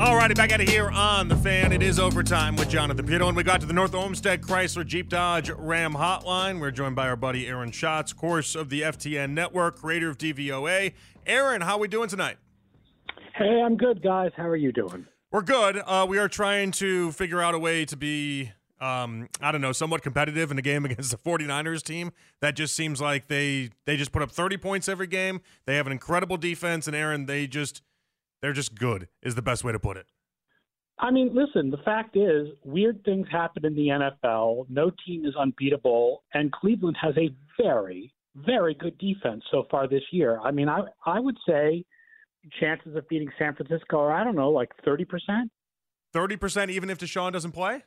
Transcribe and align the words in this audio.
All 0.00 0.16
righty, 0.16 0.32
back 0.32 0.50
out 0.50 0.62
of 0.62 0.68
here 0.68 0.88
on 0.88 1.28
the 1.28 1.36
fan. 1.36 1.72
It 1.72 1.82
is 1.82 1.98
overtime 1.98 2.56
with 2.56 2.70
Jonathan 2.70 3.06
Peterlin. 3.06 3.28
and 3.28 3.36
we 3.36 3.42
got 3.42 3.60
to 3.60 3.66
the 3.66 3.74
North 3.74 3.94
Olmsted 3.94 4.40
Chrysler 4.40 4.86
Jeep 4.86 5.10
Dodge 5.10 5.50
Ram 5.50 5.92
Hotline. 5.92 6.58
We're 6.58 6.70
joined 6.70 6.96
by 6.96 7.06
our 7.06 7.16
buddy 7.16 7.46
Aaron 7.46 7.70
Schatz, 7.70 8.14
course 8.14 8.54
of 8.54 8.70
the 8.70 8.80
FTN 8.80 9.32
Network, 9.32 9.76
creator 9.76 10.08
of 10.08 10.16
DVOA. 10.16 10.94
Aaron, 11.26 11.60
how 11.60 11.76
are 11.76 11.80
we 11.80 11.86
doing 11.86 12.08
tonight? 12.08 12.38
Hey, 13.34 13.60
I'm 13.62 13.76
good, 13.76 14.02
guys. 14.02 14.30
How 14.34 14.48
are 14.48 14.56
you 14.56 14.72
doing? 14.72 15.06
We're 15.30 15.42
good. 15.42 15.82
Uh, 15.84 16.06
we 16.08 16.16
are 16.16 16.28
trying 16.28 16.70
to 16.72 17.12
figure 17.12 17.42
out 17.42 17.54
a 17.54 17.58
way 17.58 17.84
to 17.84 17.94
be, 17.94 18.52
um, 18.80 19.28
I 19.42 19.52
don't 19.52 19.60
know, 19.60 19.72
somewhat 19.72 20.00
competitive 20.00 20.50
in 20.50 20.56
a 20.58 20.62
game 20.62 20.84
against 20.86 21.10
the 21.10 21.18
49ers 21.18 21.82
team. 21.82 22.12
That 22.40 22.56
just 22.56 22.74
seems 22.74 23.02
like 23.02 23.28
they 23.28 23.68
they 23.84 23.98
just 23.98 24.12
put 24.12 24.22
up 24.22 24.32
30 24.32 24.56
points 24.56 24.88
every 24.88 25.08
game. 25.08 25.42
They 25.66 25.76
have 25.76 25.86
an 25.86 25.92
incredible 25.92 26.38
defense, 26.38 26.86
and 26.86 26.96
Aaron, 26.96 27.26
they 27.26 27.46
just 27.46 27.82
they're 28.42 28.52
just 28.52 28.74
good, 28.74 29.08
is 29.22 29.34
the 29.34 29.42
best 29.42 29.64
way 29.64 29.72
to 29.72 29.78
put 29.78 29.96
it. 29.96 30.06
I 30.98 31.10
mean, 31.10 31.30
listen, 31.34 31.70
the 31.70 31.78
fact 31.78 32.16
is, 32.16 32.48
weird 32.62 33.02
things 33.04 33.26
happen 33.30 33.64
in 33.64 33.74
the 33.74 33.88
NFL. 33.88 34.66
No 34.68 34.90
team 35.06 35.24
is 35.24 35.34
unbeatable, 35.34 36.22
and 36.34 36.52
Cleveland 36.52 36.96
has 37.00 37.14
a 37.16 37.30
very, 37.60 38.12
very 38.36 38.74
good 38.74 38.98
defense 38.98 39.42
so 39.50 39.66
far 39.70 39.88
this 39.88 40.02
year. 40.12 40.38
I 40.40 40.50
mean, 40.50 40.68
I 40.68 40.82
I 41.06 41.18
would 41.18 41.38
say 41.48 41.84
chances 42.58 42.96
of 42.96 43.08
beating 43.08 43.30
San 43.38 43.54
Francisco 43.54 43.98
are, 43.98 44.12
I 44.12 44.24
don't 44.24 44.36
know, 44.36 44.50
like 44.50 44.70
30%. 44.86 45.06
30% 46.14 46.70
even 46.70 46.90
if 46.90 46.98
Deshaun 46.98 47.32
doesn't 47.32 47.52
play? 47.52 47.82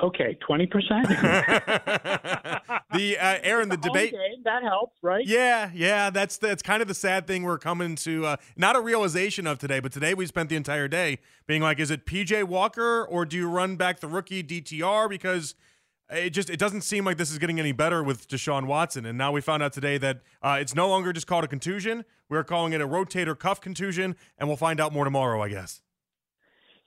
Okay, 0.00 0.38
twenty 0.46 0.66
percent. 0.66 1.08
the 2.92 3.16
uh, 3.18 3.38
Aaron, 3.42 3.68
the 3.68 3.76
debate 3.76 4.12
game, 4.12 4.42
that 4.44 4.62
helps, 4.62 4.96
right? 5.02 5.26
Yeah, 5.26 5.70
yeah. 5.74 6.10
That's 6.10 6.36
that's 6.36 6.62
kind 6.62 6.80
of 6.82 6.88
the 6.88 6.94
sad 6.94 7.26
thing 7.26 7.42
we're 7.42 7.58
coming 7.58 7.96
to. 7.96 8.26
Uh, 8.26 8.36
not 8.56 8.76
a 8.76 8.80
realization 8.80 9.46
of 9.46 9.58
today, 9.58 9.80
but 9.80 9.92
today 9.92 10.14
we 10.14 10.26
spent 10.26 10.50
the 10.50 10.56
entire 10.56 10.86
day 10.86 11.18
being 11.46 11.62
like, 11.62 11.80
is 11.80 11.90
it 11.90 12.06
PJ 12.06 12.44
Walker 12.44 13.04
or 13.04 13.24
do 13.24 13.36
you 13.36 13.48
run 13.48 13.76
back 13.76 13.98
the 14.00 14.08
rookie 14.08 14.44
DTR 14.44 15.08
because 15.08 15.56
it 16.10 16.30
just 16.30 16.48
it 16.48 16.58
doesn't 16.58 16.82
seem 16.82 17.04
like 17.04 17.16
this 17.16 17.30
is 17.30 17.38
getting 17.38 17.60
any 17.60 17.72
better 17.72 18.02
with 18.02 18.28
Deshaun 18.28 18.66
Watson. 18.66 19.04
And 19.04 19.18
now 19.18 19.32
we 19.32 19.40
found 19.40 19.62
out 19.62 19.72
today 19.72 19.98
that 19.98 20.20
uh, 20.42 20.58
it's 20.60 20.74
no 20.74 20.88
longer 20.88 21.12
just 21.12 21.26
called 21.26 21.44
a 21.44 21.48
contusion. 21.48 22.04
We're 22.28 22.44
calling 22.44 22.72
it 22.72 22.80
a 22.80 22.86
rotator 22.88 23.38
cuff 23.38 23.60
contusion, 23.60 24.16
and 24.38 24.48
we'll 24.48 24.56
find 24.56 24.80
out 24.80 24.92
more 24.92 25.04
tomorrow, 25.04 25.42
I 25.42 25.48
guess. 25.48 25.82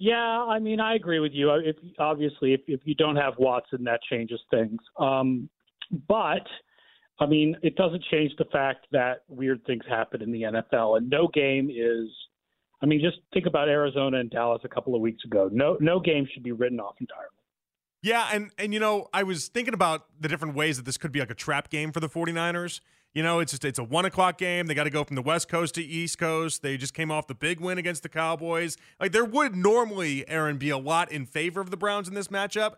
Yeah, 0.02 0.16
I 0.16 0.58
mean, 0.58 0.80
I 0.80 0.96
agree 0.96 1.20
with 1.20 1.32
you. 1.32 1.52
If, 1.52 1.76
obviously, 2.00 2.56
if, 2.56 2.62
if 2.66 2.80
you 2.86 2.96
don't 2.96 3.18
have 3.18 3.36
Watson, 3.38 3.84
that 3.84 4.00
changes 4.10 4.40
things. 4.50 4.80
Um, 4.98 5.48
but 6.08 6.42
I 7.20 7.28
mean, 7.28 7.56
it 7.62 7.76
doesn't 7.76 8.04
change 8.10 8.32
the 8.40 8.46
fact 8.46 8.88
that 8.94 9.22
weird 9.28 9.64
things 9.66 9.84
happen 9.88 10.24
in 10.24 10.32
the 10.32 10.42
NFL, 10.42 10.98
and 10.98 11.08
no 11.08 11.28
game 11.32 11.70
is. 11.70 12.10
I 12.82 12.88
mean, 12.88 13.00
just 13.00 13.18
think 13.32 13.46
about 13.46 13.70
Arizona 13.70 14.20
and 14.20 14.32
Dallas 14.32 14.64
a 14.66 14.70
couple 14.70 14.96
of 14.96 15.02
weeks 15.02 15.24
ago. 15.24 15.52
No, 15.54 15.78
no 15.80 16.00
game 16.00 16.28
should 16.34 16.42
be 16.42 16.52
written 16.52 16.80
off 16.80 16.96
entirely. 17.00 17.30
Yeah, 18.02 18.28
and 18.34 18.50
and 18.58 18.74
you 18.74 18.80
know, 18.80 19.08
I 19.14 19.22
was 19.22 19.50
thinking 19.50 19.76
about 19.76 20.08
the 20.20 20.28
different 20.28 20.56
ways 20.56 20.78
that 20.78 20.86
this 20.88 20.98
could 20.98 21.12
be 21.12 21.20
like 21.20 21.30
a 21.30 21.36
trap 21.36 21.70
game 21.70 21.92
for 21.92 22.00
the 22.00 22.10
49ers. 22.10 22.82
You 23.14 23.24
know, 23.24 23.40
it's 23.40 23.52
just 23.52 23.66
it's 23.66 23.80
a 23.80 23.84
one 23.84 24.06
o'clock 24.06 24.38
game. 24.38 24.68
They 24.68 24.74
got 24.74 24.86
to 24.86 24.90
go 24.90 25.04
from 25.04 25.16
the 25.16 25.22
West 25.22 25.50
Coast 25.50 25.76
to 25.76 25.84
East 25.84 26.18
Coast. 26.18 26.62
They 26.62 26.78
just 26.78 26.94
came 26.94 27.12
off 27.12 27.28
the 27.28 27.36
big 27.36 27.60
win 27.60 27.78
against 27.78 28.04
the 28.04 28.10
Cowboys. 28.10 28.78
Like 29.00 29.12
there 29.12 29.26
would 29.26 29.56
normally, 29.56 30.28
Aaron, 30.30 30.58
be 30.58 30.70
a 30.70 30.78
lot 30.78 31.12
in 31.12 31.26
favor 31.26 31.60
of 31.60 31.72
the 31.72 31.78
Browns 31.78 32.08
in 32.08 32.14
this 32.14 32.30
matchup, 32.30 32.76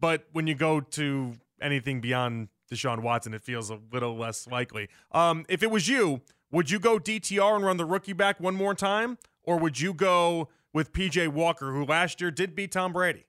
but 0.00 0.26
when 0.32 0.46
you 0.46 0.54
go 0.54 0.80
to 0.80 1.32
anything 1.60 2.00
beyond 2.00 2.48
Deshaun 2.72 3.02
Watson, 3.02 3.34
it 3.34 3.42
feels 3.42 3.70
a 3.70 3.78
little 3.92 4.16
less 4.16 4.46
likely. 4.46 4.88
Um, 5.10 5.44
if 5.48 5.62
it 5.62 5.70
was 5.70 5.88
you, 5.88 6.20
would 6.52 6.70
you 6.70 6.78
go 6.78 6.98
DTR 6.98 7.56
and 7.56 7.64
run 7.64 7.76
the 7.76 7.84
rookie 7.84 8.12
back 8.12 8.38
one 8.38 8.54
more 8.54 8.74
time, 8.74 9.18
or 9.42 9.58
would 9.58 9.80
you 9.80 9.92
go 9.92 10.48
with 10.72 10.92
PJ 10.92 11.28
Walker, 11.28 11.72
who 11.72 11.84
last 11.84 12.20
year 12.20 12.30
did 12.30 12.54
beat 12.54 12.72
Tom 12.72 12.92
Brady? 12.92 13.26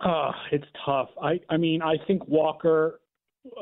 Uh, 0.00 0.32
it's 0.50 0.66
tough. 0.84 1.08
I, 1.22 1.40
I 1.48 1.56
mean, 1.56 1.80
I 1.80 1.96
think 2.06 2.26
Walker 2.26 3.00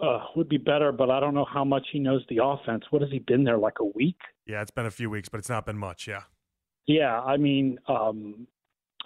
uh, 0.00 0.26
would 0.36 0.48
be 0.48 0.58
better, 0.58 0.92
but 0.92 1.10
I 1.10 1.20
don't 1.20 1.34
know 1.34 1.44
how 1.44 1.64
much 1.64 1.86
he 1.92 1.98
knows 1.98 2.22
the 2.28 2.40
offense. 2.42 2.84
What 2.90 3.02
has 3.02 3.10
he 3.10 3.18
been 3.18 3.44
there 3.44 3.58
like 3.58 3.80
a 3.80 3.84
week? 3.84 4.18
Yeah, 4.46 4.62
it's 4.62 4.70
been 4.70 4.86
a 4.86 4.90
few 4.90 5.10
weeks, 5.10 5.28
but 5.28 5.38
it's 5.38 5.48
not 5.48 5.66
been 5.66 5.78
much. 5.78 6.06
Yeah. 6.06 6.22
Yeah, 6.86 7.20
I 7.20 7.36
mean, 7.36 7.78
um, 7.88 8.46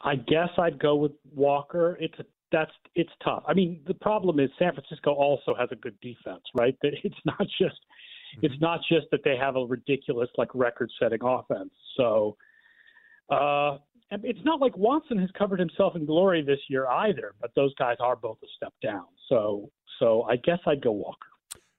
I 0.02 0.16
guess 0.16 0.48
I'd 0.58 0.78
go 0.78 0.96
with 0.96 1.12
Walker. 1.34 1.96
It's 2.00 2.18
a, 2.18 2.24
that's 2.52 2.70
it's 2.94 3.10
tough. 3.24 3.42
I 3.46 3.54
mean, 3.54 3.80
the 3.86 3.94
problem 3.94 4.40
is 4.40 4.50
San 4.58 4.72
Francisco 4.72 5.12
also 5.12 5.54
has 5.58 5.68
a 5.72 5.76
good 5.76 5.98
defense, 6.00 6.42
right? 6.54 6.76
That 6.82 6.92
it's 7.02 7.16
not 7.24 7.40
just 7.40 7.60
mm-hmm. 7.62 8.46
it's 8.46 8.60
not 8.60 8.80
just 8.90 9.06
that 9.10 9.20
they 9.24 9.36
have 9.36 9.56
a 9.56 9.64
ridiculous 9.64 10.30
like 10.38 10.48
record-setting 10.54 11.20
offense. 11.22 11.72
So, 11.96 12.36
uh, 13.30 13.78
it's 14.10 14.44
not 14.44 14.60
like 14.60 14.76
Watson 14.76 15.18
has 15.18 15.30
covered 15.36 15.58
himself 15.58 15.96
in 15.96 16.06
glory 16.06 16.42
this 16.42 16.60
year 16.68 16.86
either, 16.86 17.34
but 17.40 17.50
those 17.56 17.74
guys 17.74 17.96
are 18.00 18.16
both 18.16 18.38
a 18.42 18.46
step 18.56 18.72
down. 18.82 19.04
So 19.28 19.70
so 19.98 20.22
I 20.24 20.36
guess 20.36 20.58
I'd 20.66 20.82
go 20.82 20.92
Walker. 20.92 21.28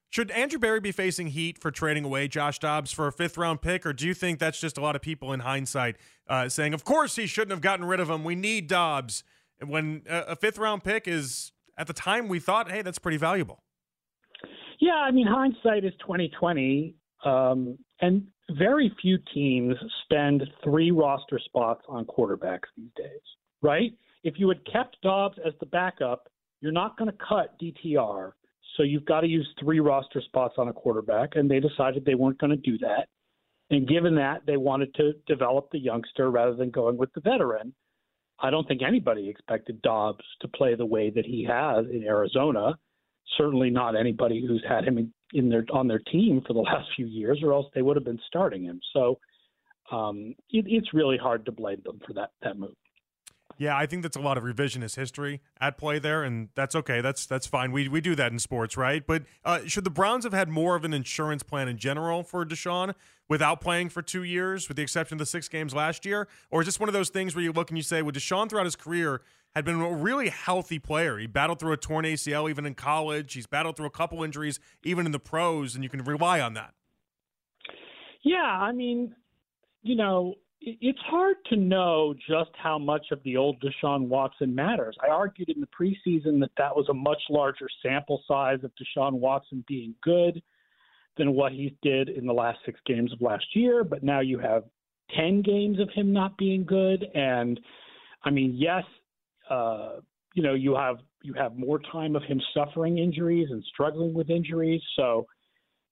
Should 0.10 0.32
Andrew 0.32 0.58
Berry 0.58 0.80
be 0.80 0.92
facing 0.92 1.28
heat 1.28 1.60
for 1.60 1.70
trading 1.70 2.06
away 2.06 2.28
Josh 2.28 2.60
Dobbs 2.60 2.92
for 2.92 3.08
a 3.08 3.12
fifth 3.12 3.38
round 3.38 3.62
pick, 3.62 3.86
or 3.86 3.94
do 3.94 4.08
you 4.08 4.14
think 4.14 4.40
that's 4.40 4.60
just 4.60 4.78
a 4.78 4.82
lot 4.82 4.96
of 4.96 5.02
people 5.02 5.34
in 5.34 5.42
hindsight 5.42 5.98
uh, 6.28 6.50
saying, 6.50 6.74
of 6.74 6.84
course 6.84 7.18
he 7.18 7.28
shouldn't 7.28 7.52
have 7.52 7.62
gotten 7.62 7.86
rid 7.86 8.00
of 8.00 8.10
him? 8.10 8.24
We 8.24 8.36
need 8.36 8.68
Dobbs. 8.68 9.24
When 9.66 10.04
a 10.08 10.36
fifth 10.36 10.58
round 10.58 10.84
pick 10.84 11.08
is, 11.08 11.52
at 11.78 11.88
the 11.88 11.94
time, 11.94 12.28
we 12.28 12.40
thought, 12.40 12.72
hey, 12.72 12.82
that's 12.84 13.00
pretty 13.00 13.18
valuable. 13.18 13.64
Yeah, 14.80 14.96
I 14.96 15.12
mean, 15.12 15.28
hindsight 15.28 15.84
is 15.84 15.94
2020. 16.02 16.96
Um, 17.26 17.78
and 18.00 18.28
very 18.52 18.92
few 19.02 19.18
teams 19.34 19.76
spend 20.04 20.44
three 20.64 20.92
roster 20.92 21.40
spots 21.40 21.84
on 21.88 22.06
quarterbacks 22.06 22.68
these 22.76 22.92
days, 22.96 23.22
right? 23.62 23.94
If 24.24 24.36
you 24.38 24.48
had 24.50 24.66
kept 24.72 24.98
Dobbs 25.02 25.38
as 25.46 25.54
the 25.60 25.66
backup, 25.66 26.30
you're 26.62 26.72
not 26.72 26.98
going 26.98 27.12
to 27.12 27.18
cut 27.28 27.60
DTR. 27.60 28.32
So 28.76 28.84
you've 28.84 29.06
got 29.06 29.22
to 29.22 29.28
use 29.28 29.48
three 29.60 29.80
roster 29.80 30.22
spots 30.22 30.56
on 30.58 30.68
a 30.68 30.74
quarterback, 30.74 31.36
and 31.36 31.50
they 31.50 31.60
decided 31.60 32.06
they 32.06 32.16
weren't 32.16 32.40
going 32.40 32.52
to 32.52 32.58
do 32.58 32.78
that. 32.80 33.08
And 33.70 33.88
given 33.88 34.16
that, 34.16 34.46
they 34.46 34.58
wanted 34.58 34.94
to 34.96 35.14
develop 35.28 35.70
the 35.72 35.80
youngster 35.80 36.32
rather 36.32 36.56
than 36.56 36.70
going 36.70 36.98
with 36.98 37.12
the 37.14 37.22
veteran. 37.22 37.74
I 38.40 38.50
don't 38.50 38.68
think 38.68 38.82
anybody 38.82 39.30
expected 39.30 39.82
Dobbs 39.82 40.24
to 40.42 40.48
play 40.48 40.76
the 40.76 40.86
way 40.86 41.10
that 41.10 41.26
he 41.26 41.44
has 41.44 41.86
in 41.92 42.04
Arizona. 42.04 42.78
Certainly 43.38 43.70
not 43.72 43.96
anybody 43.96 44.46
who's 44.46 44.64
had 44.68 44.86
him 44.86 45.12
in, 45.34 45.50
their 45.50 45.66
on 45.72 45.88
their 45.88 46.00
team 46.00 46.42
for 46.46 46.54
the 46.54 46.60
last 46.72 46.88
few 46.96 47.06
years, 47.06 47.40
or 47.44 47.54
else 47.54 47.68
they 47.74 47.82
would 47.82 47.98
have 47.98 48.06
been 48.06 48.20
starting 48.28 48.64
him. 48.64 48.80
So 48.94 49.20
um, 49.92 50.36
it, 50.50 50.66
it's 50.68 50.94
really 50.94 51.18
hard 51.18 51.46
to 51.46 51.52
blame 51.52 51.82
them 51.84 52.00
for 52.06 52.14
that 52.14 52.32
that 52.42 52.58
move. 52.58 52.76
Yeah, 53.60 53.76
I 53.76 53.88
think 53.88 54.04
that's 54.04 54.16
a 54.16 54.22
lot 54.22 54.38
of 54.38 54.44
revisionist 54.44 54.96
history 54.96 55.42
at 55.60 55.78
play 55.78 55.98
there, 55.98 56.24
and 56.24 56.50
that's 56.54 56.76
okay. 56.76 57.02
That's 57.02 57.26
that's 57.26 57.48
fine. 57.48 57.72
We 57.72 57.88
we 57.88 58.02
do 58.02 58.14
that 58.16 58.32
in 58.32 58.40
sports, 58.40 58.78
right? 58.78 59.06
But 59.06 59.24
uh, 59.44 59.62
should 59.66 59.84
the 59.84 59.90
Browns 59.90 60.24
have 60.26 60.34
had 60.34 60.48
more 60.48 60.76
of 60.76 60.86
an 60.86 60.94
insurance 60.94 61.42
plan 61.42 61.68
in 61.68 61.78
general 61.78 62.24
for 62.24 62.46
Deshaun 62.46 62.94
without 63.28 63.60
playing 63.60 63.90
for 63.90 64.02
two 64.02 64.24
years, 64.24 64.68
with 64.68 64.78
the 64.78 64.84
exception 64.84 65.16
of 65.16 65.20
the 65.20 65.26
six 65.26 65.50
games 65.50 65.74
last 65.74 66.06
year, 66.06 66.28
or 66.52 66.62
is 66.62 66.68
this 66.68 66.80
one 66.80 66.88
of 66.88 66.94
those 66.94 67.10
things 67.10 67.36
where 67.36 67.44
you 67.44 67.52
look 67.52 67.70
and 67.70 67.78
you 67.78 67.84
say, 67.84 68.02
well, 68.02 68.12
Deshaun 68.12 68.50
throughout 68.50 68.66
his 68.66 68.76
career 68.76 69.22
had 69.56 69.66
been 69.66 69.82
a 69.82 69.92
really 69.92 70.30
healthy 70.30 70.78
player. 70.78 71.18
He 71.18 71.26
battled 71.26 71.60
through 71.60 71.74
a 71.74 71.78
torn 71.78 72.06
ACL 72.06 72.50
even 72.50 72.66
in 72.66 72.76
college. 72.76 73.34
He's 73.34 73.48
battled 73.48 73.76
through 73.76 73.88
a 73.88 73.92
couple 73.92 74.24
injuries 74.24 74.60
even 74.84 75.06
in 75.08 75.12
the 75.12 75.20
pros, 75.20 75.74
and 75.74 75.84
you 75.84 75.90
can 75.90 76.04
rely 76.04 76.40
on 76.40 76.54
that. 76.54 76.74
Yeah, 78.22 78.38
I 78.38 78.72
mean, 78.72 79.16
you 79.82 79.96
know, 79.96 80.36
it's 80.62 81.00
hard 81.06 81.38
to 81.50 81.56
know 81.56 82.16
just 82.28 82.50
how 82.56 82.80
much 82.80 83.08
of 83.12 83.22
the 83.24 83.38
old 83.38 83.62
Deshaun 83.62 84.08
Watson 84.08 84.54
matters. 84.54 84.96
I 85.04 85.10
argued 85.10 85.50
in 85.50 85.62
the 85.62 85.68
preseason 85.68 86.40
that 86.40 86.52
that 86.58 86.76
was 86.76 86.88
a 86.90 86.94
much 86.94 87.22
larger 87.30 87.68
sample 87.84 88.24
size 88.28 88.60
of 88.64 88.72
Deshaun 88.72 89.14
Watson 89.14 89.64
being 89.68 89.94
good 90.02 90.42
than 91.18 91.34
what 91.34 91.52
he 91.52 91.76
did 91.82 92.10
in 92.10 92.26
the 92.26 92.34
last 92.34 92.60
six 92.66 92.80
games 92.86 93.14
of 93.14 93.22
last 93.22 93.46
year. 93.56 93.84
But 93.84 94.04
now 94.04 94.20
you 94.20 94.40
have 94.40 94.64
10 95.16 95.42
games 95.42 95.80
of 95.80 95.90
him 95.94 96.12
not 96.12 96.38
being 96.38 96.66
good. 96.66 97.06
And 97.14 97.60
I 98.24 98.30
mean, 98.30 98.54
yes, 98.56 98.84
uh, 99.50 99.98
you 100.34 100.44
know, 100.44 100.54
you 100.54 100.76
have 100.76 100.98
you 101.24 101.34
have 101.34 101.58
more 101.58 101.80
time 101.92 102.16
of 102.16 102.24
him 102.24 102.40
suffering 102.54 103.00
injuries 103.00 103.48
and 103.50 103.64
struggling 103.74 104.14
with 104.14 104.30
injuries. 104.30 104.82
So 104.96 105.26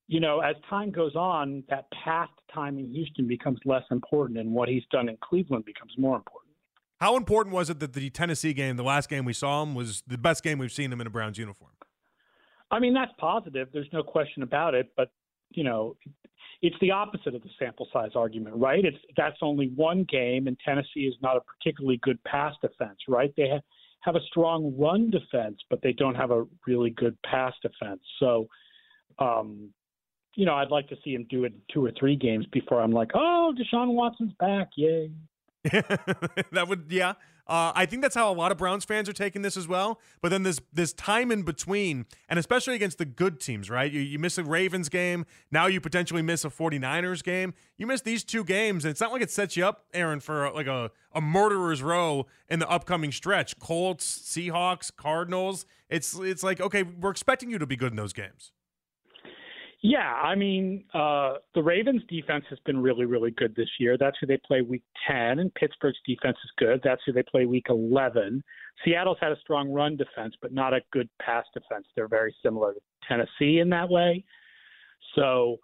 you 0.07 0.19
know, 0.19 0.39
as 0.39 0.55
time 0.69 0.91
goes 0.91 1.15
on, 1.15 1.63
that 1.69 1.85
past 2.03 2.31
time 2.53 2.77
in 2.77 2.91
Houston 2.91 3.27
becomes 3.27 3.59
less 3.65 3.83
important, 3.91 4.37
and 4.37 4.51
what 4.51 4.69
he's 4.69 4.83
done 4.91 5.09
in 5.09 5.17
Cleveland 5.23 5.65
becomes 5.65 5.93
more 5.97 6.15
important. 6.15 6.53
How 6.99 7.17
important 7.17 7.53
was 7.53 7.69
it 7.69 7.79
that 7.79 7.93
the 7.93 8.09
Tennessee 8.09 8.53
game, 8.53 8.77
the 8.77 8.83
last 8.83 9.09
game 9.09 9.25
we 9.25 9.33
saw 9.33 9.63
him, 9.63 9.75
was 9.75 10.03
the 10.07 10.17
best 10.17 10.43
game 10.43 10.59
we've 10.59 10.71
seen 10.71 10.91
him 10.93 11.01
in 11.01 11.07
a 11.07 11.09
Browns 11.09 11.37
uniform? 11.37 11.71
I 12.71 12.79
mean, 12.79 12.93
that's 12.93 13.11
positive. 13.19 13.67
There's 13.73 13.89
no 13.91 14.03
question 14.03 14.43
about 14.43 14.73
it. 14.73 14.91
But 14.95 15.09
you 15.51 15.63
know, 15.63 15.95
it's 16.61 16.75
the 16.81 16.91
opposite 16.91 17.35
of 17.35 17.41
the 17.41 17.49
sample 17.59 17.87
size 17.91 18.11
argument, 18.15 18.55
right? 18.55 18.83
It's 18.83 18.97
that's 19.17 19.37
only 19.41 19.71
one 19.75 20.05
game, 20.09 20.47
and 20.47 20.57
Tennessee 20.65 21.01
is 21.01 21.15
not 21.21 21.37
a 21.37 21.41
particularly 21.41 21.99
good 22.01 22.23
pass 22.23 22.53
defense, 22.61 22.99
right? 23.07 23.33
They 23.35 23.49
have, 23.49 23.61
have 24.01 24.15
a 24.15 24.25
strong 24.27 24.75
run 24.77 25.09
defense, 25.09 25.59
but 25.69 25.81
they 25.81 25.93
don't 25.93 26.15
have 26.15 26.31
a 26.31 26.45
really 26.65 26.91
good 26.91 27.17
pass 27.23 27.53
defense. 27.61 28.01
So, 28.19 28.47
um, 29.19 29.69
you 30.35 30.45
know, 30.45 30.55
I'd 30.55 30.71
like 30.71 30.87
to 30.89 30.97
see 31.03 31.13
him 31.13 31.25
do 31.29 31.45
it 31.45 31.53
two 31.73 31.83
or 31.83 31.91
three 31.97 32.15
games 32.15 32.45
before 32.51 32.81
I'm 32.81 32.91
like, 32.91 33.11
oh, 33.13 33.53
Deshaun 33.57 33.93
Watson's 33.93 34.33
back, 34.39 34.69
yay. 34.75 35.11
that 35.63 36.65
would, 36.67 36.85
yeah. 36.89 37.13
Uh, 37.47 37.71
I 37.75 37.85
think 37.85 38.01
that's 38.01 38.15
how 38.15 38.31
a 38.31 38.33
lot 38.33 38.51
of 38.51 38.57
Browns 38.57 38.85
fans 38.85 39.07
are 39.07 39.13
taking 39.13 39.43
this 39.43 39.55
as 39.55 39.67
well. 39.67 39.99
But 40.21 40.29
then 40.29 40.43
there's 40.43 40.59
this 40.73 40.93
time 40.93 41.31
in 41.31 41.43
between, 41.43 42.05
and 42.27 42.39
especially 42.39 42.73
against 42.73 42.97
the 42.97 43.05
good 43.05 43.39
teams, 43.39 43.69
right? 43.69 43.91
You, 43.91 44.01
you 44.01 44.17
miss 44.17 44.37
a 44.39 44.43
Ravens 44.43 44.89
game. 44.89 45.25
Now 45.51 45.67
you 45.67 45.79
potentially 45.79 46.23
miss 46.23 46.43
a 46.43 46.49
49ers 46.49 47.23
game. 47.23 47.53
You 47.77 47.85
miss 47.85 48.01
these 48.01 48.23
two 48.23 48.43
games, 48.43 48.83
and 48.83 48.89
it's 48.89 49.01
not 49.01 49.11
like 49.11 49.21
it 49.21 49.29
sets 49.29 49.55
you 49.55 49.65
up, 49.65 49.85
Aaron, 49.93 50.19
for 50.19 50.51
like 50.51 50.67
a, 50.67 50.89
a 51.13 51.21
murderer's 51.21 51.83
row 51.83 52.25
in 52.49 52.57
the 52.59 52.69
upcoming 52.69 53.11
stretch. 53.11 53.59
Colts, 53.59 54.17
Seahawks, 54.17 54.95
Cardinals. 54.95 55.67
It's 55.87 56.17
it's 56.17 56.41
like, 56.41 56.59
okay, 56.59 56.81
we're 56.81 57.11
expecting 57.11 57.51
you 57.51 57.59
to 57.59 57.67
be 57.67 57.75
good 57.75 57.91
in 57.91 57.95
those 57.95 58.13
games. 58.13 58.53
Yeah, 59.87 60.13
I 60.13 60.33
mean, 60.33 60.83
uh, 60.95 61.35
the 61.53 61.61
Ravens' 61.61 62.01
defense 62.09 62.43
has 62.49 62.57
been 62.65 62.81
really, 62.81 63.05
really 63.05 63.29
good 63.29 63.55
this 63.55 63.69
year. 63.79 63.97
That's 63.99 64.17
who 64.19 64.25
they 64.25 64.37
play 64.37 64.63
week 64.63 64.81
10, 65.07 65.37
and 65.37 65.53
Pittsburgh's 65.53 65.99
defense 66.07 66.37
is 66.43 66.51
good. 66.57 66.81
That's 66.83 67.03
who 67.05 67.13
they 67.13 67.21
play 67.21 67.45
week 67.45 67.67
11. 67.69 68.43
Seattle's 68.83 69.19
had 69.21 69.31
a 69.31 69.39
strong 69.41 69.71
run 69.71 69.95
defense, 69.95 70.33
but 70.41 70.51
not 70.51 70.73
a 70.73 70.79
good 70.91 71.07
pass 71.21 71.45
defense. 71.53 71.85
They're 71.95 72.07
very 72.07 72.35
similar 72.41 72.73
to 72.73 72.79
Tennessee 73.07 73.59
in 73.59 73.69
that 73.69 73.87
way. 73.87 74.23
So, 75.13 75.57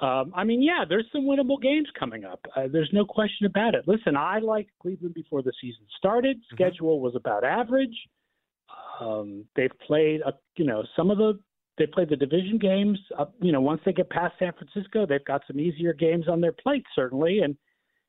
um, 0.00 0.32
I 0.34 0.42
mean, 0.42 0.62
yeah, 0.62 0.84
there's 0.88 1.06
some 1.12 1.22
winnable 1.22 1.62
games 1.62 1.86
coming 1.96 2.24
up. 2.24 2.40
Uh, 2.56 2.66
there's 2.72 2.90
no 2.92 3.04
question 3.04 3.46
about 3.46 3.76
it. 3.76 3.86
Listen, 3.86 4.16
I 4.16 4.40
liked 4.40 4.70
Cleveland 4.82 5.14
before 5.14 5.42
the 5.42 5.52
season 5.60 5.84
started. 5.96 6.38
Mm-hmm. 6.38 6.56
Schedule 6.56 7.00
was 7.00 7.14
about 7.14 7.44
average. 7.44 7.96
Um, 9.00 9.44
they've 9.54 9.70
played, 9.86 10.22
a, 10.22 10.32
you 10.56 10.64
know, 10.64 10.82
some 10.96 11.12
of 11.12 11.18
the 11.18 11.38
they 11.80 11.86
play 11.86 12.04
the 12.04 12.14
division 12.14 12.58
games. 12.58 12.98
Uh, 13.18 13.24
you 13.40 13.50
know, 13.50 13.60
once 13.60 13.80
they 13.84 13.92
get 13.92 14.10
past 14.10 14.34
San 14.38 14.52
Francisco, 14.52 15.06
they've 15.06 15.24
got 15.24 15.40
some 15.46 15.58
easier 15.58 15.94
games 15.94 16.28
on 16.28 16.40
their 16.40 16.52
plate, 16.52 16.84
certainly. 16.94 17.40
And 17.40 17.56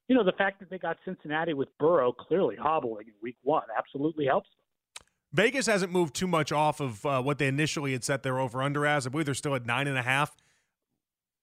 you 0.07 0.15
know, 0.15 0.25
the 0.25 0.33
fact 0.33 0.59
that 0.59 0.69
they 0.69 0.77
got 0.77 0.97
Cincinnati 1.05 1.53
with 1.53 1.69
Burrow 1.79 2.11
clearly 2.11 2.57
hobbling 2.57 3.07
in 3.07 3.13
Week 3.23 3.37
One 3.43 3.63
absolutely 3.75 4.25
helps 4.25 4.49
them. 4.49 5.07
Vegas 5.31 5.67
hasn't 5.67 5.93
moved 5.93 6.13
too 6.13 6.27
much 6.27 6.51
off 6.51 6.81
of 6.81 7.05
uh, 7.05 7.21
what 7.21 7.37
they 7.37 7.47
initially 7.47 7.93
had 7.93 8.03
set 8.03 8.21
their 8.21 8.37
over 8.37 8.61
under 8.61 8.85
as. 8.85 9.07
I 9.07 9.09
believe 9.09 9.25
they're 9.25 9.33
still 9.33 9.55
at 9.55 9.65
nine 9.65 9.87
and 9.87 9.97
a 9.97 10.01
half. 10.01 10.35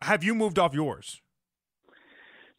Have 0.02 0.22
you 0.22 0.34
moved 0.34 0.58
off 0.58 0.74
yours? 0.74 1.22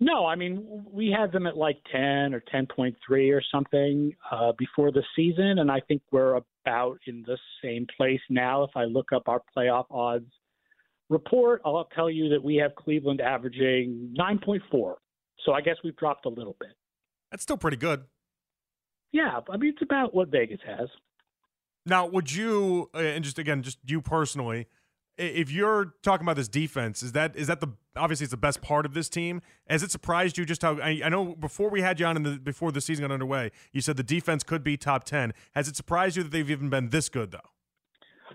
No, 0.01 0.25
I 0.25 0.35
mean 0.35 0.85
we 0.89 1.09
had 1.09 1.31
them 1.31 1.45
at 1.45 1.57
like 1.57 1.77
ten 1.91 2.33
or 2.33 2.41
ten 2.51 2.67
point 2.67 2.95
three 3.05 3.31
or 3.31 3.41
something 3.51 4.15
uh, 4.31 4.53
before 4.57 4.91
the 4.91 5.03
season, 5.15 5.59
and 5.59 5.69
I 5.69 5.81
think 5.87 6.01
we're 6.11 6.39
about 6.65 6.99
in 7.05 7.23
the 7.27 7.37
same 7.61 7.85
place 7.97 8.21
now. 8.29 8.63
If 8.63 8.71
I 8.75 8.85
look 8.85 9.11
up 9.13 9.23
our 9.27 9.41
playoff 9.55 9.85
odds 9.91 10.31
report, 11.09 11.61
I'll 11.65 11.89
tell 11.93 12.09
you 12.09 12.29
that 12.29 12.41
we 12.41 12.55
have 12.57 12.75
Cleveland 12.75 13.19
averaging 13.19 14.13
nine 14.13 14.39
point 14.39 14.63
four. 14.71 14.99
So 15.45 15.51
I 15.51 15.61
guess 15.61 15.75
we've 15.83 15.95
dropped 15.97 16.25
a 16.25 16.29
little 16.29 16.55
bit. 16.59 16.71
That's 17.31 17.43
still 17.43 17.57
pretty 17.57 17.77
good. 17.77 18.03
Yeah, 19.11 19.41
I 19.49 19.57
mean 19.57 19.73
it's 19.73 19.81
about 19.81 20.15
what 20.15 20.29
Vegas 20.29 20.61
has. 20.65 20.87
Now, 21.85 22.05
would 22.05 22.31
you, 22.31 22.89
uh, 22.93 22.99
and 22.99 23.23
just 23.23 23.39
again, 23.39 23.63
just 23.63 23.79
you 23.85 24.01
personally, 24.01 24.67
if 25.19 25.51
you're 25.51 25.93
talking 26.01 26.25
about 26.25 26.37
this 26.37 26.47
defense, 26.47 27.03
is 27.03 27.11
that 27.11 27.35
is 27.35 27.47
that 27.47 27.59
the 27.59 27.67
obviously 27.95 28.23
it's 28.23 28.31
the 28.31 28.37
best 28.37 28.61
part 28.61 28.85
of 28.85 28.93
this 28.93 29.09
team? 29.09 29.41
Has 29.69 29.83
it 29.83 29.91
surprised 29.91 30.37
you 30.37 30.45
just 30.45 30.61
how 30.61 30.79
I, 30.79 31.01
I, 31.03 31.09
know 31.09 31.35
before 31.35 31.69
we 31.69 31.81
had 31.81 31.99
you 31.99 32.05
on 32.05 32.15
in 32.15 32.23
the 32.23 32.39
before 32.39 32.71
the 32.71 32.81
season 32.81 33.03
got 33.03 33.13
underway, 33.13 33.51
you 33.73 33.81
said 33.81 33.97
the 33.97 34.03
defense 34.03 34.43
could 34.43 34.63
be 34.63 34.77
top 34.77 35.03
ten. 35.03 35.33
Has 35.53 35.67
it 35.67 35.75
surprised 35.75 36.15
you 36.17 36.23
that 36.23 36.31
they've 36.31 36.49
even 36.49 36.69
been 36.69 36.89
this 36.89 37.09
good 37.09 37.31
though? 37.31 37.39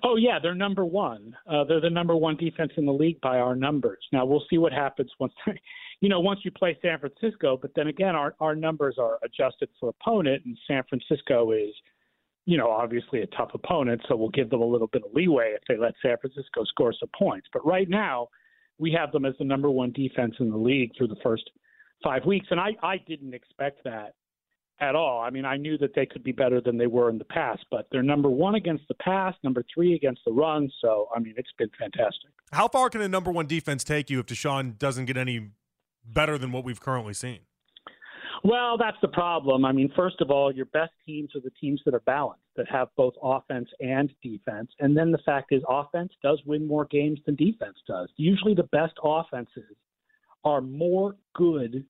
Oh 0.02 0.16
yeah, 0.16 0.38
they're 0.42 0.54
number 0.54 0.84
one. 0.84 1.34
Uh, 1.48 1.64
they're 1.64 1.80
the 1.80 1.90
number 1.90 2.14
one 2.14 2.36
defense 2.36 2.72
in 2.76 2.84
the 2.84 2.92
league 2.92 3.20
by 3.20 3.38
our 3.38 3.56
numbers. 3.56 4.04
Now 4.12 4.26
we'll 4.26 4.44
see 4.50 4.58
what 4.58 4.72
happens 4.72 5.10
once, 5.18 5.32
you 6.00 6.08
know, 6.08 6.20
once 6.20 6.40
you 6.44 6.50
play 6.50 6.76
San 6.82 6.98
Francisco. 6.98 7.58
But 7.60 7.70
then 7.74 7.86
again, 7.86 8.14
our 8.14 8.34
our 8.40 8.54
numbers 8.54 8.96
are 8.98 9.18
adjusted 9.22 9.70
for 9.80 9.88
opponent, 9.88 10.44
and 10.44 10.58
San 10.66 10.82
Francisco 10.88 11.52
is 11.52 11.72
you 12.46 12.58
know, 12.58 12.70
obviously 12.70 13.22
a 13.22 13.26
tough 13.28 13.50
opponent, 13.54 14.02
so 14.08 14.16
we'll 14.16 14.28
give 14.30 14.50
them 14.50 14.60
a 14.60 14.66
little 14.66 14.86
bit 14.88 15.02
of 15.04 15.12
leeway 15.14 15.54
if 15.54 15.62
they 15.68 15.76
let 15.76 15.94
San 16.02 16.16
Francisco 16.20 16.64
score 16.64 16.92
some 16.98 17.08
points. 17.18 17.46
But 17.52 17.64
right 17.66 17.88
now, 17.88 18.28
we 18.78 18.92
have 18.92 19.12
them 19.12 19.24
as 19.24 19.34
the 19.38 19.44
number 19.44 19.70
one 19.70 19.92
defense 19.92 20.34
in 20.40 20.50
the 20.50 20.56
league 20.56 20.90
through 20.96 21.08
the 21.08 21.16
first 21.22 21.50
five 22.02 22.26
weeks, 22.26 22.46
and 22.50 22.60
I, 22.60 22.70
I 22.82 22.98
didn't 22.98 23.34
expect 23.34 23.84
that 23.84 24.14
at 24.80 24.94
all. 24.94 25.20
I 25.20 25.30
mean, 25.30 25.44
I 25.44 25.56
knew 25.56 25.78
that 25.78 25.94
they 25.94 26.04
could 26.04 26.24
be 26.24 26.32
better 26.32 26.60
than 26.60 26.76
they 26.76 26.88
were 26.88 27.08
in 27.08 27.18
the 27.18 27.24
past, 27.24 27.64
but 27.70 27.86
they're 27.92 28.02
number 28.02 28.28
one 28.28 28.56
against 28.56 28.86
the 28.88 28.94
pass, 28.94 29.34
number 29.42 29.64
three 29.72 29.94
against 29.94 30.22
the 30.26 30.32
run. 30.32 30.70
So, 30.82 31.08
I 31.14 31.20
mean, 31.20 31.34
it's 31.36 31.52
been 31.56 31.70
fantastic. 31.78 32.30
How 32.52 32.68
far 32.68 32.90
can 32.90 33.00
a 33.00 33.08
number 33.08 33.30
one 33.30 33.46
defense 33.46 33.84
take 33.84 34.10
you 34.10 34.18
if 34.20 34.26
Deshaun 34.26 34.76
doesn't 34.76 35.06
get 35.06 35.16
any 35.16 35.50
better 36.04 36.36
than 36.36 36.52
what 36.52 36.64
we've 36.64 36.80
currently 36.80 37.14
seen? 37.14 37.40
Well, 38.46 38.76
that's 38.76 38.98
the 39.00 39.08
problem. 39.08 39.64
I 39.64 39.72
mean, 39.72 39.90
first 39.96 40.20
of 40.20 40.30
all, 40.30 40.52
your 40.52 40.66
best 40.66 40.92
teams 41.06 41.30
are 41.34 41.40
the 41.40 41.50
teams 41.58 41.80
that 41.86 41.94
are 41.94 42.00
balanced, 42.00 42.44
that 42.56 42.68
have 42.70 42.88
both 42.94 43.14
offense 43.22 43.70
and 43.80 44.12
defense. 44.22 44.70
And 44.80 44.94
then 44.94 45.10
the 45.10 45.18
fact 45.24 45.50
is, 45.50 45.62
offense 45.66 46.12
does 46.22 46.42
win 46.44 46.66
more 46.66 46.84
games 46.84 47.18
than 47.24 47.36
defense 47.36 47.78
does. 47.88 48.10
Usually, 48.16 48.54
the 48.54 48.64
best 48.64 48.92
offenses 49.02 49.76
are 50.44 50.60
more 50.60 51.16
good 51.34 51.86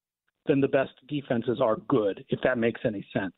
than 0.47 0.61
the 0.61 0.69
best 0.69 0.93
defenses 1.09 1.61
are 1.61 1.79
good, 1.89 2.25
if 2.29 2.39
that 2.45 2.57
makes 2.57 2.83
any 2.85 3.05
sense. 3.13 3.35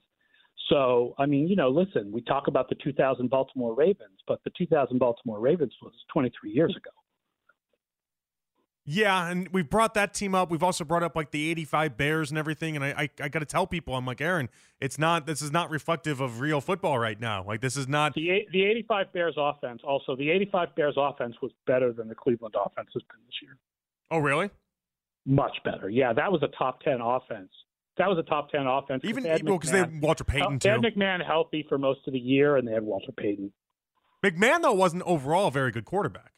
So, 0.69 1.15
I 1.19 1.25
mean, 1.25 1.49
you 1.49 1.57
know, 1.57 1.71
listen, 1.71 2.13
we 2.13 2.21
talk 2.21 2.49
about 2.49 2.69
the 2.69 2.75
2000 2.75 3.31
Baltimore 3.31 3.75
Ravens, 3.75 4.19
but 4.29 4.41
the 4.45 4.51
2000 4.59 4.99
Baltimore 4.99 5.41
Ravens 5.41 5.73
was 5.81 5.93
23 6.13 6.51
years 6.51 6.77
ago. 6.77 6.91
Yeah, 8.88 9.29
and 9.29 9.49
we've 9.49 9.69
brought 9.69 9.94
that 9.94 10.15
team 10.15 10.33
up. 10.33 10.49
We've 10.49 10.62
also 10.62 10.85
brought 10.85 11.03
up 11.03 11.17
like 11.17 11.33
the 11.33 11.50
85 11.50 11.97
Bears 11.97 12.31
and 12.31 12.38
everything. 12.38 12.77
And 12.77 12.85
I, 12.85 12.91
I, 12.91 13.11
I 13.25 13.29
got 13.29 13.41
to 13.41 13.44
tell 13.44 13.67
people, 13.67 13.97
I'm 13.97 14.06
like, 14.06 14.21
Aaron, 14.21 14.49
it's 14.81 14.97
not, 14.97 15.27
this 15.27 15.43
is 15.43 15.50
not 15.50 15.71
reflective 15.71 16.21
of 16.21 16.38
real 16.38 16.61
football 16.61 16.97
right 16.97 17.21
now. 17.21 17.44
Like, 17.44 17.61
this 17.61 17.77
is 17.77 17.88
not. 17.88 18.15
The, 18.15 18.47
the 18.53 18.65
85 18.65 19.12
Bears 19.12 19.35
offense, 19.37 19.81
also, 19.85 20.15
the 20.15 20.31
85 20.31 20.77
Bears 20.77 20.94
offense 20.97 21.35
was 21.43 21.50
better 21.67 21.93
than 21.93 22.09
the 22.09 22.15
Cleveland 22.15 22.55
offense 22.55 22.88
has 22.94 23.03
been 23.03 23.19
this 23.27 23.35
year. 23.43 23.59
Oh, 24.12 24.19
really? 24.19 24.50
Much 25.27 25.56
better. 25.65 25.91
Yeah, 25.91 26.12
that 26.12 26.31
was 26.31 26.44
a 26.44 26.56
top 26.56 26.81
10 26.82 27.00
offense. 27.00 27.50
That 27.99 28.09
was 28.09 28.19
a 28.19 28.23
top 28.23 28.50
10 28.50 28.69
offense. 28.69 29.03
Even 29.05 29.25
because 29.25 29.73
they 29.73 29.79
had 29.79 30.00
Walter 30.00 30.23
Payton, 30.23 30.61
too. 30.61 30.69
They 30.69 30.71
had 30.71 30.82
McMahon 30.82 31.27
healthy 31.27 31.67
for 31.69 31.77
most 31.77 32.00
of 32.06 32.12
the 32.12 32.21
year, 32.21 32.56
and 32.56 32.69
they 32.69 32.73
had 32.73 32.85
Walter 32.85 33.11
Payton. 33.11 33.53
McMahon, 34.25 34.62
though, 34.62 34.75
wasn't 34.75 35.03
overall 35.03 35.49
a 35.49 35.50
very 35.50 35.73
good 35.73 35.87
quarterback. 35.87 36.32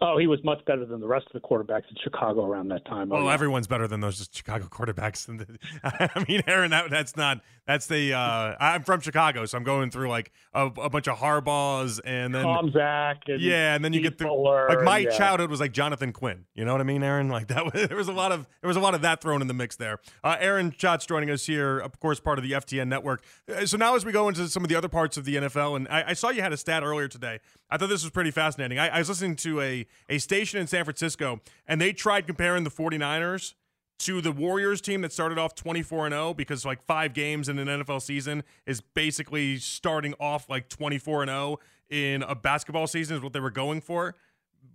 Oh, 0.00 0.18
he 0.18 0.26
was 0.26 0.42
much 0.44 0.62
better 0.66 0.84
than 0.84 1.00
the 1.00 1.06
rest 1.06 1.26
of 1.26 1.32
the 1.32 1.46
quarterbacks 1.46 1.88
in 1.88 1.96
Chicago 2.02 2.44
around 2.44 2.68
that 2.68 2.84
time. 2.84 3.08
Well, 3.08 3.22
oh, 3.22 3.26
yeah. 3.26 3.32
everyone's 3.32 3.66
better 3.66 3.88
than 3.88 4.00
those 4.00 4.28
Chicago 4.30 4.64
quarterbacks. 4.70 5.26
I 5.84 6.24
mean, 6.28 6.42
Aaron, 6.46 6.70
that, 6.70 6.90
that's 6.90 7.16
not 7.16 7.40
that's 7.66 7.86
the. 7.86 8.14
Uh, 8.14 8.54
I'm 8.60 8.84
from 8.84 9.00
Chicago, 9.00 9.44
so 9.44 9.58
I'm 9.58 9.64
going 9.64 9.90
through 9.90 10.08
like 10.08 10.32
a, 10.54 10.66
a 10.66 10.88
bunch 10.88 11.08
of 11.08 11.18
Harbaughs 11.18 12.00
and 12.04 12.32
then 12.32 12.44
Tom 12.44 12.70
Zach. 12.70 13.22
And 13.26 13.40
yeah, 13.40 13.74
and 13.74 13.84
then 13.84 13.92
you 13.92 14.00
get 14.00 14.18
through 14.18 14.40
like 14.68 14.82
my 14.82 14.98
yeah. 14.98 15.10
childhood 15.10 15.50
was 15.50 15.58
like 15.58 15.72
Jonathan 15.72 16.12
Quinn. 16.12 16.44
You 16.54 16.64
know 16.64 16.72
what 16.72 16.80
I 16.80 16.84
mean, 16.84 17.02
Aaron? 17.02 17.28
Like 17.28 17.48
that. 17.48 17.64
Was, 17.72 17.88
there 17.88 17.96
was 17.96 18.08
a 18.08 18.12
lot 18.12 18.30
of 18.30 18.46
there 18.60 18.68
was 18.68 18.76
a 18.76 18.80
lot 18.80 18.94
of 18.94 19.02
that 19.02 19.20
thrown 19.20 19.40
in 19.40 19.48
the 19.48 19.54
mix 19.54 19.74
there. 19.74 19.98
Uh, 20.22 20.36
Aaron 20.38 20.72
Schatz 20.76 21.04
joining 21.04 21.30
us 21.30 21.46
here, 21.46 21.78
of 21.78 21.98
course, 21.98 22.20
part 22.20 22.38
of 22.38 22.44
the 22.44 22.52
FTN 22.52 22.86
network. 22.86 23.24
Uh, 23.52 23.66
so 23.66 23.76
now 23.76 23.96
as 23.96 24.04
we 24.04 24.12
go 24.12 24.28
into 24.28 24.46
some 24.48 24.62
of 24.62 24.68
the 24.68 24.76
other 24.76 24.88
parts 24.88 25.16
of 25.16 25.24
the 25.24 25.36
NFL, 25.36 25.74
and 25.76 25.88
I, 25.88 26.10
I 26.10 26.12
saw 26.12 26.30
you 26.30 26.42
had 26.42 26.52
a 26.52 26.56
stat 26.56 26.84
earlier 26.84 27.08
today. 27.08 27.40
I 27.70 27.76
thought 27.76 27.88
this 27.88 28.04
was 28.04 28.10
pretty 28.10 28.30
fascinating. 28.30 28.78
I, 28.78 28.88
I 28.88 28.98
was 28.98 29.08
listening 29.08 29.36
to 29.36 29.60
a 29.60 29.86
a 30.08 30.18
station 30.18 30.60
in 30.60 30.66
San 30.66 30.84
Francisco, 30.84 31.40
and 31.66 31.80
they 31.80 31.92
tried 31.92 32.26
comparing 32.26 32.64
the 32.64 32.70
49ers 32.70 33.54
to 33.98 34.20
the 34.20 34.32
Warriors 34.32 34.80
team 34.80 35.00
that 35.00 35.12
started 35.12 35.38
off 35.38 35.54
24 35.54 36.06
and 36.06 36.12
0 36.12 36.34
because 36.34 36.64
like 36.64 36.84
5 36.84 37.14
games 37.14 37.48
in 37.48 37.58
an 37.58 37.66
NFL 37.66 38.02
season 38.02 38.44
is 38.66 38.80
basically 38.80 39.56
starting 39.56 40.14
off 40.20 40.48
like 40.50 40.68
24 40.68 41.22
and 41.22 41.30
0 41.30 41.58
in 41.88 42.22
a 42.22 42.34
basketball 42.34 42.86
season 42.86 43.16
is 43.16 43.22
what 43.22 43.32
they 43.32 43.40
were 43.40 43.50
going 43.50 43.80
for. 43.80 44.14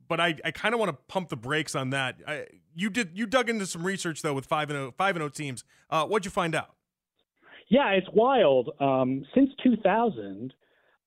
But 0.07 0.19
I, 0.19 0.35
I 0.43 0.51
kind 0.51 0.73
of 0.73 0.79
want 0.79 0.89
to 0.89 0.97
pump 1.07 1.29
the 1.29 1.37
brakes 1.37 1.75
on 1.75 1.91
that. 1.91 2.17
I, 2.27 2.45
you 2.73 2.89
did 2.89 3.11
you 3.13 3.25
dug 3.25 3.49
into 3.49 3.65
some 3.65 3.83
research 3.83 4.21
though 4.21 4.33
with 4.33 4.45
5 4.45 4.69
and 4.69 4.77
0 4.77 4.93
5 4.97 5.15
and 5.15 5.21
0 5.21 5.29
teams. 5.29 5.63
Uh, 5.89 6.05
what'd 6.05 6.25
you 6.25 6.31
find 6.31 6.55
out? 6.55 6.75
Yeah, 7.69 7.89
it's 7.91 8.07
wild. 8.13 8.71
Um, 8.79 9.25
since 9.33 9.49
2000, 9.63 10.53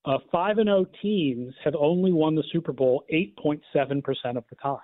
uh, 0.04 0.18
five 0.30 0.58
and 0.58 0.68
zero 0.68 0.86
teams 1.02 1.54
have 1.64 1.74
only 1.74 2.12
won 2.12 2.34
the 2.34 2.44
Super 2.52 2.72
Bowl 2.72 3.04
eight 3.08 3.36
point 3.36 3.62
seven 3.72 4.02
percent 4.02 4.36
of 4.36 4.44
the 4.50 4.56
time. 4.56 4.78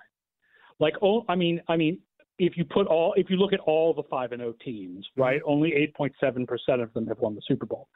Like, 0.79 0.95
oh, 1.01 1.23
I 1.29 1.35
mean, 1.35 1.61
I 1.67 1.77
mean, 1.77 1.99
if 2.39 2.57
you 2.57 2.65
put 2.65 2.87
all, 2.87 3.13
if 3.15 3.29
you 3.29 3.37
look 3.37 3.53
at 3.53 3.59
all 3.61 3.93
the 3.93 4.03
five 4.09 4.31
and 4.31 4.41
zero 4.41 4.53
teams, 4.65 5.05
mm-hmm. 5.05 5.21
right, 5.21 5.41
only 5.45 5.73
eight 5.73 5.93
point 5.95 6.13
seven 6.19 6.47
percent 6.47 6.81
of 6.81 6.91
them 6.93 7.05
have 7.07 7.19
won 7.19 7.35
the 7.35 7.41
Super 7.47 7.65
Bowl. 7.65 7.87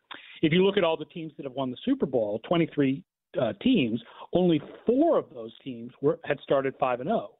If 0.41 0.53
you 0.53 0.63
look 0.65 0.77
at 0.77 0.83
all 0.83 0.97
the 0.97 1.05
teams 1.05 1.33
that 1.37 1.43
have 1.43 1.53
won 1.53 1.71
the 1.71 1.77
Super 1.83 2.05
Bowl, 2.05 2.39
twenty 2.47 2.69
three 2.73 3.03
uh, 3.41 3.53
teams, 3.61 4.01
only 4.33 4.61
four 4.85 5.17
of 5.17 5.25
those 5.33 5.53
teams 5.63 5.91
were 6.01 6.19
had 6.25 6.39
started 6.41 6.75
five 6.79 6.99
and 6.99 7.09
zero, 7.09 7.31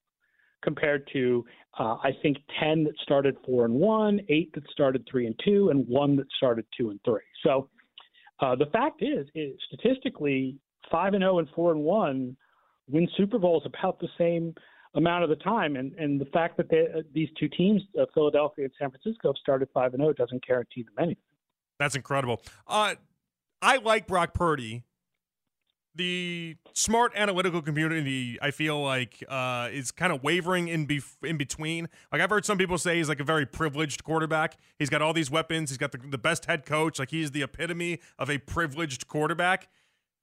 compared 0.63 1.07
to 1.13 1.45
uh, 1.77 1.97
I 2.03 2.11
think 2.23 2.37
ten 2.59 2.83
that 2.85 2.97
started 3.03 3.37
four 3.45 3.65
and 3.65 3.75
one, 3.75 4.21
eight 4.29 4.51
that 4.55 4.63
started 4.71 5.07
three 5.09 5.27
and 5.27 5.39
two, 5.45 5.69
and 5.69 5.87
one 5.87 6.15
that 6.15 6.27
started 6.37 6.65
two 6.75 6.89
and 6.89 6.99
three. 7.05 7.21
So 7.43 7.69
uh, 8.39 8.55
the 8.55 8.67
fact 8.67 9.01
is, 9.01 9.27
is 9.35 9.53
statistically, 9.67 10.57
five 10.91 11.13
and 11.13 11.21
zero 11.21 11.35
oh 11.35 11.39
and 11.39 11.47
four 11.55 11.71
and 11.71 11.81
one 11.81 12.35
win 12.87 13.07
Super 13.17 13.39
Bowls 13.39 13.63
about 13.65 13.99
the 13.99 14.09
same 14.17 14.53
amount 14.93 15.23
of 15.23 15.29
the 15.29 15.35
time. 15.37 15.75
And 15.75 15.93
and 15.93 16.19
the 16.19 16.25
fact 16.25 16.57
that 16.57 16.69
they, 16.69 16.87
uh, 16.95 17.01
these 17.13 17.29
two 17.39 17.49
teams, 17.49 17.81
uh, 17.99 18.05
Philadelphia 18.13 18.65
and 18.65 18.73
San 18.79 18.91
Francisco, 18.91 19.29
have 19.29 19.37
started 19.41 19.69
five 19.73 19.93
and 19.93 20.01
zero 20.01 20.13
doesn't 20.13 20.45
guarantee 20.45 20.83
them 20.83 20.93
anything. 20.99 21.23
That's 21.79 21.95
incredible. 21.95 22.41
Uh, 22.67 22.95
I 23.61 23.77
like 23.77 24.07
Brock 24.07 24.33
Purdy. 24.33 24.83
The 25.95 26.57
smart 26.73 27.13
analytical 27.15 27.61
community, 27.61 28.37
I 28.41 28.51
feel 28.51 28.81
like, 28.81 29.23
uh, 29.29 29.69
is 29.71 29.91
kind 29.91 30.11
of 30.11 30.23
wavering 30.23 30.67
in 30.67 30.85
be- 30.85 31.01
in 31.23 31.37
between. 31.37 31.87
Like 32.11 32.21
I've 32.21 32.29
heard 32.29 32.45
some 32.45 32.57
people 32.57 32.77
say 32.77 32.97
he's 32.97 33.07
like 33.07 33.21
a 33.21 33.23
very 33.23 33.45
privileged 33.45 34.03
quarterback. 34.03 34.57
He's 34.77 34.89
got 34.89 35.01
all 35.01 35.13
these 35.13 35.31
weapons. 35.31 35.69
He's 35.69 35.77
got 35.77 35.93
the, 35.93 35.97
the 35.97 36.17
best 36.17 36.45
head 36.45 36.65
coach. 36.65 36.99
Like 36.99 37.11
he's 37.11 37.31
the 37.31 37.43
epitome 37.43 38.01
of 38.19 38.29
a 38.29 38.39
privileged 38.39 39.07
quarterback. 39.07 39.69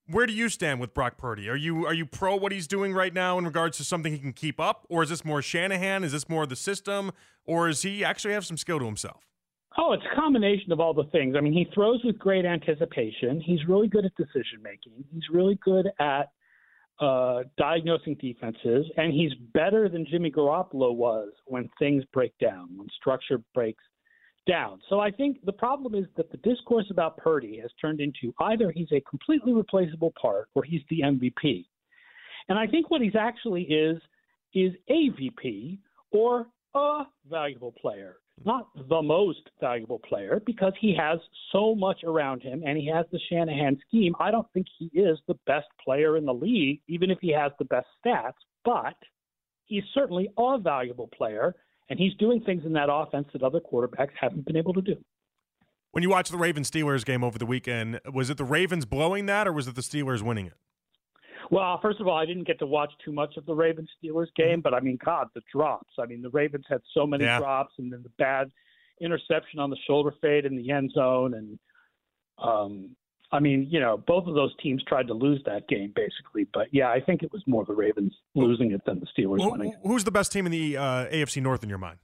Where 0.08 0.26
do 0.26 0.34
you 0.34 0.50
stand 0.50 0.78
with 0.78 0.92
Brock 0.92 1.16
Purdy? 1.16 1.48
Are 1.48 1.56
you 1.56 1.86
are 1.86 1.94
you 1.94 2.04
pro 2.04 2.36
what 2.36 2.52
he's 2.52 2.66
doing 2.66 2.92
right 2.92 3.14
now 3.14 3.38
in 3.38 3.46
regards 3.46 3.78
to 3.78 3.84
something 3.84 4.12
he 4.12 4.18
can 4.18 4.32
keep 4.34 4.60
up, 4.60 4.84
or 4.90 5.02
is 5.02 5.08
this 5.08 5.24
more 5.24 5.40
Shanahan? 5.40 6.04
Is 6.04 6.12
this 6.12 6.28
more 6.28 6.44
the 6.44 6.56
system, 6.56 7.12
or 7.46 7.68
is 7.68 7.82
he 7.82 8.04
actually 8.04 8.34
have 8.34 8.44
some 8.44 8.58
skill 8.58 8.78
to 8.78 8.84
himself? 8.84 9.31
Oh, 9.78 9.92
it's 9.92 10.04
a 10.10 10.14
combination 10.14 10.70
of 10.72 10.80
all 10.80 10.92
the 10.92 11.04
things. 11.04 11.34
I 11.36 11.40
mean, 11.40 11.52
he 11.52 11.66
throws 11.74 12.00
with 12.04 12.18
great 12.18 12.44
anticipation. 12.44 13.40
He's 13.40 13.66
really 13.66 13.88
good 13.88 14.04
at 14.04 14.14
decision 14.16 14.62
making. 14.62 14.92
He's 15.12 15.22
really 15.32 15.58
good 15.64 15.88
at 15.98 16.30
uh, 17.00 17.42
diagnosing 17.56 18.16
defenses, 18.20 18.86
and 18.96 19.12
he's 19.12 19.32
better 19.54 19.88
than 19.88 20.06
Jimmy 20.06 20.30
Garoppolo 20.30 20.94
was 20.94 21.30
when 21.46 21.70
things 21.78 22.04
break 22.12 22.36
down, 22.38 22.68
when 22.76 22.86
structure 23.00 23.40
breaks 23.54 23.82
down. 24.46 24.80
So 24.88 25.00
I 25.00 25.10
think 25.10 25.38
the 25.44 25.52
problem 25.52 25.94
is 25.94 26.06
that 26.16 26.30
the 26.30 26.36
discourse 26.38 26.86
about 26.90 27.16
Purdy 27.16 27.58
has 27.60 27.70
turned 27.80 28.00
into 28.00 28.34
either 28.40 28.70
he's 28.70 28.92
a 28.92 29.00
completely 29.08 29.52
replaceable 29.52 30.12
part 30.20 30.48
or 30.54 30.64
he's 30.64 30.82
the 30.90 31.00
MVP. 31.00 31.66
And 32.48 32.58
I 32.58 32.66
think 32.66 32.90
what 32.90 33.00
he's 33.00 33.16
actually 33.16 33.62
is 33.62 34.00
is 34.54 34.72
a 34.88 35.08
VP 35.16 35.78
or 36.10 36.46
a 36.74 37.04
valuable 37.30 37.72
player, 37.72 38.16
not 38.44 38.68
the 38.88 39.02
most 39.02 39.50
valuable 39.60 39.98
player 39.98 40.40
because 40.44 40.72
he 40.80 40.94
has 40.98 41.18
so 41.50 41.74
much 41.74 42.04
around 42.04 42.42
him 42.42 42.62
and 42.64 42.78
he 42.78 42.86
has 42.86 43.06
the 43.12 43.20
Shanahan 43.28 43.78
scheme. 43.86 44.14
I 44.18 44.30
don't 44.30 44.46
think 44.52 44.66
he 44.78 44.86
is 44.98 45.18
the 45.28 45.38
best 45.46 45.66
player 45.82 46.16
in 46.16 46.24
the 46.24 46.34
league, 46.34 46.80
even 46.88 47.10
if 47.10 47.18
he 47.20 47.32
has 47.32 47.52
the 47.58 47.64
best 47.66 47.86
stats, 48.04 48.34
but 48.64 48.94
he's 49.66 49.84
certainly 49.94 50.28
a 50.38 50.58
valuable 50.58 51.08
player 51.08 51.54
and 51.88 51.98
he's 51.98 52.14
doing 52.14 52.40
things 52.42 52.64
in 52.64 52.72
that 52.72 52.88
offense 52.90 53.26
that 53.32 53.42
other 53.42 53.60
quarterbacks 53.60 54.12
haven't 54.18 54.46
been 54.46 54.56
able 54.56 54.72
to 54.74 54.82
do. 54.82 54.96
When 55.90 56.02
you 56.02 56.08
watch 56.08 56.30
the 56.30 56.38
Ravens 56.38 56.70
Steelers 56.70 57.04
game 57.04 57.22
over 57.22 57.38
the 57.38 57.44
weekend, 57.44 58.00
was 58.10 58.30
it 58.30 58.38
the 58.38 58.44
Ravens 58.44 58.86
blowing 58.86 59.26
that 59.26 59.46
or 59.46 59.52
was 59.52 59.68
it 59.68 59.74
the 59.74 59.82
Steelers 59.82 60.22
winning 60.22 60.46
it? 60.46 60.54
Well, 61.52 61.78
first 61.82 62.00
of 62.00 62.08
all, 62.08 62.16
I 62.16 62.24
didn't 62.24 62.46
get 62.46 62.58
to 62.60 62.66
watch 62.66 62.90
too 63.04 63.12
much 63.12 63.36
of 63.36 63.44
the 63.44 63.54
Ravens 63.54 63.90
Steelers 64.02 64.34
game, 64.34 64.62
but 64.62 64.72
I 64.72 64.80
mean, 64.80 64.98
God, 65.04 65.28
the 65.34 65.42
drops. 65.54 65.92
I 65.98 66.06
mean, 66.06 66.22
the 66.22 66.30
Ravens 66.30 66.64
had 66.66 66.80
so 66.94 67.06
many 67.06 67.24
yeah. 67.24 67.38
drops, 67.38 67.74
and 67.76 67.92
then 67.92 68.02
the 68.02 68.08
bad 68.16 68.50
interception 69.02 69.60
on 69.60 69.68
the 69.68 69.76
shoulder 69.86 70.14
fade 70.22 70.46
in 70.46 70.56
the 70.56 70.70
end 70.70 70.92
zone, 70.94 71.34
and 71.34 71.58
um, 72.38 72.96
I 73.32 73.38
mean, 73.38 73.68
you 73.70 73.80
know, 73.80 73.98
both 73.98 74.26
of 74.26 74.34
those 74.34 74.54
teams 74.62 74.82
tried 74.84 75.08
to 75.08 75.12
lose 75.12 75.42
that 75.44 75.68
game 75.68 75.92
basically, 75.94 76.46
but 76.54 76.68
yeah, 76.72 76.88
I 76.88 77.00
think 77.00 77.22
it 77.22 77.30
was 77.30 77.42
more 77.46 77.66
the 77.66 77.74
Ravens 77.74 78.14
losing 78.34 78.72
it 78.72 78.80
than 78.86 79.00
the 79.00 79.06
Steelers 79.06 79.42
Who, 79.42 79.52
winning. 79.52 79.74
Who's 79.82 80.04
the 80.04 80.10
best 80.10 80.32
team 80.32 80.46
in 80.46 80.52
the 80.52 80.78
uh, 80.78 81.06
AFC 81.08 81.42
North 81.42 81.62
in 81.62 81.68
your 81.68 81.76
mind? 81.76 81.98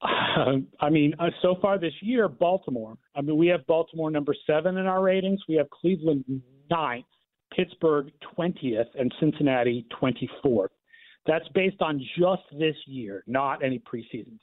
Uh, 0.00 0.52
I 0.80 0.88
mean, 0.88 1.14
uh, 1.18 1.28
so 1.42 1.56
far 1.60 1.78
this 1.78 1.92
year, 2.00 2.28
Baltimore. 2.28 2.96
I 3.14 3.20
mean, 3.20 3.36
we 3.36 3.48
have 3.48 3.66
Baltimore 3.66 4.10
number 4.10 4.34
seven 4.46 4.78
in 4.78 4.86
our 4.86 5.02
ratings. 5.02 5.40
We 5.46 5.56
have 5.56 5.68
Cleveland 5.68 6.24
ninth, 6.70 7.04
Pittsburgh 7.54 8.10
twentieth, 8.34 8.88
and 8.98 9.12
Cincinnati 9.20 9.86
twenty 9.98 10.28
fourth. 10.42 10.70
That's 11.26 11.48
based 11.54 11.80
on 11.80 12.00
just 12.18 12.42
this 12.58 12.76
year, 12.86 13.24
not 13.26 13.64
any 13.64 13.80
preseason. 13.80 14.38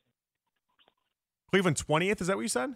Cleveland 1.51 1.77
twentieth. 1.77 2.21
Is 2.21 2.27
that 2.27 2.35
what 2.35 2.43
you 2.43 2.49
said? 2.49 2.75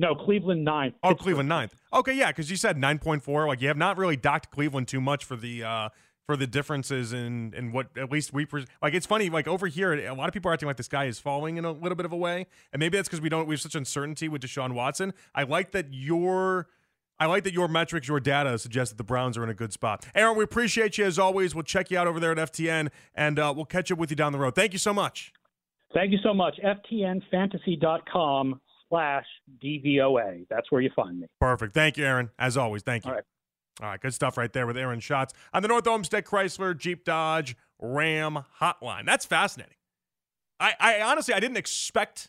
No, 0.00 0.14
Cleveland 0.14 0.64
9th. 0.64 0.94
Oh, 1.02 1.14
Cleveland 1.16 1.50
9th. 1.50 1.72
Okay, 1.92 2.12
yeah, 2.12 2.28
because 2.28 2.50
you 2.52 2.56
said 2.56 2.78
nine 2.78 3.00
point 3.00 3.22
four. 3.22 3.48
Like 3.48 3.60
you 3.60 3.68
have 3.68 3.76
not 3.76 3.98
really 3.98 4.16
docked 4.16 4.50
Cleveland 4.50 4.86
too 4.86 5.00
much 5.00 5.24
for 5.24 5.34
the 5.34 5.64
uh, 5.64 5.88
for 6.24 6.36
the 6.36 6.46
differences 6.46 7.12
in 7.12 7.52
in 7.54 7.72
what 7.72 7.88
at 7.96 8.10
least 8.12 8.32
we 8.32 8.46
pre- 8.46 8.66
like. 8.80 8.94
It's 8.94 9.06
funny, 9.06 9.28
like 9.28 9.48
over 9.48 9.66
here, 9.66 9.92
a 9.94 10.14
lot 10.14 10.28
of 10.28 10.34
people 10.34 10.50
are 10.50 10.54
acting 10.54 10.68
like 10.68 10.76
this 10.76 10.88
guy 10.88 11.06
is 11.06 11.18
falling 11.18 11.56
in 11.56 11.64
a 11.64 11.72
little 11.72 11.96
bit 11.96 12.06
of 12.06 12.12
a 12.12 12.16
way, 12.16 12.46
and 12.72 12.78
maybe 12.78 12.96
that's 12.96 13.08
because 13.08 13.20
we 13.20 13.28
don't 13.28 13.48
we 13.48 13.54
have 13.54 13.60
such 13.60 13.74
uncertainty 13.74 14.28
with 14.28 14.42
Deshaun 14.42 14.72
Watson. 14.72 15.14
I 15.34 15.42
like 15.42 15.72
that 15.72 15.92
your 15.92 16.68
I 17.20 17.26
like 17.26 17.44
that 17.44 17.52
your 17.52 17.68
metrics, 17.68 18.08
your 18.08 18.20
data 18.20 18.58
suggest 18.58 18.92
that 18.92 18.96
the 18.96 19.04
Browns 19.04 19.36
are 19.36 19.42
in 19.42 19.50
a 19.50 19.54
good 19.54 19.72
spot. 19.72 20.06
Aaron, 20.14 20.36
we 20.36 20.44
appreciate 20.44 20.98
you 20.98 21.04
as 21.04 21.18
always. 21.18 21.54
We'll 21.54 21.64
check 21.64 21.90
you 21.90 21.98
out 21.98 22.06
over 22.06 22.20
there 22.20 22.32
at 22.32 22.38
FTN, 22.38 22.90
and 23.14 23.38
uh, 23.38 23.52
we'll 23.54 23.64
catch 23.64 23.90
up 23.90 23.98
with 23.98 24.10
you 24.10 24.16
down 24.16 24.32
the 24.32 24.38
road. 24.38 24.54
Thank 24.54 24.72
you 24.72 24.78
so 24.78 24.94
much. 24.94 25.32
Thank 25.94 26.12
you 26.12 26.18
so 26.22 26.30
mumuch. 26.30 26.62
FTNFantasy.com 26.62 28.60
slash 28.88 29.24
DVOA. 29.62 30.46
That's 30.48 30.70
where 30.70 30.80
you 30.80 30.90
find 30.94 31.20
me. 31.20 31.26
Perfect. 31.40 31.74
Thank 31.74 31.96
you, 31.96 32.04
Aaron. 32.04 32.30
As 32.38 32.56
always, 32.56 32.82
thank 32.82 33.04
you. 33.04 33.10
All 33.10 33.16
right. 33.16 33.24
All 33.80 33.88
right, 33.88 34.00
good 34.00 34.12
stuff 34.12 34.36
right 34.36 34.52
there 34.52 34.66
with 34.66 34.76
Aaron 34.76 34.98
Schatz 34.98 35.32
on 35.54 35.62
the 35.62 35.68
North 35.68 35.86
Olmsted 35.86 36.24
Chrysler 36.24 36.76
Jeep 36.76 37.04
Dodge 37.04 37.56
Ram 37.78 38.44
hotline. 38.60 39.06
That's 39.06 39.24
fascinating. 39.24 39.76
I, 40.58 40.74
I 40.80 41.00
honestly 41.00 41.32
I 41.32 41.38
didn't 41.38 41.58
expect 41.58 42.28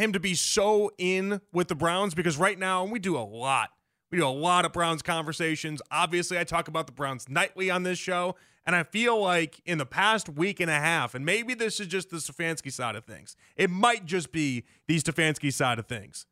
him 0.00 0.12
to 0.12 0.20
be 0.20 0.34
so 0.34 0.90
in 0.98 1.40
with 1.52 1.68
the 1.68 1.74
Browns 1.74 2.14
because 2.14 2.36
right 2.36 2.58
now 2.58 2.84
we 2.84 2.98
do 2.98 3.16
a 3.16 3.20
lot. 3.20 3.70
We 4.10 4.18
do 4.18 4.26
a 4.26 4.28
lot 4.28 4.64
of 4.64 4.72
Browns 4.72 5.02
conversations. 5.02 5.80
Obviously, 5.90 6.38
I 6.38 6.44
talk 6.44 6.66
about 6.66 6.86
the 6.86 6.92
Browns 6.92 7.28
nightly 7.28 7.70
on 7.70 7.84
this 7.84 7.98
show, 7.98 8.34
and 8.66 8.74
I 8.74 8.82
feel 8.82 9.20
like 9.20 9.60
in 9.64 9.78
the 9.78 9.86
past 9.86 10.28
week 10.28 10.58
and 10.58 10.70
a 10.70 10.80
half, 10.80 11.14
and 11.14 11.24
maybe 11.24 11.54
this 11.54 11.78
is 11.78 11.86
just 11.86 12.10
the 12.10 12.16
Stefanski 12.16 12.72
side 12.72 12.96
of 12.96 13.04
things, 13.04 13.36
it 13.56 13.70
might 13.70 14.06
just 14.06 14.32
be 14.32 14.64
the 14.88 14.98
Stefanski 14.98 15.52
side 15.52 15.78
of 15.78 15.86
things. 15.86 16.26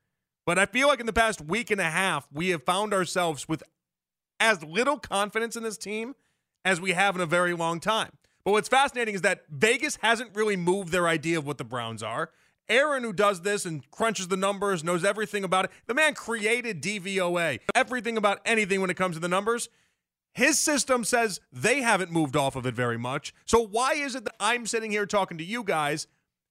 But 0.44 0.58
I 0.58 0.66
feel 0.66 0.88
like 0.88 0.98
in 0.98 1.06
the 1.06 1.12
past 1.12 1.40
week 1.40 1.70
and 1.70 1.80
a 1.80 1.90
half, 1.90 2.26
we 2.32 2.48
have 2.48 2.64
found 2.64 2.92
ourselves 2.92 3.48
with 3.48 3.62
as 4.40 4.64
little 4.64 4.98
confidence 4.98 5.56
in 5.56 5.62
this 5.62 5.78
team 5.78 6.14
as 6.64 6.80
we 6.80 6.92
have 6.92 7.14
in 7.14 7.20
a 7.20 7.26
very 7.26 7.54
long 7.54 7.80
time. 7.80 8.12
But 8.44 8.52
what's 8.52 8.68
fascinating 8.68 9.14
is 9.14 9.22
that 9.22 9.44
Vegas 9.50 9.96
hasn't 9.96 10.34
really 10.34 10.56
moved 10.56 10.90
their 10.90 11.06
idea 11.06 11.38
of 11.38 11.46
what 11.46 11.58
the 11.58 11.64
Browns 11.64 12.02
are. 12.02 12.30
Aaron, 12.68 13.02
who 13.02 13.12
does 13.12 13.42
this 13.42 13.64
and 13.64 13.88
crunches 13.90 14.28
the 14.28 14.37
numbers, 14.37 14.84
knows 14.84 15.04
everything 15.04 15.44
about 15.44 15.66
it. 15.66 15.70
The 15.87 15.94
man 15.94 16.14
created 16.14 16.82
DVOA, 16.82 17.60
everything 17.75 18.16
about 18.16 18.40
anything 18.44 18.80
when 18.80 18.90
it 18.90 18.96
comes 18.96 19.16
to 19.16 19.20
the 19.20 19.28
numbers. 19.28 19.68
His 20.34 20.58
system 20.58 21.04
says 21.04 21.40
they 21.52 21.80
haven't 21.80 22.12
moved 22.12 22.37
off 22.37 22.54
of 22.54 22.66
it 22.66 22.75
very 22.75 22.98
much. 22.98 23.34
So 23.44 23.60
why 23.60 23.94
is 23.94 24.14
it 24.14 24.25
that 24.25 24.37
I'm 24.38 24.66
sitting 24.66 24.90
here 24.90 25.06
talking 25.06 25.38
to 25.38 25.44
you 25.44 25.64
guys 25.64 26.06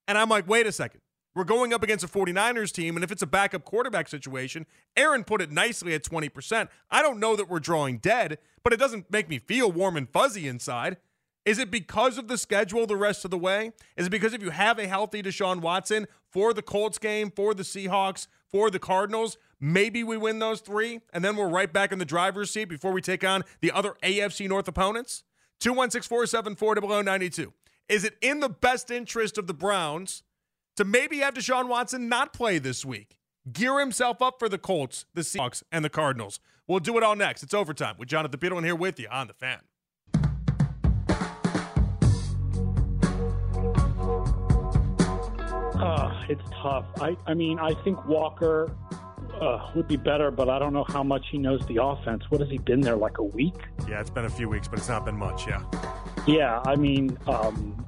and 0.07 0.17
I'm 0.17 0.29
like, 0.29 0.47
wait 0.47 0.67
a 0.67 0.71
second. 0.71 1.01
We're 1.35 1.43
going 1.43 1.71
up 1.71 1.83
against 1.83 2.03
a 2.03 2.07
49ers 2.07 2.71
team, 2.71 2.97
and 2.97 3.03
if 3.03 3.11
it's 3.11 3.21
a 3.21 3.27
backup 3.27 3.63
quarterback 3.63 4.07
situation, 4.07 4.65
Aaron 4.95 5.23
put 5.23 5.39
it 5.39 5.51
nicely 5.51 5.93
at 5.93 6.03
20%. 6.03 6.67
I 6.89 7.03
don't 7.03 7.19
know 7.19 7.35
that 7.35 7.47
we're 7.47 7.59
drawing 7.59 7.99
dead, 7.99 8.39
but 8.63 8.73
it 8.73 8.79
doesn't 8.79 9.11
make 9.11 9.29
me 9.29 9.37
feel 9.37 9.71
warm 9.71 9.97
and 9.97 10.09
fuzzy 10.09 10.47
inside. 10.47 10.97
Is 11.47 11.59
it 11.59 11.71
because 11.71 12.17
of 12.17 12.27
the 12.27 12.37
schedule 12.37 12.85
the 12.85 12.97
rest 12.97 13.23
of 13.23 13.31
the 13.31 13.37
way? 13.37 13.71
Is 13.95 14.07
it 14.07 14.09
because 14.09 14.33
if 14.33 14.43
you 14.43 14.49
have 14.49 14.77
a 14.77 14.85
healthy 14.85 15.23
Deshaun 15.23 15.61
Watson 15.61 16.05
for 16.29 16.53
the 16.53 16.61
Colts 16.61 16.97
game, 16.97 17.31
for 17.31 17.53
the 17.53 17.63
Seahawks, 17.63 18.27
for 18.51 18.69
the 18.69 18.79
Cardinals, 18.79 19.37
maybe 19.57 20.03
we 20.03 20.17
win 20.17 20.39
those 20.39 20.59
three, 20.59 20.99
and 21.13 21.23
then 21.23 21.37
we're 21.37 21.47
right 21.47 21.71
back 21.71 21.93
in 21.93 21.99
the 21.99 22.05
driver's 22.05 22.51
seat 22.51 22.65
before 22.65 22.91
we 22.91 22.99
take 23.01 23.23
on 23.23 23.45
the 23.61 23.71
other 23.71 23.93
AFC 24.03 24.49
North 24.49 24.67
opponents? 24.67 25.23
216 25.61 26.09
474 26.09 27.03
0092. 27.03 27.53
Is 27.87 28.03
it 28.03 28.17
in 28.21 28.41
the 28.41 28.49
best 28.49 28.91
interest 28.91 29.37
of 29.37 29.47
the 29.47 29.53
Browns 29.53 30.23
to 30.75 30.83
maybe 30.83 31.19
have 31.19 31.35
Deshaun 31.35 31.69
Watson 31.69 32.09
not 32.09 32.33
play 32.33 32.59
this 32.59 32.83
week? 32.83 33.19
Gear 33.53 33.79
himself 33.79 34.21
up 34.21 34.37
for 34.37 34.49
the 34.49 34.57
Colts, 34.57 35.05
the 35.13 35.21
Seahawks, 35.21 35.63
and 35.71 35.85
the 35.85 35.89
Cardinals. 35.89 36.41
We'll 36.67 36.81
do 36.81 36.97
it 36.97 37.03
all 37.03 37.15
next. 37.15 37.41
It's 37.41 37.53
overtime 37.53 37.95
with 37.97 38.09
Jonathan 38.09 38.37
Peterlin 38.37 38.65
here 38.65 38.75
with 38.75 38.99
you 38.99 39.07
on 39.09 39.27
the 39.27 39.33
fan. 39.33 39.59
Uh, 45.79 46.25
it's 46.27 46.41
tough. 46.61 46.85
I, 46.99 47.15
I 47.27 47.33
mean, 47.33 47.59
I 47.59 47.73
think 47.83 48.03
Walker 48.07 48.75
uh, 49.39 49.71
would 49.75 49.87
be 49.87 49.97
better, 49.97 50.31
but 50.31 50.49
I 50.49 50.57
don't 50.59 50.73
know 50.73 50.85
how 50.87 51.03
much 51.03 51.25
he 51.31 51.37
knows 51.37 51.65
the 51.67 51.81
offense. 51.81 52.23
What 52.29 52.41
has 52.41 52.49
he 52.49 52.57
been 52.57 52.81
there 52.81 52.95
like 52.95 53.19
a 53.19 53.23
week? 53.23 53.55
Yeah, 53.87 54.01
it's 54.01 54.09
been 54.09 54.25
a 54.25 54.29
few 54.29 54.49
weeks, 54.49 54.67
but 54.67 54.79
it's 54.79 54.89
not 54.89 55.05
been 55.05 55.17
much. 55.17 55.47
Yeah. 55.47 55.63
Yeah, 56.25 56.61
I 56.65 56.75
mean, 56.75 57.17
um, 57.27 57.85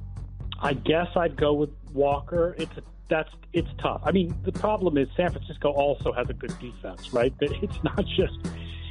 I 0.60 0.74
guess 0.74 1.08
I'd 1.16 1.36
go 1.36 1.52
with 1.52 1.70
Walker. 1.92 2.54
It's 2.58 2.76
a, 2.76 2.82
that's 3.08 3.30
it's 3.52 3.68
tough. 3.82 4.02
I 4.04 4.12
mean, 4.12 4.34
the 4.44 4.52
problem 4.52 4.96
is 4.96 5.08
San 5.16 5.30
Francisco 5.32 5.70
also 5.70 6.12
has 6.12 6.30
a 6.30 6.34
good 6.34 6.56
defense, 6.60 7.12
right? 7.12 7.36
That 7.40 7.50
it's 7.62 7.82
not 7.82 8.06
just 8.06 8.38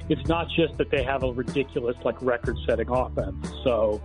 it's 0.09 0.27
not 0.27 0.49
just 0.49 0.77
that 0.77 0.91
they 0.91 1.03
have 1.03 1.23
a 1.23 1.31
ridiculous 1.31 1.95
like 2.03 2.21
record-setting 2.21 2.89
offense. 2.89 3.49
So. 3.63 4.01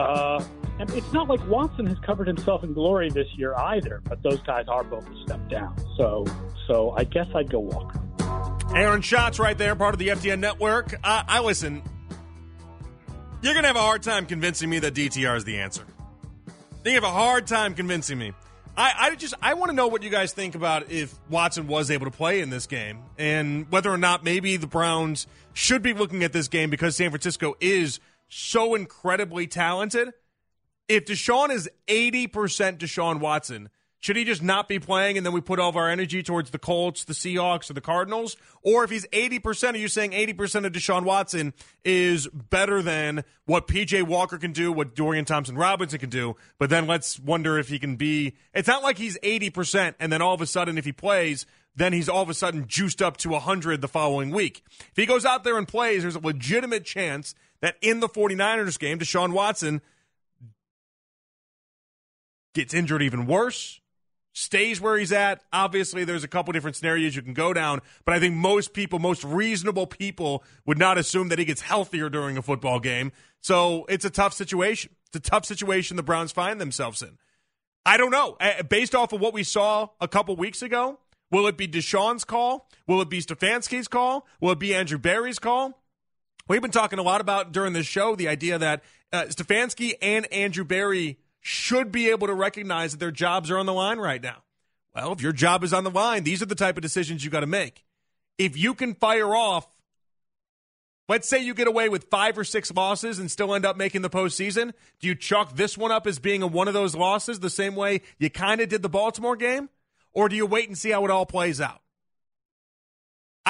Uh, 0.00 0.44
and 0.78 0.90
it's 0.92 1.12
not 1.12 1.28
like 1.28 1.46
Watson 1.46 1.86
has 1.86 1.98
covered 1.98 2.26
himself 2.26 2.64
in 2.64 2.72
glory 2.72 3.10
this 3.10 3.28
year 3.36 3.54
either, 3.54 4.00
but 4.04 4.22
those 4.22 4.40
guys 4.42 4.66
are 4.68 4.82
both 4.82 5.06
a 5.08 5.22
step 5.24 5.48
down. 5.50 5.76
So, 5.96 6.24
so 6.66 6.94
I 6.96 7.04
guess 7.04 7.26
I'd 7.34 7.50
go 7.50 7.60
Walker. 7.60 8.00
Aaron 8.74 9.02
Schatz 9.02 9.38
right 9.38 9.58
there, 9.58 9.74
part 9.74 9.94
of 9.94 9.98
the 9.98 10.08
FTN 10.08 10.38
network. 10.38 10.94
I 11.04 11.40
listen. 11.40 11.82
You're 13.42 13.54
going 13.54 13.64
to 13.64 13.68
have 13.68 13.76
a 13.76 13.80
hard 13.80 14.02
time 14.02 14.26
convincing 14.26 14.68
me 14.68 14.78
that 14.80 14.94
DTR 14.94 15.36
is 15.36 15.44
the 15.44 15.58
answer. 15.58 15.84
You 16.84 16.92
have 16.92 17.04
a 17.04 17.10
hard 17.10 17.46
time 17.46 17.74
convincing 17.74 18.18
me. 18.18 18.32
I, 18.76 18.92
I 18.98 19.14
just 19.14 19.34
I 19.42 19.54
want 19.54 19.70
to 19.70 19.76
know 19.76 19.88
what 19.88 20.02
you 20.02 20.10
guys 20.10 20.32
think 20.32 20.54
about 20.54 20.90
if 20.90 21.14
Watson 21.28 21.66
was 21.66 21.90
able 21.90 22.06
to 22.06 22.10
play 22.10 22.40
in 22.40 22.48
this 22.48 22.66
game 22.66 23.00
and 23.18 23.70
whether 23.70 23.90
or 23.90 23.98
not 23.98 24.24
maybe 24.24 24.56
the 24.56 24.66
Browns 24.66 25.26
should 25.52 25.82
be 25.82 25.92
looking 25.92 26.22
at 26.22 26.32
this 26.32 26.48
game 26.48 26.70
because 26.70 26.96
San 26.96 27.10
Francisco 27.10 27.56
is 27.60 28.00
so 28.30 28.74
incredibly 28.74 29.46
talented. 29.46 30.12
If 30.88 31.04
Deshaun 31.04 31.50
is 31.50 31.68
80% 31.86 32.28
Deshaun 32.78 33.20
Watson, 33.20 33.68
should 33.98 34.16
he 34.16 34.24
just 34.24 34.42
not 34.42 34.66
be 34.66 34.78
playing 34.78 35.18
and 35.18 35.26
then 35.26 35.34
we 35.34 35.42
put 35.42 35.60
all 35.60 35.68
of 35.68 35.76
our 35.76 35.90
energy 35.90 36.22
towards 36.22 36.50
the 36.50 36.58
Colts, 36.58 37.04
the 37.04 37.12
Seahawks, 37.12 37.68
or 37.68 37.74
the 37.74 37.82
Cardinals? 37.82 38.36
Or 38.62 38.82
if 38.82 38.90
he's 38.90 39.06
80%, 39.08 39.74
are 39.74 39.76
you 39.76 39.88
saying 39.88 40.12
80% 40.12 40.64
of 40.64 40.72
Deshaun 40.72 41.04
Watson 41.04 41.52
is 41.84 42.26
better 42.28 42.80
than 42.82 43.24
what 43.44 43.68
PJ 43.68 44.04
Walker 44.04 44.38
can 44.38 44.52
do, 44.52 44.72
what 44.72 44.94
Dorian 44.94 45.26
Thompson 45.26 45.54
Robinson 45.54 45.98
can 45.98 46.08
do? 46.08 46.34
But 46.58 46.70
then 46.70 46.86
let's 46.86 47.20
wonder 47.20 47.58
if 47.58 47.68
he 47.68 47.78
can 47.78 47.96
be. 47.96 48.36
It's 48.54 48.68
not 48.68 48.82
like 48.82 48.96
he's 48.96 49.18
80% 49.18 49.94
and 50.00 50.10
then 50.10 50.22
all 50.22 50.32
of 50.34 50.40
a 50.40 50.46
sudden, 50.46 50.78
if 50.78 50.86
he 50.86 50.92
plays, 50.92 51.44
then 51.76 51.92
he's 51.92 52.08
all 52.08 52.22
of 52.22 52.30
a 52.30 52.34
sudden 52.34 52.66
juiced 52.66 53.02
up 53.02 53.18
to 53.18 53.28
100 53.28 53.82
the 53.82 53.88
following 53.88 54.30
week. 54.30 54.64
If 54.78 54.96
he 54.96 55.04
goes 55.04 55.26
out 55.26 55.44
there 55.44 55.58
and 55.58 55.68
plays, 55.68 56.02
there's 56.02 56.16
a 56.16 56.20
legitimate 56.20 56.84
chance 56.86 57.34
that 57.62 57.76
in 57.80 58.00
the 58.00 58.08
49ers 58.08 58.78
game, 58.78 58.98
Deshaun 58.98 59.32
Watson 59.32 59.80
gets 62.54 62.74
injured 62.74 63.02
even 63.02 63.26
worse 63.26 63.80
stays 64.32 64.80
where 64.80 64.98
he's 64.98 65.12
at. 65.12 65.42
Obviously, 65.52 66.04
there's 66.04 66.24
a 66.24 66.28
couple 66.28 66.52
different 66.52 66.76
scenarios 66.76 67.16
you 67.16 67.22
can 67.22 67.34
go 67.34 67.52
down, 67.52 67.80
but 68.04 68.14
I 68.14 68.20
think 68.20 68.34
most 68.34 68.72
people, 68.72 68.98
most 68.98 69.24
reasonable 69.24 69.86
people, 69.86 70.44
would 70.66 70.78
not 70.78 70.98
assume 70.98 71.28
that 71.28 71.38
he 71.38 71.44
gets 71.44 71.60
healthier 71.60 72.08
during 72.08 72.36
a 72.36 72.42
football 72.42 72.80
game. 72.80 73.12
So 73.40 73.86
it's 73.88 74.04
a 74.04 74.10
tough 74.10 74.34
situation. 74.34 74.92
It's 75.08 75.16
a 75.16 75.30
tough 75.30 75.44
situation 75.44 75.96
the 75.96 76.02
Browns 76.02 76.32
find 76.32 76.60
themselves 76.60 77.02
in. 77.02 77.18
I 77.84 77.96
don't 77.96 78.10
know. 78.10 78.36
Based 78.68 78.94
off 78.94 79.12
of 79.12 79.20
what 79.20 79.34
we 79.34 79.42
saw 79.42 79.88
a 80.00 80.06
couple 80.06 80.36
weeks 80.36 80.62
ago, 80.62 80.98
will 81.30 81.46
it 81.46 81.56
be 81.56 81.66
Deshaun's 81.66 82.24
call? 82.24 82.68
Will 82.86 83.00
it 83.00 83.08
be 83.08 83.20
Stefanski's 83.20 83.88
call? 83.88 84.26
Will 84.40 84.52
it 84.52 84.58
be 84.58 84.74
Andrew 84.74 84.98
Berry's 84.98 85.38
call? 85.38 85.79
We've 86.48 86.62
been 86.62 86.70
talking 86.70 86.98
a 86.98 87.02
lot 87.02 87.20
about 87.20 87.52
during 87.52 87.72
this 87.72 87.86
show 87.86 88.16
the 88.16 88.28
idea 88.28 88.58
that 88.58 88.82
uh, 89.12 89.24
Stefanski 89.24 89.94
and 90.02 90.30
Andrew 90.32 90.64
Berry 90.64 91.18
should 91.40 91.90
be 91.90 92.10
able 92.10 92.26
to 92.26 92.34
recognize 92.34 92.92
that 92.92 92.98
their 92.98 93.10
jobs 93.10 93.50
are 93.50 93.58
on 93.58 93.66
the 93.66 93.72
line 93.72 93.98
right 93.98 94.22
now. 94.22 94.42
Well, 94.94 95.12
if 95.12 95.22
your 95.22 95.32
job 95.32 95.64
is 95.64 95.72
on 95.72 95.84
the 95.84 95.90
line, 95.90 96.24
these 96.24 96.42
are 96.42 96.46
the 96.46 96.54
type 96.54 96.76
of 96.76 96.82
decisions 96.82 97.24
you 97.24 97.30
got 97.30 97.40
to 97.40 97.46
make. 97.46 97.84
If 98.38 98.56
you 98.56 98.74
can 98.74 98.94
fire 98.94 99.34
off, 99.34 99.66
let's 101.08 101.28
say 101.28 101.42
you 101.42 101.54
get 101.54 101.68
away 101.68 101.88
with 101.88 102.10
five 102.10 102.36
or 102.36 102.44
six 102.44 102.72
losses 102.72 103.18
and 103.18 103.30
still 103.30 103.54
end 103.54 103.64
up 103.64 103.76
making 103.76 104.02
the 104.02 104.10
postseason, 104.10 104.72
do 104.98 105.08
you 105.08 105.14
chalk 105.14 105.56
this 105.56 105.78
one 105.78 105.92
up 105.92 106.06
as 106.06 106.18
being 106.18 106.42
a, 106.42 106.46
one 106.46 106.68
of 106.68 106.74
those 106.74 106.94
losses 106.94 107.40
the 107.40 107.50
same 107.50 107.76
way 107.76 108.00
you 108.18 108.30
kind 108.30 108.60
of 108.60 108.68
did 108.68 108.82
the 108.82 108.88
Baltimore 108.88 109.36
game? 109.36 109.68
Or 110.12 110.28
do 110.28 110.34
you 110.34 110.46
wait 110.46 110.68
and 110.68 110.76
see 110.76 110.90
how 110.90 111.04
it 111.04 111.10
all 111.10 111.26
plays 111.26 111.60
out? 111.60 111.80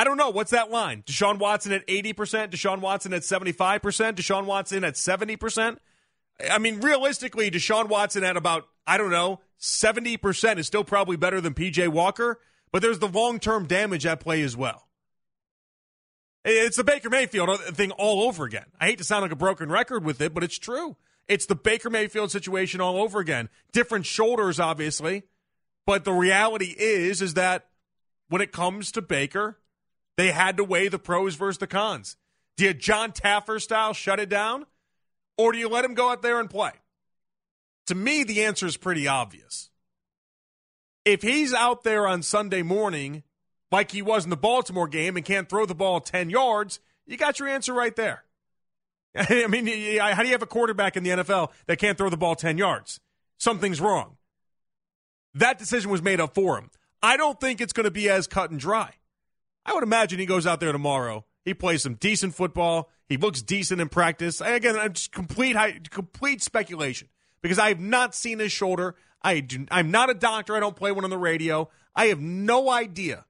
I 0.00 0.04
don't 0.04 0.16
know. 0.16 0.30
What's 0.30 0.52
that 0.52 0.70
line? 0.70 1.02
Deshaun 1.02 1.38
Watson 1.38 1.72
at 1.72 1.86
80%, 1.86 2.14
Deshaun 2.48 2.80
Watson 2.80 3.12
at 3.12 3.20
75%, 3.20 3.80
Deshaun 4.14 4.46
Watson 4.46 4.82
at 4.82 4.94
70%? 4.94 5.76
I 6.50 6.58
mean, 6.58 6.80
realistically, 6.80 7.50
Deshaun 7.50 7.90
Watson 7.90 8.24
at 8.24 8.34
about, 8.34 8.64
I 8.86 8.96
don't 8.96 9.10
know, 9.10 9.40
70% 9.60 10.56
is 10.56 10.66
still 10.66 10.84
probably 10.84 11.18
better 11.18 11.38
than 11.42 11.52
PJ 11.52 11.88
Walker, 11.88 12.40
but 12.72 12.80
there's 12.80 12.98
the 12.98 13.08
long 13.08 13.40
term 13.40 13.66
damage 13.66 14.06
at 14.06 14.20
play 14.20 14.40
as 14.40 14.56
well. 14.56 14.88
It's 16.46 16.78
the 16.78 16.84
Baker 16.84 17.10
Mayfield 17.10 17.60
thing 17.60 17.90
all 17.90 18.22
over 18.22 18.46
again. 18.46 18.64
I 18.80 18.86
hate 18.86 18.96
to 18.98 19.04
sound 19.04 19.20
like 19.20 19.32
a 19.32 19.36
broken 19.36 19.70
record 19.70 20.02
with 20.02 20.22
it, 20.22 20.32
but 20.32 20.42
it's 20.42 20.58
true. 20.58 20.96
It's 21.28 21.44
the 21.44 21.54
Baker 21.54 21.90
Mayfield 21.90 22.30
situation 22.30 22.80
all 22.80 22.96
over 22.96 23.20
again. 23.20 23.50
Different 23.74 24.06
shoulders, 24.06 24.58
obviously, 24.58 25.24
but 25.84 26.06
the 26.06 26.14
reality 26.14 26.74
is, 26.78 27.20
is 27.20 27.34
that 27.34 27.66
when 28.30 28.40
it 28.40 28.50
comes 28.50 28.92
to 28.92 29.02
Baker, 29.02 29.58
they 30.20 30.32
had 30.32 30.58
to 30.58 30.64
weigh 30.64 30.88
the 30.88 30.98
pros 30.98 31.34
versus 31.34 31.56
the 31.56 31.66
cons. 31.66 32.18
Did 32.58 32.78
Jon 32.78 33.12
Taffer 33.12 33.58
style 33.58 33.94
shut 33.94 34.20
it 34.20 34.28
down? 34.28 34.66
Or 35.38 35.50
do 35.50 35.58
you 35.58 35.66
let 35.66 35.82
him 35.82 35.94
go 35.94 36.10
out 36.10 36.20
there 36.20 36.38
and 36.38 36.50
play? 36.50 36.72
To 37.86 37.94
me, 37.94 38.22
the 38.24 38.44
answer 38.44 38.66
is 38.66 38.76
pretty 38.76 39.08
obvious. 39.08 39.70
If 41.06 41.22
he's 41.22 41.54
out 41.54 41.84
there 41.84 42.06
on 42.06 42.22
Sunday 42.22 42.60
morning, 42.60 43.22
like 43.72 43.92
he 43.92 44.02
was 44.02 44.24
in 44.24 44.30
the 44.30 44.36
Baltimore 44.36 44.88
game, 44.88 45.16
and 45.16 45.24
can't 45.24 45.48
throw 45.48 45.64
the 45.64 45.74
ball 45.74 46.00
10 46.00 46.28
yards, 46.28 46.80
you 47.06 47.16
got 47.16 47.38
your 47.38 47.48
answer 47.48 47.72
right 47.72 47.96
there. 47.96 48.22
I 49.16 49.46
mean, 49.46 49.66
how 49.98 50.20
do 50.20 50.26
you 50.26 50.32
have 50.32 50.42
a 50.42 50.46
quarterback 50.46 50.98
in 50.98 51.02
the 51.02 51.10
NFL 51.10 51.48
that 51.66 51.78
can't 51.78 51.96
throw 51.96 52.10
the 52.10 52.18
ball 52.18 52.36
10 52.36 52.58
yards? 52.58 53.00
Something's 53.38 53.80
wrong. 53.80 54.18
That 55.32 55.58
decision 55.58 55.90
was 55.90 56.02
made 56.02 56.20
up 56.20 56.34
for 56.34 56.58
him. 56.58 56.70
I 57.02 57.16
don't 57.16 57.40
think 57.40 57.62
it's 57.62 57.72
going 57.72 57.84
to 57.84 57.90
be 57.90 58.10
as 58.10 58.26
cut 58.26 58.50
and 58.50 58.60
dry. 58.60 58.92
I 59.64 59.74
would 59.74 59.82
imagine 59.82 60.18
he 60.18 60.26
goes 60.26 60.46
out 60.46 60.60
there 60.60 60.72
tomorrow. 60.72 61.24
He 61.44 61.54
plays 61.54 61.82
some 61.82 61.94
decent 61.94 62.34
football. 62.34 62.90
He 63.08 63.16
looks 63.16 63.42
decent 63.42 63.80
in 63.80 63.88
practice. 63.88 64.40
Again, 64.40 64.76
I'm 64.76 64.92
just 64.92 65.12
complete 65.12 65.90
complete 65.90 66.42
speculation 66.42 67.08
because 67.42 67.58
I 67.58 67.68
have 67.68 67.80
not 67.80 68.14
seen 68.14 68.38
his 68.38 68.52
shoulder. 68.52 68.94
I 69.22 69.40
do, 69.40 69.66
I'm 69.70 69.90
not 69.90 70.10
a 70.10 70.14
doctor. 70.14 70.56
I 70.56 70.60
don't 70.60 70.76
play 70.76 70.92
one 70.92 71.04
on 71.04 71.10
the 71.10 71.18
radio. 71.18 71.68
I 71.94 72.06
have 72.06 72.20
no 72.20 72.70
idea 72.70 73.24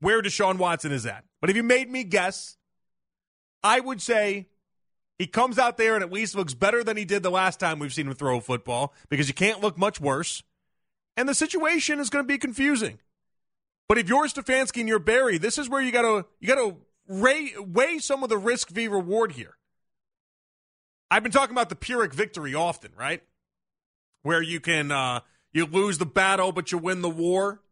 where 0.00 0.22
Deshaun 0.22 0.58
Watson 0.58 0.92
is 0.92 1.06
at. 1.06 1.24
But 1.40 1.50
if 1.50 1.56
you 1.56 1.62
made 1.62 1.90
me 1.90 2.04
guess, 2.04 2.56
I 3.62 3.80
would 3.80 4.00
say 4.00 4.46
he 5.18 5.26
comes 5.26 5.58
out 5.58 5.76
there 5.76 5.94
and 5.94 6.04
at 6.04 6.12
least 6.12 6.34
looks 6.34 6.54
better 6.54 6.84
than 6.84 6.96
he 6.96 7.04
did 7.04 7.22
the 7.22 7.30
last 7.30 7.58
time 7.58 7.78
we've 7.78 7.92
seen 7.92 8.06
him 8.06 8.14
throw 8.14 8.38
a 8.38 8.40
football 8.40 8.94
because 9.08 9.28
you 9.28 9.34
can't 9.34 9.60
look 9.62 9.78
much 9.78 10.00
worse. 10.00 10.42
And 11.16 11.28
the 11.28 11.34
situation 11.34 11.98
is 12.00 12.10
going 12.10 12.24
to 12.24 12.28
be 12.28 12.38
confusing. 12.38 12.98
But 13.88 13.98
if 13.98 14.08
you're 14.08 14.26
Stefanski 14.26 14.80
and 14.80 14.88
you're 14.88 14.98
Berry, 14.98 15.38
this 15.38 15.58
is 15.58 15.68
where 15.68 15.80
you 15.80 15.92
got 15.92 16.02
to 16.02 16.26
you 16.40 16.48
got 16.48 16.56
to 16.56 16.76
weigh, 17.06 17.52
weigh 17.58 17.98
some 17.98 18.22
of 18.22 18.28
the 18.28 18.38
risk 18.38 18.70
v 18.70 18.88
reward 18.88 19.32
here. 19.32 19.56
I've 21.10 21.22
been 21.22 21.32
talking 21.32 21.54
about 21.54 21.68
the 21.68 21.76
Pyrrhic 21.76 22.12
victory 22.12 22.54
often, 22.54 22.90
right? 22.98 23.22
Where 24.22 24.42
you 24.42 24.60
can 24.60 24.90
uh, 24.90 25.20
you 25.52 25.66
lose 25.66 25.98
the 25.98 26.06
battle, 26.06 26.50
but 26.52 26.72
you 26.72 26.78
win 26.78 27.00
the 27.02 27.10
war. 27.10 27.62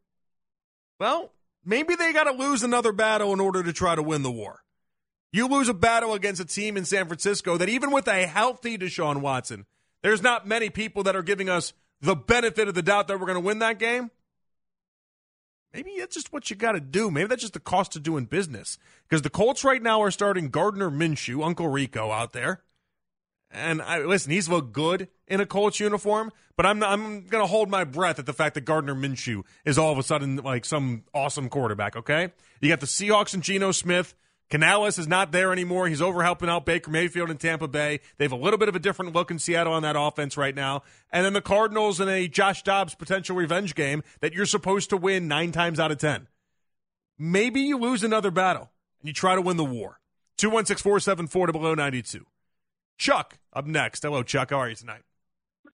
Well, 1.01 1.33
maybe 1.65 1.97
they 1.97 2.13
got 2.13 2.25
to 2.25 2.33
lose 2.33 2.63
another 2.63 2.93
battle 2.93 3.33
in 3.33 3.41
order 3.41 3.63
to 3.63 3.73
try 3.73 3.97
to 3.97 4.03
win 4.03 4.23
the 4.23 4.31
war. 4.31 4.63
You 5.33 5.49
lose 5.49 5.69
a 5.69 5.75
battle 5.75 6.15
against 6.15 6.41
a 6.41 6.45
team 6.45 6.77
in 6.77 6.85
San 6.85 7.07
Francisco 7.07 7.57
that 7.57 7.69
even 7.69 7.91
with 7.91 8.07
a 8.07 8.25
healthy 8.27 8.79
Deshaun 8.79 9.21
Watson, 9.21 9.67
there's 10.05 10.23
not 10.23 10.47
many 10.47 10.71
people 10.71 11.03
that 11.03 11.17
are 11.17 11.25
giving 11.25 11.49
us 11.49 11.73
the 12.01 12.15
benefit 12.15 12.69
of 12.69 12.75
the 12.75 12.83
doubt 12.83 13.09
that 13.09 13.19
we're 13.19 13.27
going 13.27 13.35
to 13.35 13.45
win 13.45 13.59
that 13.59 13.81
game. 13.81 14.13
Maybe 15.75 15.97
that's 15.99 16.15
just 16.15 16.33
what 16.33 16.49
you 16.49 16.57
got 16.57 16.73
to 16.73 16.81
do. 16.81 17.11
Maybe 17.11 17.27
that's 17.27 17.43
just 17.43 17.55
the 17.55 17.61
cost 17.61 17.97
of 17.97 18.05
doing 18.05 18.27
business. 18.27 18.79
Because 19.09 19.23
the 19.23 19.31
Colts 19.31 19.65
right 19.65 19.83
now 19.83 20.01
are 20.03 20.13
starting 20.13 20.49
Gardner 20.49 20.89
Minshew, 20.89 21.45
Uncle 21.45 21.69
Rico, 21.69 22.13
out 22.13 22.33
there. 22.33 22.63
And 23.51 23.83
I, 23.83 23.99
listen, 23.99 24.31
he's 24.31 24.49
looked 24.49 24.73
good 24.73 25.09
in 25.27 25.41
a 25.41 25.47
Colts 25.47 25.81
uniform, 25.81 26.33
but 26.57 26.67
I'm 26.67 26.83
I'm 26.83 27.27
going 27.27 27.43
to 27.43 27.47
hold 27.47 27.71
my 27.71 27.85
breath 27.85 28.19
at 28.19 28.27
the 28.27 28.33
fact 28.33 28.55
that 28.55 28.63
Gardner 28.63 28.95
Minshew 28.95 29.43
is 29.65 29.79
all 29.79 29.93
of 29.93 29.99
a 29.99 30.03
sudden 30.03 30.37
like 30.37 30.65
some 30.65 31.05
awesome 31.13 31.49
quarterback. 31.49 31.97
Okay, 31.97 32.33
you 32.61 32.69
got 32.69 32.81
the 32.81 32.87
Seahawks 32.87 33.35
and 33.35 33.43
Geno 33.43 33.71
Smith. 33.71 34.15
Canales 34.55 35.01
is 35.01 35.09
not 35.09 35.33
there 35.33 35.51
anymore. 35.51 35.89
He's 35.89 36.01
over 36.01 36.23
helping 36.23 36.49
out 36.49 36.65
Baker 36.65 36.89
Mayfield 36.89 37.29
in 37.29 37.39
Tampa 37.39 37.67
Bay. 37.67 37.99
They 38.19 38.25
have 38.25 38.31
a 38.31 38.37
little 38.37 38.57
bit 38.57 38.69
of 38.69 38.77
a 38.77 38.79
different 38.79 39.13
look 39.13 39.33
in 39.33 39.41
Seattle 39.41 39.73
on 39.73 39.83
that 39.83 39.97
offense 39.99 40.37
right 40.37 40.55
now. 40.55 40.85
And 41.11 41.27
then 41.27 41.33
the 41.33 41.41
Cardinals 41.41 42.01
in 42.01 42.09
a 42.09 42.29
Josh 42.29 42.63
Dobbs 42.63 42.95
potential 42.95 43.35
revenge 43.35 43.75
game 43.75 44.05
that 44.21 44.33
you're 44.33 44.47
supposed 44.47 44.91
to 44.91 44.97
win 44.97 45.27
nine 45.27 45.51
times 45.51 45.81
out 45.81 45.91
of 45.91 45.99
10. 45.99 46.29
Maybe 47.19 47.63
you 47.63 47.79
lose 47.79 48.05
another 48.05 48.31
battle 48.31 48.71
and 49.01 49.09
you 49.09 49.13
try 49.13 49.35
to 49.35 49.43
win 49.43 49.57
the 49.57 49.65
war. 49.65 49.99
216 50.37 50.85
474 50.85 51.49
below 51.49 51.75
92. 51.75 52.25
Chuck 52.97 53.41
up 53.53 53.67
next. 53.67 54.05
Hello, 54.05 54.23
Chuck. 54.23 54.51
How 54.51 54.59
are 54.59 54.69
you 54.69 54.77
tonight? 54.77 55.03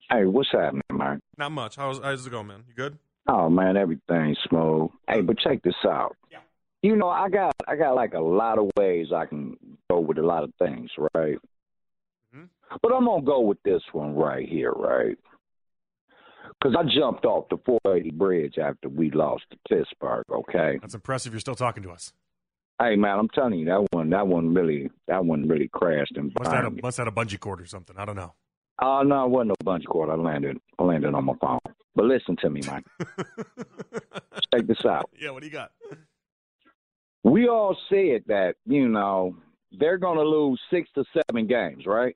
Hey, 0.09 0.25
what's 0.25 0.49
happening, 0.51 0.81
man? 0.91 1.19
Not 1.37 1.51
much. 1.51 1.75
How's, 1.75 1.99
how's 1.99 2.25
it 2.25 2.31
going, 2.31 2.47
man? 2.47 2.63
You 2.67 2.73
good? 2.73 2.97
Oh, 3.27 3.47
man, 3.47 3.77
everything's 3.77 4.39
smooth. 4.49 4.89
Hey, 5.07 5.21
but 5.21 5.37
check 5.37 5.61
this 5.61 5.75
out. 5.85 6.17
Yeah. 6.31 6.39
You 6.81 6.95
know, 6.95 7.09
I 7.09 7.29
got 7.29 7.55
I 7.67 7.75
got 7.75 7.95
like 7.95 8.13
a 8.13 8.19
lot 8.19 8.57
of 8.57 8.69
ways 8.75 9.07
I 9.15 9.25
can 9.25 9.55
go 9.89 9.99
with 9.99 10.17
a 10.17 10.25
lot 10.25 10.43
of 10.43 10.51
things, 10.57 10.89
right? 11.13 11.37
Mm-hmm. 12.35 12.45
But 12.81 12.93
I'm 12.93 13.05
gonna 13.05 13.21
go 13.21 13.41
with 13.41 13.61
this 13.63 13.83
one 13.91 14.15
right 14.15 14.47
here, 14.47 14.71
right? 14.71 15.17
Because 16.59 16.75
I 16.77 16.83
jumped 16.83 17.25
off 17.25 17.49
the 17.49 17.57
480 17.65 18.11
bridge 18.11 18.57
after 18.57 18.89
we 18.89 19.11
lost 19.11 19.43
to 19.51 19.57
Pittsburgh. 19.69 20.25
Okay, 20.31 20.79
that's 20.81 20.95
impressive. 20.95 21.33
You're 21.33 21.39
still 21.39 21.55
talking 21.55 21.83
to 21.83 21.91
us. 21.91 22.13
Hey 22.79 22.95
man, 22.95 23.19
I'm 23.19 23.29
telling 23.29 23.59
you 23.59 23.65
that 23.65 23.85
one, 23.91 24.09
that 24.09 24.25
one 24.25 24.53
really, 24.55 24.89
that 25.07 25.23
one 25.23 25.47
really 25.47 25.67
crashed 25.67 26.13
and 26.15 26.33
must 26.39 26.51
have, 26.51 26.65
a, 26.65 26.81
must 26.81 26.97
have 26.97 27.07
a 27.07 27.11
bungee 27.11 27.39
cord 27.39 27.61
or 27.61 27.67
something. 27.67 27.95
I 27.95 28.05
don't 28.05 28.15
know. 28.15 28.33
Oh 28.81 28.97
uh, 28.97 29.03
no, 29.03 29.25
it 29.25 29.29
wasn't 29.29 29.49
no 29.49 29.55
bungee 29.63 29.85
cord. 29.85 30.09
I 30.09 30.15
landed, 30.15 30.57
I 30.79 30.83
landed 30.83 31.13
on 31.13 31.25
my 31.25 31.33
phone. 31.39 31.59
But 31.93 32.05
listen 32.05 32.37
to 32.37 32.49
me, 32.49 32.61
Mike. 32.65 32.85
Check 34.53 34.65
this 34.65 34.83
out. 34.85 35.09
Yeah, 35.19 35.29
what 35.31 35.41
do 35.41 35.47
you 35.47 35.53
got? 35.53 35.71
We 37.23 37.47
all 37.47 37.77
said 37.89 38.23
that, 38.27 38.55
you 38.65 38.87
know, 38.87 39.35
they're 39.71 39.97
going 39.97 40.17
to 40.17 40.23
lose 40.23 40.59
six 40.69 40.89
to 40.95 41.03
seven 41.13 41.47
games, 41.47 41.85
right? 41.85 42.15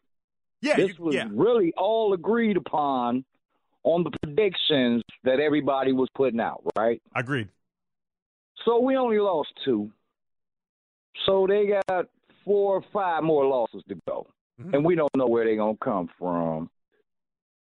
Yeah, 0.61 0.75
this 0.77 0.97
you- 0.97 1.05
was 1.05 1.15
yeah. 1.15 1.27
really 1.31 1.73
all 1.77 2.13
agreed 2.13 2.57
upon 2.57 3.23
on 3.83 4.03
the 4.03 4.11
predictions 4.23 5.03
that 5.23 5.39
everybody 5.39 5.91
was 5.91 6.09
putting 6.15 6.39
out, 6.39 6.61
right? 6.75 7.01
Agreed. 7.15 7.49
So 8.65 8.79
we 8.79 8.97
only 8.97 9.19
lost 9.19 9.49
two. 9.63 9.91
So 11.25 11.45
they 11.47 11.71
got 11.87 12.07
four 12.43 12.77
or 12.77 12.83
five 12.91 13.23
more 13.23 13.45
losses 13.45 13.83
to 13.89 13.95
go. 14.07 14.27
Mhm. 14.59 14.73
And 14.73 14.85
we 14.85 14.95
don't 14.95 15.15
know 15.15 15.27
where 15.27 15.45
they're 15.45 15.55
going 15.55 15.75
to 15.77 15.83
come 15.83 16.09
from. 16.17 16.69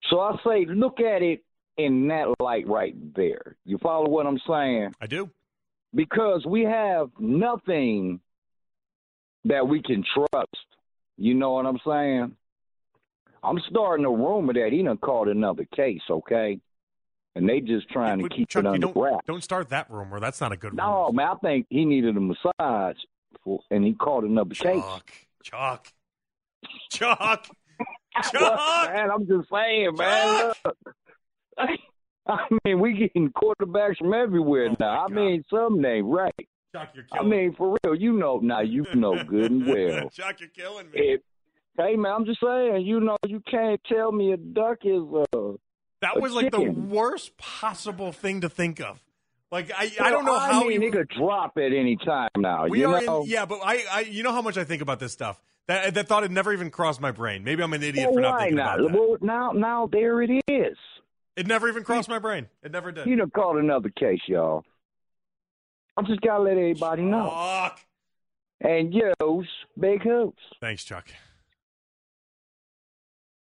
So 0.10 0.20
I 0.20 0.38
say, 0.46 0.66
look 0.66 1.00
at 1.00 1.22
it 1.22 1.44
in 1.78 2.08
that 2.10 2.28
light 2.42 2.68
right 2.68 2.96
there. 3.16 3.56
You 3.66 3.78
follow 3.78 4.10
what 4.10 4.26
I'm 4.26 4.40
saying? 4.40 4.94
I 5.00 5.08
do. 5.08 5.30
Because 5.94 6.46
we 6.46 6.62
have 6.64 7.10
nothing 7.20 8.20
that 9.46 9.68
we 9.68 9.82
can 9.82 10.04
trust. 10.14 10.56
You 11.18 11.34
know 11.34 11.52
what 11.54 11.66
I'm 11.66 11.80
saying? 11.86 12.36
I'm 13.44 13.60
starting 13.70 14.06
a 14.06 14.10
rumor 14.12 14.54
that 14.54 14.70
he 14.72 14.84
done 14.84 14.98
caught 14.98 15.28
another 15.28 15.66
case, 15.76 16.02
okay? 16.10 16.60
And 17.36 17.48
they 17.48 17.62
just 17.62 17.90
trying 17.90 18.22
But, 18.22 18.32
to 18.32 18.36
keep 18.38 18.50
Chuck, 18.50 18.64
it 18.66 18.68
under 18.68 18.88
don't, 18.88 18.98
wraps. 18.98 19.26
don't 19.26 19.44
start 19.44 19.70
that 19.70 19.90
rumor. 19.90 20.20
That's 20.20 20.42
not 20.42 20.52
a 20.52 20.58
good 20.58 20.74
No, 20.74 21.06
rumor. 21.08 21.14
man, 21.14 21.28
I 21.30 21.36
think 21.36 21.68
he 21.70 21.86
needed 21.86 22.18
a 22.18 22.20
massage, 22.20 22.98
for, 23.44 23.62
and 23.72 23.84
he 23.84 23.94
caught 23.94 24.24
another 24.26 24.54
case. 24.56 24.82
Chuck. 24.84 25.12
Chuck. 25.44 25.88
Chuck. 26.92 27.48
Chuck. 28.32 28.92
man, 28.94 29.10
I'm 29.12 29.26
just 29.28 29.50
saying, 29.50 29.96
man. 29.96 30.52
I 32.52 32.58
mean, 32.66 32.80
we 32.80 32.94
getting 32.94 33.32
quarterbacks 33.32 33.98
from 33.98 34.14
everywhere 34.14 34.70
Oh, 34.72 34.76
now. 34.80 35.06
I 35.06 35.10
mean, 35.12 35.44
some 35.50 35.84
ain't 35.84 36.06
right. 36.06 36.34
Chuck, 36.76 36.90
you're 36.94 37.06
I 37.12 37.24
mean, 37.24 37.56
for 37.58 37.76
real, 37.84 37.96
you 37.96 38.14
know, 38.14 38.38
now 38.38 38.62
you 38.62 38.86
know 38.94 39.24
good 39.24 39.50
and 39.52 39.66
well. 39.66 40.10
Chuck, 40.14 40.40
you're 40.40 40.50
killing 40.50 40.92
me. 40.92 41.18
Hey, 41.78 41.96
man, 41.96 42.12
I'm 42.14 42.26
just 42.26 42.40
saying, 42.42 42.86
you 42.86 43.00
know, 43.00 43.18
you 43.26 43.42
can't 43.50 43.82
tell 43.92 44.12
me 44.12 44.34
a 44.34 44.38
duck 44.38 44.78
is 44.84 45.02
uh. 45.34 45.54
That 46.02 46.18
a 46.18 46.20
was 46.20 46.34
like 46.34 46.52
the 46.52 46.62
worst 46.62 47.36
possible 47.38 48.12
thing 48.12 48.42
to 48.42 48.50
think 48.50 48.80
of. 48.80 49.04
Like 49.52 49.72
I, 49.76 49.92
I 50.00 50.12
don't 50.12 50.26
know 50.26 50.34
Well, 50.34 50.40
how 50.42 50.64
I 50.64 50.68
mean, 50.68 50.82
you 50.84 50.90
it 50.90 50.92
could 50.92 51.10
drop 51.10 51.54
at 51.58 51.74
any 51.74 51.98
time 52.06 52.30
now. 52.38 52.68
We 52.68 52.82
you 52.82 52.94
are 52.94 53.02
know? 53.02 53.24
in, 53.24 53.30
yeah, 53.30 53.46
but 53.46 53.60
I, 53.64 53.84
I, 53.92 54.00
you 54.02 54.22
know 54.22 54.32
how 54.32 54.44
much 54.44 54.58
I 54.58 54.64
think 54.64 54.84
about 54.84 55.00
this 55.00 55.12
stuff. 55.12 55.42
That 55.68 55.96
that 55.96 56.08
thought 56.08 56.22
had 56.22 56.32
never 56.32 56.54
even 56.54 56.70
crossed 56.70 57.02
my 57.02 57.12
brain. 57.12 57.44
Maybe 57.44 57.64
I'm 57.64 57.74
an 57.74 57.82
idiot 57.82 58.06
Well, 58.08 58.14
for 58.16 58.22
not 58.22 58.40
thinking 58.40 58.58
not? 58.58 58.80
about 58.80 58.92
that. 58.92 59.00
Well, 59.00 59.18
now, 59.22 59.52
now 59.52 59.90
there 59.92 60.22
it 60.22 60.30
is. 60.48 60.78
It 61.40 61.48
never 61.48 61.70
even 61.70 61.86
crossed 61.86 62.10
my 62.10 62.20
brain. 62.20 62.48
It 62.64 62.74
never 62.74 62.92
did. 62.92 63.08
You 63.08 63.16
done 63.16 63.30
caught 63.30 63.58
another 63.58 63.88
case, 63.88 64.20
y'all. 64.28 64.66
I'm 65.96 66.06
just 66.06 66.20
gotta 66.20 66.44
let 66.44 66.58
everybody 66.58 67.04
know. 67.04 67.30
Fuck. 67.30 67.80
And 68.60 68.94
yo's 68.94 69.48
big 69.80 70.04
hoops. 70.04 70.42
Thanks, 70.60 70.84
Chuck. 70.84 71.08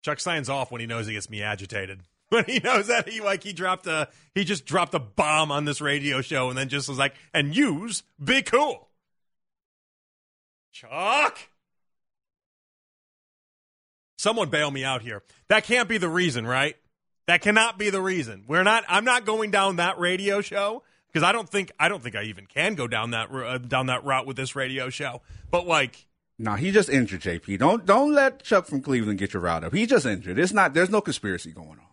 Chuck 0.06 0.20
signs 0.20 0.50
off 0.50 0.72
when 0.72 0.82
he 0.82 0.86
knows 0.86 1.08
he 1.08 1.14
gets 1.14 1.32
me 1.32 1.42
agitated. 1.42 2.02
When 2.30 2.46
he 2.46 2.60
knows 2.60 2.86
that 2.90 3.10
he 3.10 3.22
like 3.22 3.42
he 3.42 3.54
dropped 3.54 3.88
a 3.88 4.08
he 4.36 4.44
just 4.44 4.64
dropped 4.64 4.94
a 4.94 5.00
bomb 5.00 5.52
on 5.52 5.66
this 5.66 5.82
radio 5.82 6.22
show 6.22 6.50
and 6.50 6.56
then 6.56 6.70
just 6.70 6.88
was 6.88 7.00
like, 7.00 7.16
and 7.34 7.56
use 7.56 8.04
be 8.24 8.44
cool. 8.44 8.90
Chuck. 10.72 11.40
Someone 14.20 14.50
bail 14.52 14.70
me 14.70 14.84
out 14.84 15.02
here. 15.02 15.24
That 15.48 15.64
can't 15.64 15.90
be 15.90 15.98
the 15.98 16.08
reason, 16.08 16.46
right? 16.46 16.76
That 17.30 17.44
cannot 17.44 17.78
be 17.78 17.92
the 17.92 18.02
reason. 18.02 18.44
We're 18.48 18.64
not. 18.64 18.86
I'm 18.88 19.06
not 19.06 19.24
going 19.24 19.52
down 19.52 19.76
that 19.76 20.00
radio 20.00 20.42
show 20.42 20.82
because 21.14 21.22
I 21.22 21.32
don't 21.32 21.48
think 21.48 21.72
I 21.80 21.88
don't 21.88 22.02
think 22.02 22.16
I 22.16 22.24
even 22.24 22.48
can 22.48 22.74
go 22.74 22.88
down 22.88 23.12
that 23.12 23.30
uh, 23.30 23.60
down 23.60 23.86
that 23.86 24.04
route 24.04 24.26
with 24.26 24.36
this 24.36 24.56
radio 24.56 24.90
show. 24.90 25.22
But 25.52 25.68
like, 25.68 26.08
No, 26.40 26.56
he 26.56 26.72
just 26.72 26.90
injured 26.90 27.22
JP. 27.22 27.60
Don't 27.60 27.86
don't 27.86 28.16
let 28.16 28.42
Chuck 28.42 28.66
from 28.66 28.82
Cleveland 28.82 29.20
get 29.20 29.36
your 29.36 29.44
route 29.44 29.64
up. 29.64 29.76
He 29.76 29.86
just 29.86 30.08
injured. 30.08 30.40
It's 30.40 30.54
not. 30.54 30.74
There's 30.74 30.90
no 30.90 31.02
conspiracy 31.02 31.52
going 31.52 31.70
on. 31.70 31.86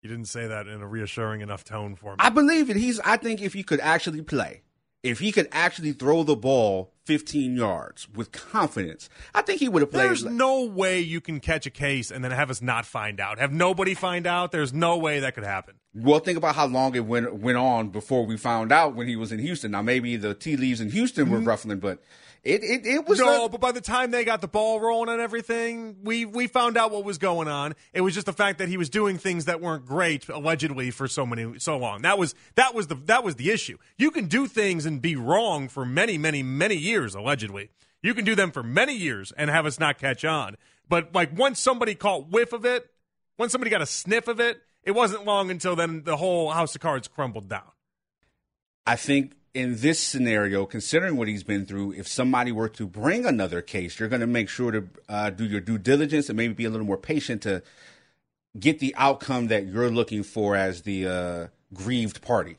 You 0.00 0.08
didn't 0.08 0.28
say 0.28 0.46
that 0.46 0.66
in 0.66 0.80
a 0.80 0.88
reassuring 0.88 1.42
enough 1.42 1.62
tone 1.62 1.94
for 1.94 2.12
me. 2.12 2.16
I 2.20 2.30
believe 2.30 2.70
it. 2.70 2.76
He's. 2.76 3.00
I 3.00 3.18
think 3.18 3.42
if 3.42 3.52
he 3.52 3.62
could 3.62 3.80
actually 3.80 4.22
play, 4.22 4.62
if 5.02 5.18
he 5.18 5.30
could 5.30 5.48
actually 5.52 5.92
throw 5.92 6.22
the 6.22 6.36
ball 6.36 6.93
15 7.04 7.56
yards 7.56 8.08
with 8.08 8.32
confidence, 8.32 9.08
I 9.34 9.42
think 9.42 9.60
he 9.60 9.68
would 9.68 9.82
have 9.82 9.90
played. 9.90 10.08
There's 10.08 10.24
no 10.24 10.64
way 10.64 11.00
you 11.00 11.20
can 11.20 11.40
catch 11.40 11.66
a 11.66 11.70
case 11.70 12.10
and 12.10 12.24
then 12.24 12.30
have 12.30 12.50
us 12.50 12.62
not 12.62 12.86
find 12.86 13.20
out. 13.20 13.38
Have 13.38 13.52
nobody 13.52 13.94
find 13.94 14.26
out? 14.26 14.52
There's 14.52 14.72
no 14.72 14.96
way 14.96 15.20
that 15.20 15.34
could 15.34 15.44
happen. 15.44 15.74
Well, 15.94 16.18
think 16.18 16.38
about 16.38 16.56
how 16.56 16.66
long 16.66 16.94
it 16.94 17.04
went 17.04 17.34
went 17.34 17.58
on 17.58 17.90
before 17.90 18.26
we 18.26 18.36
found 18.36 18.72
out 18.72 18.94
when 18.96 19.06
he 19.06 19.16
was 19.16 19.30
in 19.32 19.38
Houston. 19.38 19.70
Now 19.70 19.82
maybe 19.82 20.16
the 20.16 20.34
tea 20.34 20.56
leaves 20.56 20.80
in 20.80 20.90
Houston 20.90 21.30
were 21.30 21.38
mm-hmm. 21.38 21.48
ruffling, 21.48 21.78
but 21.78 22.00
it 22.44 22.62
it, 22.62 22.86
it 22.86 23.06
was 23.08 23.18
no, 23.18 23.46
a- 23.46 23.48
but 23.48 23.60
by 23.60 23.72
the 23.72 23.80
time 23.80 24.10
they 24.10 24.24
got 24.24 24.40
the 24.40 24.48
ball 24.48 24.80
rolling 24.80 25.08
and 25.12 25.20
everything, 25.20 25.96
we 26.02 26.24
we 26.24 26.46
found 26.46 26.76
out 26.76 26.90
what 26.90 27.04
was 27.04 27.18
going 27.18 27.48
on. 27.48 27.74
It 27.92 28.02
was 28.02 28.14
just 28.14 28.26
the 28.26 28.32
fact 28.32 28.58
that 28.58 28.68
he 28.68 28.76
was 28.76 28.90
doing 28.90 29.18
things 29.18 29.46
that 29.46 29.60
weren't 29.60 29.86
great 29.86 30.28
allegedly 30.28 30.90
for 30.90 31.08
so 31.08 31.24
many 31.24 31.58
so 31.58 31.76
long. 31.78 32.02
That 32.02 32.18
was 32.18 32.34
that 32.54 32.74
was 32.74 32.86
the 32.88 32.96
that 33.06 33.24
was 33.24 33.36
the 33.36 33.50
issue. 33.50 33.78
You 33.96 34.10
can 34.10 34.26
do 34.26 34.46
things 34.46 34.86
and 34.86 35.00
be 35.00 35.16
wrong 35.16 35.68
for 35.68 35.84
many 35.84 36.18
many 36.18 36.42
many 36.42 36.76
years 36.76 37.14
allegedly. 37.14 37.70
You 38.02 38.12
can 38.14 38.24
do 38.26 38.34
them 38.34 38.50
for 38.52 38.62
many 38.62 38.94
years 38.94 39.32
and 39.36 39.48
have 39.48 39.64
us 39.64 39.80
not 39.80 39.98
catch 39.98 40.24
on. 40.24 40.56
But 40.88 41.14
like 41.14 41.36
once 41.36 41.58
somebody 41.60 41.94
caught 41.94 42.28
whiff 42.28 42.52
of 42.52 42.66
it, 42.66 42.90
once 43.38 43.52
somebody 43.52 43.70
got 43.70 43.80
a 43.80 43.86
sniff 43.86 44.28
of 44.28 44.38
it, 44.40 44.58
it 44.82 44.90
wasn't 44.90 45.24
long 45.24 45.50
until 45.50 45.74
then 45.74 46.02
the 46.04 46.18
whole 46.18 46.50
house 46.50 46.74
of 46.74 46.82
cards 46.82 47.08
crumbled 47.08 47.48
down. 47.48 47.62
I 48.86 48.96
think 48.96 49.32
in 49.54 49.76
this 49.78 50.00
scenario, 50.00 50.66
considering 50.66 51.16
what 51.16 51.28
he's 51.28 51.44
been 51.44 51.64
through, 51.64 51.92
if 51.92 52.08
somebody 52.08 52.50
were 52.50 52.68
to 52.70 52.86
bring 52.86 53.24
another 53.24 53.62
case, 53.62 53.98
you're 53.98 54.08
going 54.08 54.20
to 54.20 54.26
make 54.26 54.48
sure 54.48 54.72
to 54.72 54.88
uh, 55.08 55.30
do 55.30 55.44
your 55.44 55.60
due 55.60 55.78
diligence 55.78 56.28
and 56.28 56.36
maybe 56.36 56.52
be 56.52 56.64
a 56.64 56.70
little 56.70 56.86
more 56.86 56.98
patient 56.98 57.42
to 57.42 57.62
get 58.58 58.80
the 58.80 58.94
outcome 58.96 59.46
that 59.46 59.66
you're 59.66 59.90
looking 59.90 60.24
for 60.24 60.56
as 60.56 60.82
the 60.82 61.06
uh, 61.06 61.46
grieved 61.72 62.20
party. 62.20 62.56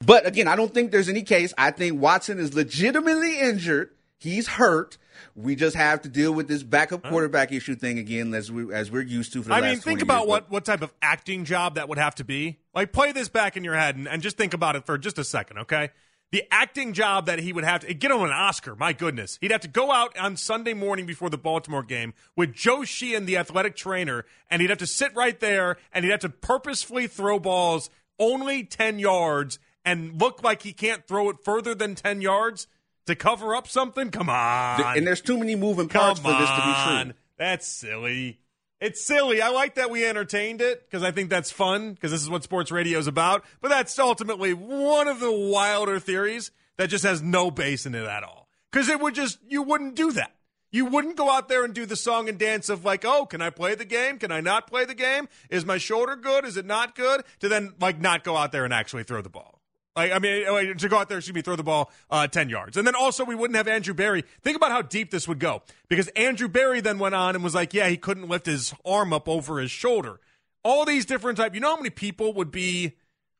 But 0.00 0.26
again, 0.26 0.46
I 0.46 0.54
don't 0.54 0.72
think 0.72 0.92
there's 0.92 1.08
any 1.08 1.22
case. 1.22 1.52
I 1.58 1.72
think 1.72 2.00
Watson 2.00 2.38
is 2.38 2.54
legitimately 2.54 3.40
injured. 3.40 3.90
He's 4.18 4.46
hurt. 4.46 4.96
We 5.34 5.56
just 5.56 5.76
have 5.76 6.02
to 6.02 6.08
deal 6.08 6.32
with 6.32 6.48
this 6.48 6.62
backup 6.62 7.02
quarterback 7.02 7.52
issue 7.52 7.74
thing 7.74 7.98
again, 7.98 8.34
as 8.34 8.50
we 8.50 8.72
as 8.72 8.90
we're 8.90 9.02
used 9.02 9.32
to 9.34 9.42
for 9.42 9.48
the 9.50 9.54
I 9.54 9.60
mean, 9.60 9.80
think 9.80 10.02
about 10.02 10.20
years, 10.20 10.28
what, 10.28 10.44
but- 10.44 10.52
what 10.52 10.64
type 10.64 10.82
of 10.82 10.92
acting 11.02 11.44
job 11.44 11.76
that 11.76 11.88
would 11.88 11.98
have 11.98 12.14
to 12.16 12.24
be. 12.24 12.58
Like, 12.74 12.92
play 12.92 13.12
this 13.12 13.28
back 13.28 13.56
in 13.56 13.64
your 13.64 13.74
head 13.74 13.96
and, 13.96 14.08
and 14.08 14.22
just 14.22 14.36
think 14.36 14.54
about 14.54 14.76
it 14.76 14.86
for 14.86 14.98
just 14.98 15.18
a 15.18 15.24
second, 15.24 15.58
okay? 15.58 15.90
The 16.30 16.44
acting 16.50 16.92
job 16.92 17.24
that 17.26 17.38
he 17.38 17.54
would 17.54 17.64
have 17.64 17.80
to 17.86 17.94
get 17.94 18.10
him 18.10 18.20
an 18.20 18.30
Oscar, 18.30 18.76
my 18.76 18.92
goodness. 18.92 19.38
He'd 19.40 19.50
have 19.50 19.62
to 19.62 19.68
go 19.68 19.90
out 19.90 20.16
on 20.18 20.36
Sunday 20.36 20.74
morning 20.74 21.06
before 21.06 21.30
the 21.30 21.38
Baltimore 21.38 21.82
game 21.82 22.12
with 22.36 22.52
Joe 22.52 22.84
Sheehan, 22.84 23.24
the 23.24 23.38
athletic 23.38 23.76
trainer, 23.76 24.26
and 24.50 24.60
he'd 24.60 24.68
have 24.68 24.78
to 24.80 24.86
sit 24.86 25.14
right 25.14 25.40
there 25.40 25.78
and 25.90 26.04
he'd 26.04 26.10
have 26.10 26.20
to 26.20 26.28
purposefully 26.28 27.06
throw 27.06 27.38
balls 27.38 27.88
only 28.18 28.62
10 28.62 28.98
yards 28.98 29.58
and 29.86 30.20
look 30.20 30.42
like 30.42 30.62
he 30.62 30.72
can't 30.74 31.06
throw 31.06 31.30
it 31.30 31.36
further 31.42 31.74
than 31.74 31.94
10 31.94 32.20
yards 32.20 32.66
to 33.08 33.16
cover 33.16 33.56
up 33.56 33.66
something. 33.66 34.10
Come 34.10 34.30
on. 34.30 34.96
and 34.96 35.06
there's 35.06 35.20
too 35.20 35.36
many 35.36 35.56
moving 35.56 35.88
Come 35.88 36.00
parts 36.00 36.20
for 36.20 36.30
this 36.30 36.48
to 36.48 36.56
be 36.56 37.02
true. 37.04 37.14
That's 37.36 37.66
silly. 37.66 38.38
It's 38.80 39.04
silly. 39.04 39.42
I 39.42 39.48
like 39.48 39.74
that 39.74 39.90
we 39.90 40.04
entertained 40.04 40.60
it 40.60 40.84
because 40.88 41.02
I 41.02 41.10
think 41.10 41.30
that's 41.30 41.50
fun 41.50 41.94
because 41.94 42.12
this 42.12 42.22
is 42.22 42.30
what 42.30 42.44
sports 42.44 42.70
radio 42.70 42.98
is 42.98 43.08
about. 43.08 43.44
But 43.60 43.68
that's 43.68 43.98
ultimately 43.98 44.54
one 44.54 45.08
of 45.08 45.18
the 45.18 45.32
wilder 45.32 45.98
theories 45.98 46.52
that 46.76 46.88
just 46.88 47.04
has 47.04 47.20
no 47.20 47.50
base 47.50 47.86
in 47.86 47.94
it 47.94 48.04
at 48.04 48.22
all. 48.22 48.48
Because 48.70 48.88
it 48.88 49.00
would 49.00 49.14
just, 49.14 49.38
you 49.48 49.62
wouldn't 49.62 49.96
do 49.96 50.12
that. 50.12 50.32
You 50.70 50.84
wouldn't 50.84 51.16
go 51.16 51.30
out 51.30 51.48
there 51.48 51.64
and 51.64 51.74
do 51.74 51.86
the 51.86 51.96
song 51.96 52.28
and 52.28 52.38
dance 52.38 52.68
of 52.68 52.84
like, 52.84 53.04
oh, 53.04 53.24
can 53.24 53.40
I 53.40 53.50
play 53.50 53.74
the 53.74 53.86
game? 53.86 54.18
Can 54.18 54.30
I 54.30 54.40
not 54.40 54.66
play 54.66 54.84
the 54.84 54.94
game? 54.94 55.28
Is 55.48 55.64
my 55.64 55.78
shoulder 55.78 56.14
good? 56.14 56.44
Is 56.44 56.58
it 56.58 56.66
not 56.66 56.94
good? 56.94 57.24
To 57.40 57.48
then 57.48 57.72
like 57.80 58.00
not 58.00 58.22
go 58.22 58.36
out 58.36 58.52
there 58.52 58.64
and 58.64 58.74
actually 58.74 59.04
throw 59.04 59.22
the 59.22 59.30
ball. 59.30 59.57
Like, 59.98 60.12
I 60.12 60.20
mean, 60.20 60.46
uh, 60.46 60.74
to 60.74 60.88
go 60.88 60.96
out 60.96 61.08
there, 61.08 61.18
excuse 61.18 61.34
me, 61.34 61.42
throw 61.42 61.56
the 61.56 61.64
ball 61.64 61.90
uh, 62.08 62.28
10 62.28 62.50
yards. 62.50 62.76
And 62.76 62.86
then 62.86 62.94
also, 62.94 63.24
we 63.24 63.34
wouldn't 63.34 63.56
have 63.56 63.66
Andrew 63.66 63.94
Berry. 63.94 64.22
Think 64.42 64.56
about 64.56 64.70
how 64.70 64.80
deep 64.80 65.10
this 65.10 65.26
would 65.26 65.40
go. 65.40 65.62
Because 65.88 66.06
Andrew 66.08 66.46
Berry 66.46 66.80
then 66.80 67.00
went 67.00 67.16
on 67.16 67.34
and 67.34 67.42
was 67.42 67.52
like, 67.52 67.74
yeah, 67.74 67.88
he 67.88 67.96
couldn't 67.96 68.28
lift 68.28 68.46
his 68.46 68.72
arm 68.84 69.12
up 69.12 69.28
over 69.28 69.58
his 69.58 69.72
shoulder. 69.72 70.20
All 70.62 70.84
these 70.84 71.04
different 71.04 71.36
type. 71.36 71.52
You 71.52 71.60
know 71.60 71.70
how 71.70 71.76
many 71.78 71.90
people 71.90 72.32
would 72.34 72.52
be 72.52 72.92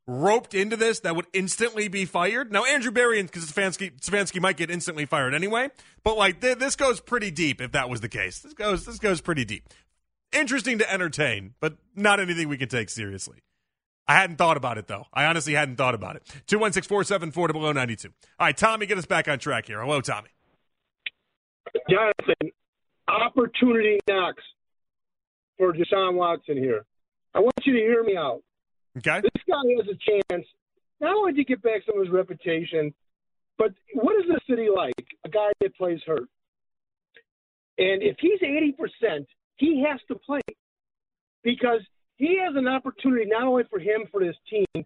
roped 0.08 0.52
into 0.52 0.76
this 0.76 0.98
that 1.00 1.14
would 1.14 1.26
instantly 1.32 1.86
be 1.86 2.04
fired? 2.04 2.50
Now, 2.50 2.64
Andrew 2.64 2.90
Berry 2.90 3.20
and 3.20 3.30
Stefanski, 3.30 3.96
Stefanski 4.00 4.40
might 4.40 4.56
get 4.56 4.68
instantly 4.68 5.06
fired 5.06 5.34
anyway. 5.34 5.68
But 6.02 6.16
like, 6.16 6.40
th- 6.40 6.58
this 6.58 6.74
goes 6.74 6.98
pretty 6.98 7.30
deep 7.30 7.60
if 7.60 7.70
that 7.70 7.88
was 7.88 8.00
the 8.00 8.08
case. 8.08 8.40
This 8.40 8.54
goes, 8.54 8.84
this 8.84 8.98
goes 8.98 9.20
pretty 9.20 9.44
deep. 9.44 9.68
Interesting 10.32 10.78
to 10.78 10.92
entertain, 10.92 11.54
but 11.60 11.76
not 11.94 12.18
anything 12.18 12.48
we 12.48 12.58
can 12.58 12.68
take 12.68 12.90
seriously. 12.90 13.42
I 14.08 14.14
hadn't 14.14 14.36
thought 14.36 14.56
about 14.56 14.78
it 14.78 14.88
though. 14.88 15.04
I 15.12 15.26
honestly 15.26 15.52
hadn't 15.52 15.76
thought 15.76 15.94
about 15.94 16.16
it. 16.16 16.22
Two 16.46 16.58
one 16.58 16.72
six 16.72 16.86
four 16.86 17.04
seven 17.04 17.30
four 17.30 17.48
below 17.48 17.68
oh 17.68 17.72
ninety 17.72 17.94
two. 17.94 18.08
All 18.40 18.46
right, 18.46 18.56
Tommy, 18.56 18.86
get 18.86 18.96
us 18.96 19.06
back 19.06 19.28
on 19.28 19.38
track 19.38 19.66
here. 19.66 19.80
Hello, 19.82 20.00
Tommy. 20.00 20.30
Jonathan, 21.90 22.50
opportunity 23.06 23.98
knocks 24.08 24.42
for 25.58 25.74
Deshaun 25.74 26.14
Watson 26.14 26.56
here. 26.56 26.86
I 27.34 27.40
want 27.40 27.54
you 27.64 27.74
to 27.74 27.78
hear 27.78 28.02
me 28.02 28.16
out. 28.16 28.42
Okay. 28.96 29.20
This 29.20 29.42
guy 29.46 29.60
has 29.76 29.86
a 29.86 30.32
chance 30.32 30.46
not 31.00 31.14
only 31.14 31.34
to 31.34 31.44
get 31.44 31.62
back 31.62 31.82
some 31.86 31.98
of 31.98 32.06
his 32.06 32.12
reputation, 32.12 32.94
but 33.58 33.72
what 33.92 34.16
is 34.16 34.24
the 34.28 34.40
city 34.48 34.68
like? 34.74 34.94
A 35.24 35.28
guy 35.28 35.50
that 35.60 35.76
plays 35.76 36.00
hurt. 36.06 36.28
And 37.76 38.02
if 38.02 38.16
he's 38.18 38.40
80%, 38.40 39.26
he 39.56 39.84
has 39.88 40.00
to 40.08 40.16
play 40.16 40.40
because 41.44 41.80
he 42.18 42.38
has 42.44 42.54
an 42.56 42.68
opportunity 42.68 43.24
not 43.26 43.44
only 43.44 43.62
for 43.70 43.78
him, 43.78 44.02
for 44.10 44.20
his 44.20 44.36
team, 44.50 44.84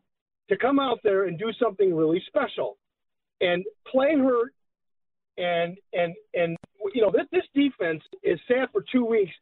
to 0.48 0.56
come 0.56 0.78
out 0.78 0.98
there 1.02 1.24
and 1.24 1.38
do 1.38 1.50
something 1.60 1.94
really 1.94 2.22
special 2.26 2.76
and 3.40 3.64
play 3.90 4.14
hurt. 4.16 4.52
And, 5.38 5.78
and, 5.94 6.14
and, 6.34 6.56
you 6.94 7.00
know, 7.00 7.10
this, 7.10 7.26
this 7.32 7.44
defense 7.54 8.02
is 8.22 8.38
sat 8.46 8.70
for 8.70 8.84
two 8.92 9.04
weeks. 9.04 9.32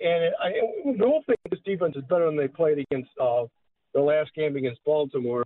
And 0.00 0.34
I, 0.42 0.52
don't 0.98 1.24
think 1.26 1.38
this 1.50 1.60
defense 1.64 1.94
is 1.94 2.04
better 2.08 2.26
than 2.26 2.36
they 2.36 2.48
played 2.48 2.78
against 2.78 3.10
uh, 3.20 3.44
the 3.94 4.00
last 4.00 4.30
game 4.34 4.56
against 4.56 4.82
Baltimore. 4.84 5.44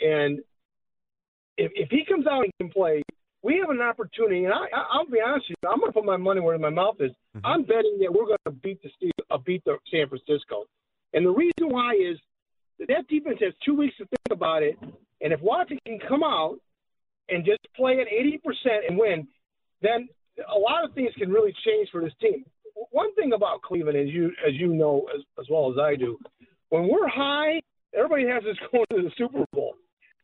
And 0.00 0.40
if, 1.58 1.72
if 1.74 1.90
he 1.90 2.04
comes 2.08 2.26
out 2.26 2.44
and 2.44 2.52
can 2.60 2.70
play, 2.70 3.02
we 3.42 3.58
have 3.58 3.70
an 3.70 3.80
opportunity, 3.80 4.44
and 4.44 4.54
I, 4.54 4.66
I'll 4.92 5.06
be 5.06 5.18
honest 5.24 5.46
with 5.50 5.58
you, 5.62 5.68
I'm 5.68 5.80
going 5.80 5.90
to 5.90 5.92
put 5.92 6.04
my 6.04 6.16
money 6.16 6.40
where 6.40 6.56
my 6.58 6.70
mouth 6.70 6.96
is. 7.00 7.10
Mm-hmm. 7.36 7.46
I'm 7.46 7.62
betting 7.62 7.98
that 8.00 8.12
we're 8.12 8.26
going 8.26 8.38
to 8.46 8.52
beat 8.52 8.80
the 8.82 8.90
Steve, 8.96 9.10
uh, 9.30 9.38
beat 9.38 9.64
the 9.64 9.78
San 9.90 10.08
Francisco, 10.08 10.64
and 11.14 11.26
the 11.26 11.30
reason 11.30 11.68
why 11.68 11.94
is 11.94 12.18
that, 12.78 12.88
that 12.88 13.08
defense 13.08 13.38
has 13.40 13.52
two 13.64 13.74
weeks 13.74 13.96
to 13.98 14.06
think 14.06 14.30
about 14.30 14.62
it, 14.62 14.78
and 15.20 15.32
if 15.32 15.40
Watson 15.40 15.78
can 15.86 15.98
come 16.08 16.22
out 16.22 16.58
and 17.28 17.44
just 17.44 17.60
play 17.76 18.00
at 18.00 18.06
80% 18.06 18.88
and 18.88 18.98
win, 18.98 19.26
then 19.80 20.08
a 20.54 20.58
lot 20.58 20.84
of 20.84 20.94
things 20.94 21.12
can 21.16 21.30
really 21.30 21.54
change 21.64 21.88
for 21.90 22.00
this 22.02 22.12
team. 22.20 22.44
One 22.90 23.14
thing 23.14 23.32
about 23.32 23.62
Cleveland, 23.62 23.98
as 23.98 24.08
you 24.08 24.32
as 24.46 24.54
you 24.54 24.68
know 24.68 25.06
as, 25.14 25.22
as 25.38 25.46
well 25.50 25.70
as 25.70 25.78
I 25.78 25.94
do, 25.94 26.18
when 26.70 26.88
we're 26.88 27.08
high, 27.08 27.60
everybody 27.94 28.26
has 28.26 28.42
us 28.44 28.56
going 28.72 28.86
to 28.90 29.02
the 29.02 29.12
Super 29.16 29.44
Bowl. 29.52 29.74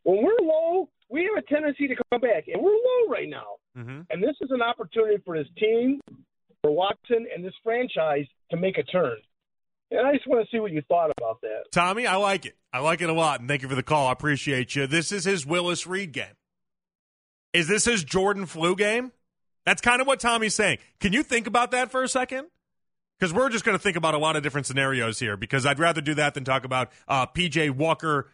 When 0.03 0.23
we're 0.23 0.47
low, 0.47 0.89
we 1.11 1.25
have 1.25 1.43
a 1.43 1.47
tendency 1.47 1.89
to 1.89 1.95
come 2.11 2.21
back, 2.21 2.45
and 2.49 2.63
we're 2.63 2.73
low 2.73 3.09
right 3.11 3.29
now. 3.29 3.57
Mm-hmm. 3.77 4.01
And 4.11 4.23
this 4.23 4.37
is 4.41 4.51
an 4.51 4.63
opportunity 4.63 5.23
for 5.25 5.37
this 5.37 5.49
team, 5.59 6.01
for 6.63 6.71
Watson, 6.71 7.27
and 7.35 7.45
this 7.45 7.55
franchise 7.63 8.27
to 8.51 8.57
make 8.57 8.79
a 8.79 8.83
turn. 8.83 9.17
And 9.91 10.07
I 10.07 10.13
just 10.13 10.27
want 10.27 10.45
to 10.45 10.51
see 10.55 10.61
what 10.61 10.71
you 10.71 10.83
thought 10.89 11.11
about 11.19 11.41
that. 11.41 11.65
Tommy, 11.73 12.07
I 12.07 12.17
like 12.17 12.45
it. 12.45 12.57
I 12.73 12.81
like 12.81 13.01
it 13.01 13.09
a 13.09 13.13
lot, 13.13 13.41
and 13.41 13.49
thank 13.49 13.63
you 13.63 13.69
for 13.69 13.75
the 13.75 13.83
call. 13.83 14.09
I 14.09 14.13
appreciate 14.13 14.75
you. 14.77 14.87
This 14.87 15.13
is 15.13 15.25
his 15.25 15.47
Willis 15.47 15.87
Reed 15.87 16.13
game. 16.13 16.27
Is 17.55 17.69
this 17.69 17.87
his 17.87 18.05
Jordan 18.05 18.45
flu 18.45 18.77
game? 18.77 19.13
That's 19.65 19.81
kind 19.81 20.01
of 20.01 20.07
what 20.07 20.21
Tommy's 20.21 20.55
saying. 20.55 20.79
Can 21.01 21.13
you 21.13 21.23
think 21.23 21.47
about 21.47 21.71
that 21.71 21.91
for 21.91 22.03
a 22.03 22.09
second? 22.09 22.47
Because 23.19 23.33
we're 23.35 23.49
just 23.49 23.65
going 23.65 23.77
to 23.77 23.83
think 23.83 23.97
about 23.97 24.15
a 24.15 24.19
lot 24.19 24.37
of 24.37 24.43
different 24.43 24.67
scenarios 24.67 25.19
here. 25.19 25.37
Because 25.37 25.67
I'd 25.67 25.79
rather 25.79 26.01
do 26.01 26.15
that 26.15 26.35
than 26.35 26.45
talk 26.45 26.65
about 26.65 26.91
uh, 27.09 27.27
PJ 27.27 27.71
Walker 27.73 28.31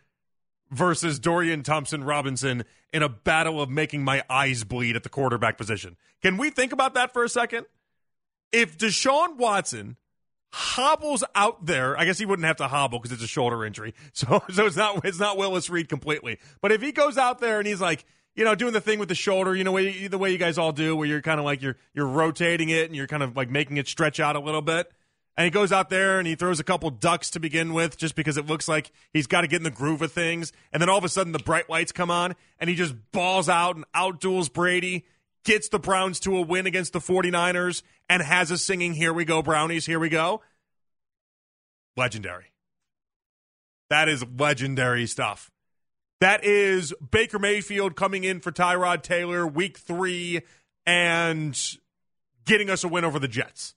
versus 0.71 1.19
Dorian 1.19 1.63
Thompson 1.63 2.05
Robinson 2.05 2.65
in 2.93 3.03
a 3.03 3.09
battle 3.09 3.61
of 3.61 3.71
making 3.71 4.05
my 4.05 4.23
eyes 4.29 4.65
bleed 4.65 4.97
at 4.97 5.03
the 5.03 5.09
quarterback 5.09 5.57
position. 5.57 5.97
Can 6.23 6.37
we 6.37 6.51
think 6.51 6.73
about 6.73 6.95
that 6.95 7.13
for 7.13 7.25
a 7.25 7.29
second? 7.29 7.67
If 8.53 8.77
Deshaun 8.79 9.37
Watson 9.37 9.97
hobbles 10.55 11.25
out 11.35 11.67
there, 11.67 11.99
I 11.99 12.05
guess 12.05 12.19
he 12.19 12.27
wouldn't 12.27 12.47
have 12.47 12.59
to 12.59 12.69
hobble 12.69 13.01
because 13.01 13.11
it's 13.13 13.25
a 13.25 13.29
shoulder 13.29 13.65
injury. 13.65 13.95
So 14.13 14.43
so 14.53 14.67
it's 14.67 14.77
not 14.77 15.05
it's 15.05 15.19
not 15.19 15.37
Willis 15.37 15.69
Reed 15.69 15.89
completely. 15.89 16.39
But 16.61 16.71
if 16.71 16.81
he 16.81 16.93
goes 16.93 17.19
out 17.19 17.41
there 17.41 17.59
and 17.59 17.67
he's 17.67 17.81
like, 17.81 18.05
you 18.37 18.45
know, 18.45 18.55
doing 18.55 18.73
the 18.73 18.81
thing 18.81 18.99
with 18.99 19.09
the 19.09 19.15
shoulder, 19.15 19.55
you 19.55 19.65
know, 19.65 19.77
the 19.77 20.19
way 20.19 20.31
you 20.31 20.39
guys 20.39 20.57
all 20.57 20.71
do, 20.73 20.95
where 20.95 21.07
you're 21.07 21.23
kind 21.23 21.41
of 21.41 21.45
like 21.45 21.61
you're 21.61 21.77
you're 21.95 22.07
rotating 22.07 22.69
it 22.69 22.87
and 22.87 22.95
you're 22.95 23.09
kind 23.09 23.23
of 23.23 23.37
like 23.37 23.51
making 23.51 23.77
it 23.77 23.89
stretch 23.89 24.21
out 24.21 24.37
a 24.37 24.41
little 24.41 24.63
bit 24.63 24.93
and 25.37 25.45
he 25.45 25.51
goes 25.51 25.73
out 25.73 25.91
there 25.91 26.19
and 26.19 26.29
he 26.29 26.37
throws 26.37 26.61
a 26.61 26.65
couple 26.65 26.91
ducks 26.91 27.31
to 27.31 27.41
begin 27.41 27.73
with 27.73 27.97
just 27.97 28.15
because 28.15 28.37
it 28.37 28.47
looks 28.47 28.69
like 28.69 28.93
he's 29.13 29.27
got 29.27 29.41
to 29.41 29.49
get 29.49 29.57
in 29.57 29.65
the 29.65 29.71
groove 29.71 30.01
of 30.01 30.13
things. 30.13 30.53
And 30.73 30.81
then 30.81 30.89
all 30.89 30.99
of 30.99 31.05
a 31.05 31.09
sudden 31.09 31.33
the 31.33 31.41
bright 31.41 31.69
lights 31.69 31.91
come 31.91 32.11
on 32.11 32.37
and 32.61 32.71
he 32.71 32.77
just 32.77 32.95
balls 33.11 33.49
out 33.49 33.75
and 33.75 33.85
outduels 33.95 34.53
Brady, 34.53 35.05
gets 35.45 35.69
the 35.69 35.79
Browns 35.79 36.21
to 36.21 36.37
a 36.37 36.43
win 36.43 36.67
against 36.67 36.93
the 36.93 37.01
49ers, 37.01 37.83
and 38.09 38.23
has 38.23 38.51
us 38.51 38.63
singing, 38.63 38.95
Here 38.95 39.13
we 39.13 39.25
go, 39.25 39.43
Brownies, 39.43 39.87
here 39.87 40.01
we 40.01 40.09
go. 40.09 40.43
Legendary. 41.97 42.53
That 43.91 44.09
is 44.09 44.25
legendary 44.39 45.07
stuff. 45.07 45.51
That 46.21 46.43
is 46.45 46.95
Baker 47.11 47.39
Mayfield 47.39 47.97
coming 47.97 48.25
in 48.25 48.41
for 48.41 48.51
Tyrod 48.51 49.03
Taylor 49.03 49.47
week 49.47 49.79
three 49.79 50.41
and 50.87 51.59
getting 52.45 52.71
us 52.71 52.83
a 52.83 52.89
win 52.89 53.05
over 53.05 53.19
the 53.19 53.29
Jets 53.29 53.75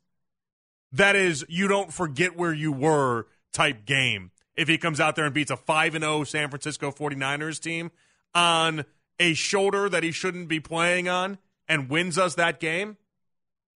that 0.92 1.16
is 1.16 1.46
you 1.50 1.68
don't 1.68 1.92
forget 1.92 2.38
where 2.38 2.54
you 2.54 2.72
were 2.72 3.28
type 3.54 3.86
game. 3.86 4.32
If 4.56 4.68
he 4.68 4.78
comes 4.78 5.00
out 5.00 5.16
there 5.16 5.26
and 5.26 5.34
beats 5.34 5.52
a 5.52 5.58
5 5.58 5.96
and 5.96 6.04
0 6.04 6.24
San 6.24 6.50
Francisco 6.50 6.92
49ers 6.92 7.62
team 7.62 7.92
on 8.34 8.86
a 9.20 9.34
shoulder 9.34 9.90
that 9.90 10.04
he 10.04 10.12
shouldn't 10.12 10.48
be 10.48 10.60
playing 10.60 11.08
on 11.08 11.38
and 11.68 11.90
wins 11.90 12.18
us 12.18 12.36
that 12.36 12.60
game, 12.60 12.98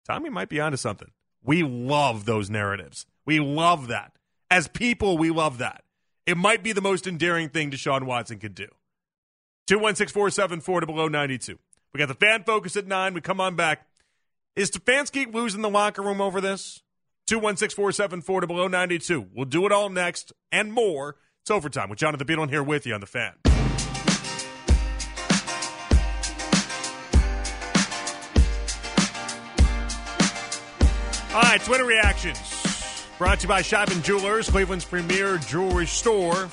Tommy 0.06 0.30
might 0.30 0.50
be 0.50 0.60
onto 0.60 0.78
something. 0.78 1.12
We 1.43 1.63
love 1.63 2.26
those 2.26 2.50
narratives. 2.50 3.06
We 3.26 3.39
love 3.39 3.88
that. 3.88 4.13
As 4.50 4.67
people, 4.67 5.17
we 5.17 5.30
love 5.30 5.58
that. 5.58 5.84
It 6.26 6.38
might 6.38 6.63
be 6.63 6.73
the 6.73 6.82
most 6.82 7.08
endearing 7.08 7.50
thing 7.50 7.71
Deshaun 7.71 8.04
Watson 8.04 8.39
could 8.39 8.56
do. 8.56 8.67
216 9.67 10.13
474 10.13 10.82
to 10.82 10.86
below 10.86 11.08
92. 11.08 11.58
We 11.93 11.97
got 11.97 12.08
the 12.08 12.13
fan 12.13 12.43
focus 12.43 12.78
at 12.78 12.88
9. 12.88 13.13
We 13.13 13.21
come 13.21 13.41
on 13.41 13.56
back. 13.56 13.88
Is 14.56 14.71
Stefanski 14.71 15.34
losing 15.34 15.62
the 15.62 15.69
locker 15.69 16.02
room 16.02 16.21
over 16.21 16.41
this? 16.41 16.82
216 17.28 17.76
474 17.76 18.41
to 18.41 18.47
below 18.47 18.67
92. 18.67 19.28
We'll 19.34 19.45
do 19.45 19.65
it 19.65 19.71
all 19.71 19.89
next 19.89 20.32
and 20.52 20.71
more. 20.71 21.17
It's 21.41 21.52
overtime 21.52 21.89
with 21.89 22.00
Jonathan 22.00 22.28
Peterlin 22.28 22.50
here 22.50 22.63
with 22.63 22.86
you 22.86 22.93
on 22.93 23.02
the 23.02 23.08
fan. 23.08 23.34
All 31.38 31.43
right, 31.43 31.62
Twitter 31.62 31.86
reactions. 31.86 32.39
Brought 33.19 33.41
to 33.41 33.43
you 33.43 33.47
by 33.47 33.62
Shopin 33.62 34.02
Jewelers, 34.02 34.50
Cleveland's 34.50 34.86
premier 34.86 35.38
jewelry 35.38 35.86
store. 35.86 36.50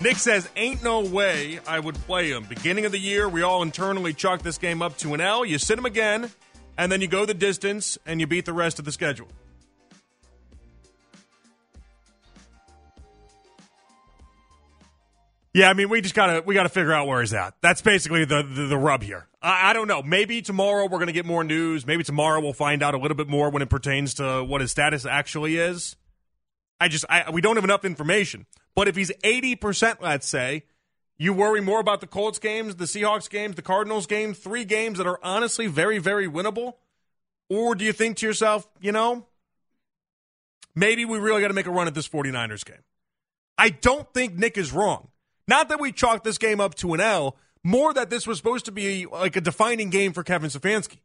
Nick 0.00 0.16
says, 0.16 0.48
Ain't 0.56 0.82
no 0.82 1.02
way 1.02 1.60
I 1.64 1.78
would 1.78 1.94
play 1.94 2.30
him. 2.30 2.42
Beginning 2.48 2.86
of 2.86 2.90
the 2.90 2.98
year, 2.98 3.28
we 3.28 3.42
all 3.42 3.62
internally 3.62 4.12
chalk 4.12 4.42
this 4.42 4.58
game 4.58 4.82
up 4.82 4.98
to 4.98 5.14
an 5.14 5.20
L. 5.20 5.44
You 5.44 5.58
sit 5.58 5.78
him 5.78 5.86
again, 5.86 6.28
and 6.76 6.90
then 6.90 7.02
you 7.02 7.06
go 7.06 7.24
the 7.24 7.34
distance 7.34 7.96
and 8.04 8.18
you 8.18 8.26
beat 8.26 8.46
the 8.46 8.52
rest 8.52 8.80
of 8.80 8.84
the 8.84 8.90
schedule. 8.90 9.28
Yeah, 15.54 15.70
I 15.70 15.74
mean, 15.74 15.88
we 15.88 16.00
just 16.00 16.16
gotta 16.16 16.42
we 16.44 16.52
gotta 16.52 16.68
figure 16.68 16.92
out 16.92 17.06
where 17.06 17.20
he's 17.20 17.32
at. 17.32 17.54
That's 17.60 17.80
basically 17.80 18.24
the 18.24 18.42
the, 18.42 18.66
the 18.66 18.76
rub 18.76 19.04
here. 19.04 19.28
I, 19.40 19.70
I, 19.70 19.72
don't 19.72 19.86
know. 19.86 20.02
Maybe 20.02 20.42
tomorrow 20.42 20.88
we're 20.88 20.98
gonna 20.98 21.12
get 21.12 21.24
more 21.24 21.44
news. 21.44 21.86
Maybe 21.86 22.02
tomorrow 22.02 22.40
we'll 22.40 22.52
find 22.52 22.82
out 22.82 22.94
a 22.94 22.98
little 22.98 23.16
bit 23.16 23.28
more 23.28 23.50
when 23.50 23.62
it 23.62 23.70
pertains 23.70 24.14
to 24.14 24.42
what 24.42 24.60
his 24.60 24.72
status 24.72 25.06
actually 25.06 25.56
is. 25.56 25.94
I 26.80 26.88
just 26.88 27.04
I, 27.08 27.30
we 27.30 27.40
don't 27.40 27.54
have 27.54 27.64
enough 27.64 27.84
information. 27.84 28.46
But 28.74 28.88
if 28.88 28.96
he's 28.96 29.12
eighty 29.22 29.54
percent, 29.54 30.02
let's 30.02 30.26
say, 30.26 30.64
you 31.18 31.32
worry 31.32 31.60
more 31.60 31.78
about 31.78 32.00
the 32.00 32.08
Colts 32.08 32.40
games, 32.40 32.74
the 32.74 32.86
Seahawks 32.86 33.30
games, 33.30 33.54
the 33.54 33.62
Cardinals 33.62 34.08
game, 34.08 34.34
three 34.34 34.64
games 34.64 34.98
that 34.98 35.06
are 35.06 35.20
honestly 35.22 35.68
very 35.68 35.98
very 35.98 36.28
winnable, 36.28 36.74
or 37.48 37.76
do 37.76 37.84
you 37.84 37.92
think 37.92 38.16
to 38.16 38.26
yourself, 38.26 38.68
you 38.80 38.90
know, 38.90 39.28
maybe 40.74 41.04
we 41.04 41.18
really 41.18 41.40
got 41.40 41.48
to 41.48 41.54
make 41.54 41.66
a 41.66 41.70
run 41.70 41.86
at 41.86 41.94
this 41.94 42.08
49ers 42.08 42.64
game? 42.64 42.82
I 43.56 43.70
don't 43.70 44.12
think 44.12 44.34
Nick 44.34 44.58
is 44.58 44.72
wrong. 44.72 45.10
Not 45.46 45.68
that 45.68 45.80
we 45.80 45.92
chalked 45.92 46.24
this 46.24 46.38
game 46.38 46.60
up 46.60 46.74
to 46.76 46.94
an 46.94 47.00
L, 47.00 47.36
more 47.62 47.92
that 47.94 48.10
this 48.10 48.26
was 48.26 48.38
supposed 48.38 48.64
to 48.66 48.72
be 48.72 49.06
like 49.06 49.36
a 49.36 49.40
defining 49.40 49.90
game 49.90 50.12
for 50.12 50.22
Kevin 50.22 50.50
Stefanski. 50.50 50.98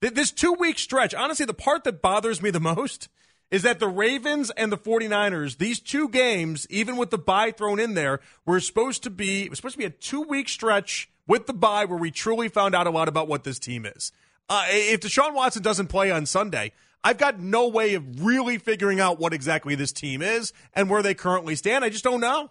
This 0.00 0.30
two 0.30 0.54
week 0.54 0.78
stretch, 0.78 1.14
honestly, 1.14 1.46
the 1.46 1.54
part 1.54 1.84
that 1.84 2.00
bothers 2.00 2.40
me 2.40 2.50
the 2.50 2.60
most 2.60 3.08
is 3.50 3.62
that 3.62 3.80
the 3.80 3.88
Ravens 3.88 4.50
and 4.56 4.70
the 4.70 4.78
49ers, 4.78 5.58
these 5.58 5.80
two 5.80 6.08
games, 6.08 6.66
even 6.70 6.96
with 6.96 7.10
the 7.10 7.18
bye 7.18 7.50
thrown 7.50 7.80
in 7.80 7.94
there, 7.94 8.20
were 8.46 8.60
supposed 8.60 9.02
to 9.02 9.10
be 9.10 9.44
it 9.44 9.50
was 9.50 9.58
supposed 9.58 9.74
to 9.74 9.78
be 9.78 9.84
a 9.84 9.90
two 9.90 10.22
week 10.22 10.48
stretch 10.48 11.10
with 11.26 11.46
the 11.46 11.52
bye 11.52 11.84
where 11.84 11.98
we 11.98 12.10
truly 12.10 12.48
found 12.48 12.74
out 12.74 12.86
a 12.86 12.90
lot 12.90 13.08
about 13.08 13.28
what 13.28 13.44
this 13.44 13.58
team 13.58 13.84
is. 13.84 14.12
Uh, 14.48 14.64
if 14.68 15.00
Deshaun 15.00 15.34
Watson 15.34 15.62
doesn't 15.62 15.88
play 15.88 16.10
on 16.10 16.26
Sunday, 16.26 16.72
I've 17.04 17.18
got 17.18 17.38
no 17.38 17.68
way 17.68 17.94
of 17.94 18.24
really 18.24 18.58
figuring 18.58 19.00
out 19.00 19.18
what 19.18 19.32
exactly 19.32 19.74
this 19.74 19.92
team 19.92 20.22
is 20.22 20.52
and 20.74 20.90
where 20.90 21.02
they 21.02 21.14
currently 21.14 21.54
stand. 21.56 21.84
I 21.84 21.88
just 21.88 22.04
don't 22.04 22.20
know. 22.20 22.50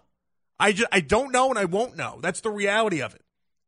I 0.60 0.72
just 0.72 0.88
I 0.92 1.00
don't 1.00 1.32
know 1.32 1.48
and 1.48 1.58
I 1.58 1.64
won't 1.64 1.96
know. 1.96 2.20
That's 2.22 2.42
the 2.42 2.50
reality 2.50 3.00
of 3.00 3.14
it. 3.14 3.22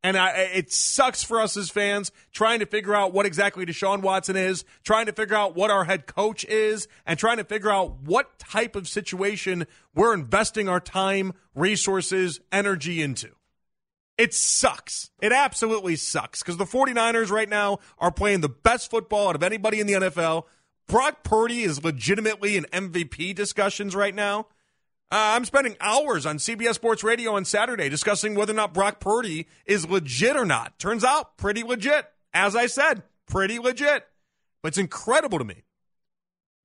And 0.05 0.17
I, 0.17 0.31
it 0.55 0.73
sucks 0.73 1.23
for 1.23 1.41
us 1.41 1.57
as 1.57 1.71
fans 1.71 2.11
trying 2.33 2.59
to 2.59 2.67
figure 2.67 2.95
out 2.95 3.13
what 3.13 3.25
exactly 3.25 3.65
Deshaun 3.65 4.03
Watson 4.03 4.37
is, 4.37 4.65
trying 4.83 5.07
to 5.07 5.13
figure 5.13 5.37
out 5.37 5.55
what 5.55 5.71
our 5.71 5.85
head 5.85 6.07
coach 6.07 6.45
is, 6.45 6.89
and 7.07 7.19
trying 7.19 7.37
to 7.37 7.45
figure 7.45 7.71
out 7.71 8.01
what 8.01 8.39
type 8.39 8.75
of 8.75 8.89
situation 8.89 9.65
we're 9.95 10.13
investing 10.13 10.69
our 10.69 10.81
time, 10.81 11.33
resources, 11.55 12.41
energy 12.51 13.01
into. 13.01 13.31
It 14.19 14.35
sucks. 14.35 15.11
It 15.21 15.33
absolutely 15.33 15.97
sucks 15.97 16.43
because 16.43 16.57
the 16.57 16.65
49ers 16.65 17.31
right 17.31 17.49
now 17.49 17.79
are 17.99 18.13
playing 18.13 18.41
the 18.41 18.49
best 18.49 18.91
football 18.91 19.29
out 19.29 19.37
of 19.37 19.43
anybody 19.43 19.81
in 19.81 19.87
the 19.87 19.95
NFL. 19.95 20.45
Brock 20.89 21.23
Purdy 21.23 21.63
is 21.63 21.83
legitimately 21.83 22.57
in 22.57 22.65
MVP 22.65 23.35
discussions 23.37 23.95
right 23.95 24.15
now. 24.15 24.49
Uh, 25.13 25.37
I'm 25.37 25.45
spending 25.45 25.77
hours 25.79 26.25
on 26.25 26.39
CBS 26.39 26.77
Sports 26.77 27.05
Radio 27.05 27.35
on 27.35 27.45
Saturday 27.45 27.91
discussing 27.91 28.35
whether 28.35 28.55
or 28.55 28.57
not 28.57 28.73
Brock 28.73 28.99
Purdy 28.99 29.47
is 29.67 29.87
legit 29.87 30.37
or 30.37 30.47
not. 30.47 30.79
Turns 30.79 31.05
out, 31.05 31.37
pretty 31.37 31.63
legit. 31.63 32.07
As 32.33 32.57
I 32.57 32.65
said, 32.65 33.03
pretty 33.27 33.59
legit. 33.59 34.07
But 34.63 34.69
it's 34.69 34.79
incredible 34.79 35.39
to 35.39 35.45
me. 35.45 35.65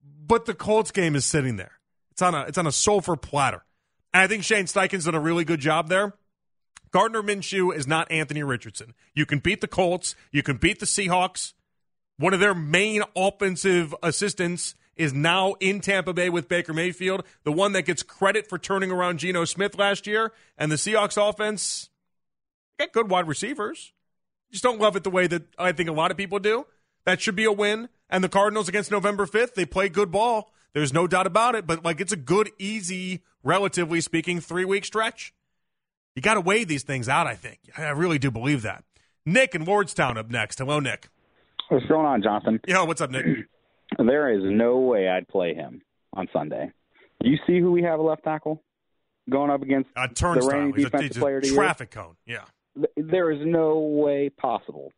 But 0.02 0.46
the 0.46 0.54
Colts 0.54 0.92
game 0.92 1.14
is 1.14 1.26
sitting 1.26 1.58
there. 1.58 1.74
It's 2.12 2.22
on 2.22 2.36
a 2.36 2.44
it's 2.44 2.58
on 2.58 2.66
a 2.66 2.72
sulfur 2.72 3.18
platter. 3.18 3.66
And 4.14 4.24
I 4.24 4.28
think 4.28 4.46
Shane 4.46 4.64
Steichen's 4.64 5.04
done 5.04 5.16
a 5.16 5.20
really 5.20 5.44
good 5.44 5.60
job 5.60 5.90
there. 5.90 6.14
Gardner 6.92 7.22
Minshew 7.22 7.76
is 7.76 7.86
not 7.86 8.10
Anthony 8.10 8.44
Richardson. 8.44 8.94
You 9.14 9.26
can 9.26 9.40
beat 9.40 9.60
the 9.60 9.68
Colts, 9.68 10.16
you 10.32 10.42
can 10.42 10.56
beat 10.56 10.80
the 10.80 10.86
Seahawks. 10.86 11.52
One 12.16 12.34
of 12.34 12.40
their 12.40 12.56
main 12.56 13.04
offensive 13.14 13.94
assistants 14.02 14.74
is 14.98 15.14
now 15.14 15.54
in 15.60 15.80
Tampa 15.80 16.14
Bay 16.14 16.30
with 16.30 16.48
Baker 16.48 16.74
Mayfield, 16.74 17.24
the 17.44 17.52
one 17.52 17.72
that 17.74 17.84
gets 17.84 18.04
credit 18.04 18.48
for 18.48 18.58
turning 18.58 18.92
around 18.92 19.20
Geno 19.20 19.46
Smith 19.46 19.78
last 19.78 20.08
year. 20.08 20.34
And 20.58 20.72
the 20.72 20.76
Seahawks 20.76 21.18
offense 21.18 21.90
get 22.80 22.92
good 22.92 23.10
wide 23.10 23.28
receivers. 23.28 23.94
Just 24.52 24.64
don't 24.64 24.80
love 24.80 24.96
it 24.96 25.04
the 25.04 25.10
way 25.10 25.28
that 25.28 25.44
I 25.58 25.72
think 25.72 25.90
a 25.90 25.94
lot 25.94 26.12
of 26.12 26.18
people 26.18 26.40
do. 26.40 26.66
That 27.06 27.22
should 27.22 27.36
be 27.36 27.46
a 27.46 27.52
win. 27.52 27.90
And 28.10 28.24
the 28.24 28.30
Cardinals 28.30 28.70
against 28.70 28.92
November 28.92 29.26
5th, 29.26 29.54
they 29.54 29.66
play 29.66 29.90
good 29.90 30.12
ball. 30.12 30.52
There's 30.74 30.94
no 30.94 31.08
doubt 31.08 31.28
about 31.28 31.56
it. 31.56 31.68
But 31.68 31.84
like 31.84 32.00
it's 32.00 32.14
a 32.14 32.18
good, 32.18 32.52
easy, 32.58 33.24
relatively 33.44 34.02
speaking, 34.02 34.40
three 34.40 34.66
week 34.66 34.86
stretch. 34.86 35.34
You 36.16 36.22
got 36.22 36.34
to 36.34 36.42
weigh 36.42 36.64
these 36.64 36.84
things 36.84 37.08
out, 37.08 37.28
I 37.28 37.36
think. 37.36 37.60
I 37.78 37.90
really 37.90 38.18
do 38.18 38.32
believe 38.32 38.64
that. 38.64 38.84
Nick 39.26 39.54
in 39.54 39.66
Lordstown 39.66 40.18
up 40.18 40.32
next. 40.32 40.58
Hello, 40.58 40.80
Nick. 40.80 41.10
What's 41.70 41.86
going 41.86 42.06
on, 42.06 42.24
Jonathan? 42.24 42.60
Yeah, 42.66 42.84
what's 42.84 43.02
up, 43.02 43.12
Nick? 43.12 43.26
there 43.98 44.32
is 44.32 44.42
no 44.44 44.78
way 44.80 45.08
I'd 45.08 45.28
play 45.28 45.54
him 45.54 45.82
on 46.14 46.28
Sunday. 46.34 46.72
You 47.24 47.38
see 47.48 47.60
who 47.60 47.72
we 47.72 47.84
have 47.84 48.00
a 48.00 48.04
left 48.04 48.24
tackle 48.24 48.64
going 49.30 49.50
up 49.50 49.62
against 49.62 49.90
uh, 49.96 50.08
the 50.08 50.48
reigning 50.50 50.72
defensive 50.72 51.18
a, 51.18 51.20
player 51.20 51.42
the 51.42 51.50
traffic 51.50 51.92
cone. 51.92 52.16
Yeah. 52.26 52.46
There 52.96 53.32
is 53.32 53.40
no 53.44 53.80
way 53.80 54.30
possible. 54.30 54.92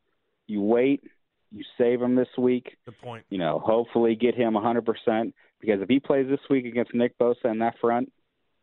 You 0.48 0.62
wait, 0.62 1.04
you 1.52 1.64
save 1.78 2.02
him 2.02 2.16
this 2.16 2.28
week. 2.38 2.76
Good 2.86 3.00
point. 3.00 3.26
You 3.30 3.38
know, 3.38 3.60
hopefully 3.60 4.16
get 4.16 4.36
him 4.36 4.54
100% 4.54 5.34
because 5.62 5.82
if 5.82 5.90
he 5.90 6.00
plays 6.00 6.28
this 6.30 6.40
week 6.50 6.66
against 6.66 6.94
Nick 6.94 7.18
Bosa 7.18 7.46
in 7.46 7.60
that 7.60 7.76
front, 7.80 8.12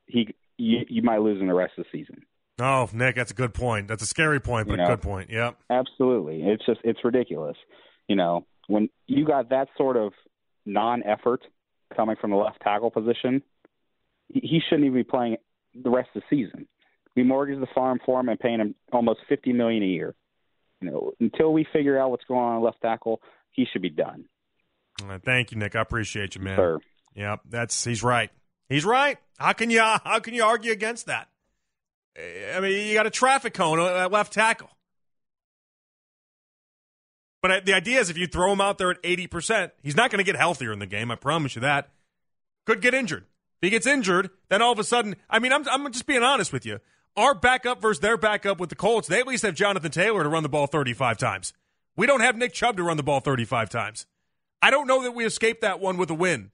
he 0.06 0.34
you, 0.58 0.80
you 0.88 1.02
might 1.02 1.20
lose 1.20 1.40
in 1.40 1.48
the 1.48 1.54
rest 1.54 1.72
of 1.78 1.84
the 1.84 1.98
season. 1.98 2.22
Oh, 2.58 2.88
Nick, 2.92 3.16
that's 3.16 3.30
a 3.30 3.34
good 3.34 3.52
point. 3.52 3.88
That's 3.88 4.02
a 4.02 4.06
scary 4.06 4.40
point, 4.40 4.66
but 4.66 4.74
You 4.74 4.78
know? 4.78 4.88
good 4.88 5.02
point. 5.02 5.30
Yep. 5.30 5.58
Absolutely. 5.68 6.42
It's 6.42 6.64
just 6.64 6.80
it's 6.84 7.04
ridiculous. 7.04 7.56
You 8.08 8.16
know, 8.16 8.46
when 8.66 8.88
you 9.06 9.24
got 9.24 9.50
that 9.50 9.68
sort 9.76 9.96
of 9.96 10.12
non-effort 10.64 11.42
coming 11.94 12.16
from 12.20 12.30
the 12.30 12.36
left 12.36 12.60
tackle 12.60 12.90
position, 12.90 13.42
he 14.28 14.60
shouldn't 14.68 14.86
even 14.86 14.98
be 14.98 15.04
playing 15.04 15.36
the 15.74 15.90
rest 15.90 16.08
of 16.14 16.22
the 16.22 16.36
season. 16.36 16.66
We 17.14 17.22
mortgage 17.22 17.60
the 17.60 17.68
farm 17.74 18.00
for 18.04 18.20
him 18.20 18.28
and 18.28 18.38
paying 18.38 18.58
him 18.60 18.74
almost 18.92 19.20
fifty 19.28 19.52
million 19.52 19.82
a 19.82 19.86
year. 19.86 20.14
You 20.80 20.90
know, 20.90 21.12
until 21.20 21.52
we 21.52 21.66
figure 21.72 21.98
out 21.98 22.10
what's 22.10 22.24
going 22.24 22.40
on 22.40 22.56
at 22.56 22.62
left 22.62 22.82
tackle, 22.82 23.22
he 23.52 23.66
should 23.72 23.82
be 23.82 23.90
done. 23.90 24.26
Right, 25.02 25.22
thank 25.22 25.52
you, 25.52 25.58
Nick. 25.58 25.76
I 25.76 25.80
appreciate 25.80 26.34
you, 26.34 26.42
man. 26.42 26.56
Sir. 26.56 26.78
Yep, 27.14 27.40
that's 27.48 27.84
he's 27.84 28.02
right. 28.02 28.30
He's 28.68 28.84
right. 28.84 29.18
How 29.38 29.52
can 29.52 29.70
you 29.70 29.80
how 29.80 30.18
can 30.20 30.34
you 30.34 30.44
argue 30.44 30.72
against 30.72 31.06
that? 31.06 31.28
I 32.18 32.60
mean, 32.60 32.86
you 32.86 32.94
got 32.94 33.06
a 33.06 33.10
traffic 33.10 33.54
cone 33.54 33.78
at 33.78 34.10
left 34.10 34.32
tackle. 34.32 34.70
But 37.42 37.66
the 37.66 37.74
idea 37.74 38.00
is 38.00 38.10
if 38.10 38.18
you 38.18 38.26
throw 38.26 38.52
him 38.52 38.60
out 38.60 38.78
there 38.78 38.90
at 38.90 39.02
80%, 39.02 39.70
he's 39.82 39.96
not 39.96 40.10
going 40.10 40.18
to 40.18 40.24
get 40.24 40.36
healthier 40.36 40.72
in 40.72 40.78
the 40.78 40.86
game. 40.86 41.10
I 41.10 41.16
promise 41.16 41.54
you 41.54 41.60
that. 41.60 41.90
Could 42.64 42.80
get 42.80 42.94
injured. 42.94 43.24
If 43.60 43.66
he 43.66 43.70
gets 43.70 43.86
injured, 43.86 44.30
then 44.48 44.62
all 44.62 44.72
of 44.72 44.78
a 44.78 44.84
sudden, 44.84 45.16
I 45.30 45.38
mean, 45.38 45.52
I'm, 45.52 45.66
I'm 45.68 45.92
just 45.92 46.06
being 46.06 46.22
honest 46.22 46.52
with 46.52 46.66
you. 46.66 46.80
Our 47.16 47.34
backup 47.34 47.80
versus 47.80 48.00
their 48.00 48.16
backup 48.16 48.58
with 48.58 48.68
the 48.68 48.74
Colts, 48.74 49.08
they 49.08 49.20
at 49.20 49.26
least 49.26 49.44
have 49.44 49.54
Jonathan 49.54 49.90
Taylor 49.90 50.22
to 50.22 50.28
run 50.28 50.42
the 50.42 50.48
ball 50.48 50.66
35 50.66 51.16
times. 51.16 51.52
We 51.96 52.06
don't 52.06 52.20
have 52.20 52.36
Nick 52.36 52.52
Chubb 52.52 52.76
to 52.76 52.82
run 52.82 52.98
the 52.98 53.02
ball 53.02 53.20
35 53.20 53.70
times. 53.70 54.06
I 54.60 54.70
don't 54.70 54.86
know 54.86 55.02
that 55.02 55.12
we 55.12 55.24
escape 55.24 55.60
that 55.60 55.80
one 55.80 55.96
with 55.96 56.10
a 56.10 56.14
win. 56.14 56.50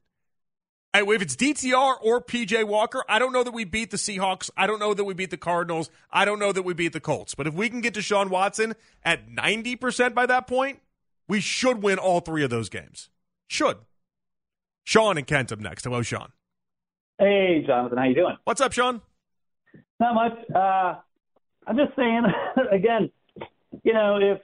I- 0.94 1.02
If 1.02 1.22
it's 1.22 1.36
DTR 1.36 1.96
or 2.02 2.20
PJ 2.20 2.64
Walker, 2.64 3.02
I 3.08 3.18
don't 3.18 3.32
know 3.32 3.42
that 3.42 3.52
we 3.52 3.64
beat 3.64 3.90
the 3.90 3.96
Seahawks. 3.96 4.50
I 4.56 4.66
don't 4.66 4.78
know 4.78 4.92
that 4.92 5.04
we 5.04 5.14
beat 5.14 5.30
the 5.30 5.38
Cardinals. 5.38 5.90
I 6.10 6.24
don't 6.24 6.38
know 6.38 6.52
that 6.52 6.62
we 6.62 6.74
beat 6.74 6.92
the 6.92 7.00
Colts. 7.00 7.34
But 7.34 7.46
if 7.46 7.54
we 7.54 7.70
can 7.70 7.80
get 7.80 7.94
Deshaun 7.94 8.28
Watson 8.28 8.74
at 9.02 9.28
90% 9.30 10.14
by 10.14 10.26
that 10.26 10.46
point, 10.46 10.80
we 11.28 11.40
should 11.40 11.82
win 11.82 11.98
all 11.98 12.20
three 12.20 12.44
of 12.44 12.50
those 12.50 12.68
games. 12.68 13.08
Should. 13.48 13.78
Sean 14.84 15.16
and 15.16 15.26
Kent 15.26 15.50
up 15.52 15.60
next. 15.60 15.84
Hello, 15.84 16.02
Sean. 16.02 16.32
Hey, 17.18 17.62
Jonathan, 17.66 17.96
how 17.98 18.04
you 18.04 18.14
doing? 18.14 18.36
What's 18.44 18.60
up, 18.60 18.72
Sean? 18.72 19.00
Not 20.00 20.14
much. 20.14 20.38
Uh, 20.54 20.96
I'm 21.66 21.76
just 21.76 21.94
saying 21.96 22.24
again. 22.72 23.10
You 23.84 23.94
know, 23.94 24.16
if 24.20 24.40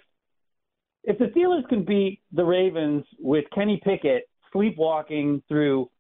if 1.04 1.18
the 1.18 1.26
Steelers 1.26 1.68
can 1.68 1.84
beat 1.84 2.20
the 2.32 2.44
Ravens 2.44 3.04
with 3.18 3.44
Kenny 3.54 3.80
Pickett 3.84 4.28
sleepwalking 4.52 5.42
through 5.48 5.90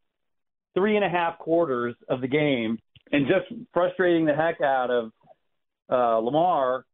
three 0.74 0.96
and 0.96 1.04
a 1.04 1.08
half 1.08 1.38
quarters 1.38 1.94
of 2.08 2.20
the 2.20 2.28
game 2.28 2.78
and 3.12 3.26
just 3.26 3.62
frustrating 3.72 4.24
the 4.24 4.34
heck 4.34 4.60
out 4.60 4.90
of 4.90 5.12
uh, 5.90 6.18
Lamar, 6.18 6.84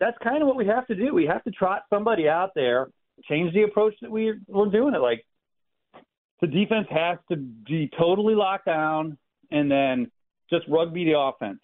that's 0.00 0.16
kind 0.22 0.42
of 0.42 0.48
what 0.48 0.56
we 0.56 0.66
have 0.66 0.86
to 0.86 0.94
do. 0.94 1.14
We 1.14 1.26
have 1.26 1.42
to 1.44 1.50
trot 1.50 1.82
somebody 1.90 2.28
out 2.28 2.50
there, 2.54 2.88
change 3.28 3.52
the 3.54 3.62
approach 3.62 3.94
that 4.02 4.10
we 4.10 4.34
we're 4.48 4.70
doing 4.70 4.94
it. 4.94 5.00
Like 5.00 5.24
the 6.40 6.46
defense 6.46 6.86
has 6.90 7.18
to 7.30 7.36
be 7.36 7.90
totally 7.98 8.34
locked 8.34 8.66
down 8.66 9.18
and 9.50 9.70
then 9.70 10.10
just 10.50 10.64
rugby 10.68 11.04
the 11.04 11.18
offense. 11.18 11.60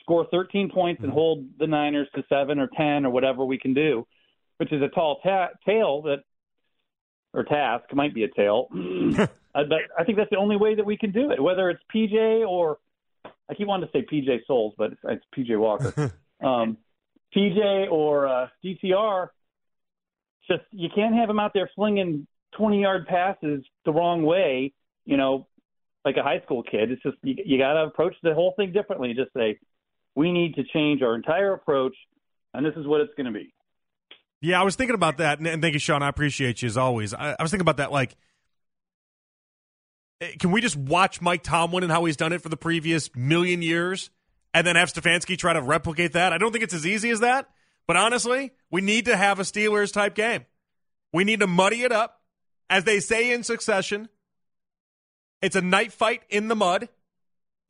Score 0.00 0.26
13 0.30 0.70
points 0.70 1.02
and 1.02 1.12
hold 1.12 1.46
the 1.58 1.66
Niners 1.66 2.08
to 2.16 2.24
seven 2.28 2.58
or 2.58 2.68
10 2.76 3.06
or 3.06 3.10
whatever 3.10 3.44
we 3.44 3.58
can 3.58 3.72
do, 3.72 4.04
which 4.56 4.72
is 4.72 4.82
a 4.82 4.88
tall 4.88 5.20
ta- 5.22 5.50
tail 5.64 6.02
that, 6.02 6.24
or 7.32 7.44
task, 7.44 7.84
might 7.92 8.14
be 8.14 8.24
a 8.24 8.28
tail. 8.28 8.68
uh, 9.18 9.26
but 9.54 9.78
I 9.98 10.04
think 10.04 10.18
that's 10.18 10.30
the 10.30 10.36
only 10.36 10.56
way 10.56 10.74
that 10.74 10.84
we 10.84 10.96
can 10.96 11.12
do 11.12 11.30
it, 11.30 11.42
whether 11.42 11.70
it's 11.70 11.82
PJ 11.94 12.46
or 12.46 12.78
I 13.48 13.54
keep 13.54 13.66
wanting 13.66 13.88
to 13.88 13.92
say 13.92 14.06
PJ 14.10 14.46
Soles, 14.46 14.74
but 14.78 14.92
it's, 14.92 15.00
it's 15.04 15.24
PJ 15.36 15.58
Walker. 15.58 16.12
um, 16.44 16.78
PJ 17.34 17.90
or 17.90 18.26
uh, 18.26 18.48
DTR, 18.64 19.28
just 20.48 20.62
you 20.70 20.88
can't 20.94 21.14
have 21.14 21.28
him 21.28 21.38
out 21.38 21.52
there 21.54 21.70
flinging 21.74 22.26
20 22.56 22.82
yard 22.82 23.06
passes 23.06 23.64
the 23.84 23.92
wrong 23.92 24.22
way, 24.24 24.72
you 25.04 25.16
know, 25.16 25.46
like 26.04 26.16
a 26.16 26.22
high 26.22 26.40
school 26.44 26.62
kid. 26.62 26.90
It's 26.90 27.02
just 27.02 27.16
you, 27.22 27.36
you 27.44 27.58
got 27.58 27.74
to 27.74 27.84
approach 27.84 28.14
the 28.22 28.34
whole 28.34 28.54
thing 28.56 28.72
differently. 28.72 29.14
Just 29.14 29.32
say, 29.34 29.58
we 30.14 30.32
need 30.32 30.54
to 30.56 30.64
change 30.64 31.02
our 31.02 31.14
entire 31.14 31.54
approach, 31.54 31.94
and 32.54 32.64
this 32.64 32.74
is 32.76 32.86
what 32.86 33.00
it's 33.00 33.14
going 33.16 33.32
to 33.32 33.38
be. 33.38 33.52
Yeah, 34.44 34.60
I 34.60 34.64
was 34.64 34.74
thinking 34.74 34.96
about 34.96 35.18
that, 35.18 35.38
and- 35.38 35.46
and 35.46 35.62
thank 35.62 35.72
you, 35.72 35.78
Sean. 35.78 36.02
I 36.02 36.08
appreciate 36.08 36.62
you 36.62 36.66
as 36.66 36.76
always. 36.76 37.14
I, 37.14 37.36
I 37.38 37.42
was 37.42 37.52
thinking 37.52 37.62
about 37.62 37.76
that, 37.76 37.92
like, 37.92 38.16
eh, 40.20 40.32
can 40.38 40.50
we 40.50 40.60
just 40.60 40.76
watch 40.76 41.20
Mike 41.20 41.44
Tomlin 41.44 41.84
and 41.84 41.92
how 41.92 42.04
he's 42.04 42.16
done 42.16 42.32
it 42.32 42.42
for 42.42 42.48
the 42.48 42.56
previous 42.56 43.08
million 43.14 43.62
years, 43.62 44.10
and 44.52 44.66
then 44.66 44.74
have 44.74 44.92
Stefanski 44.92 45.38
try 45.38 45.52
to 45.52 45.62
replicate 45.62 46.12
that? 46.14 46.32
I 46.32 46.38
don't 46.38 46.50
think 46.50 46.64
it's 46.64 46.74
as 46.74 46.84
easy 46.84 47.10
as 47.10 47.20
that, 47.20 47.50
but 47.86 47.96
honestly, 47.96 48.50
we 48.68 48.80
need 48.80 49.04
to 49.04 49.16
have 49.16 49.38
a 49.38 49.44
Steelers 49.44 49.92
type 49.92 50.16
game. 50.16 50.44
We 51.12 51.22
need 51.22 51.38
to 51.38 51.46
muddy 51.46 51.82
it 51.82 51.92
up, 51.92 52.20
as 52.68 52.82
they 52.82 52.98
say 52.98 53.32
in 53.32 53.44
succession. 53.44 54.08
It's 55.40 55.54
a 55.56 55.60
night 55.62 55.92
fight 55.92 56.22
in 56.28 56.48
the 56.48 56.56
mud. 56.56 56.88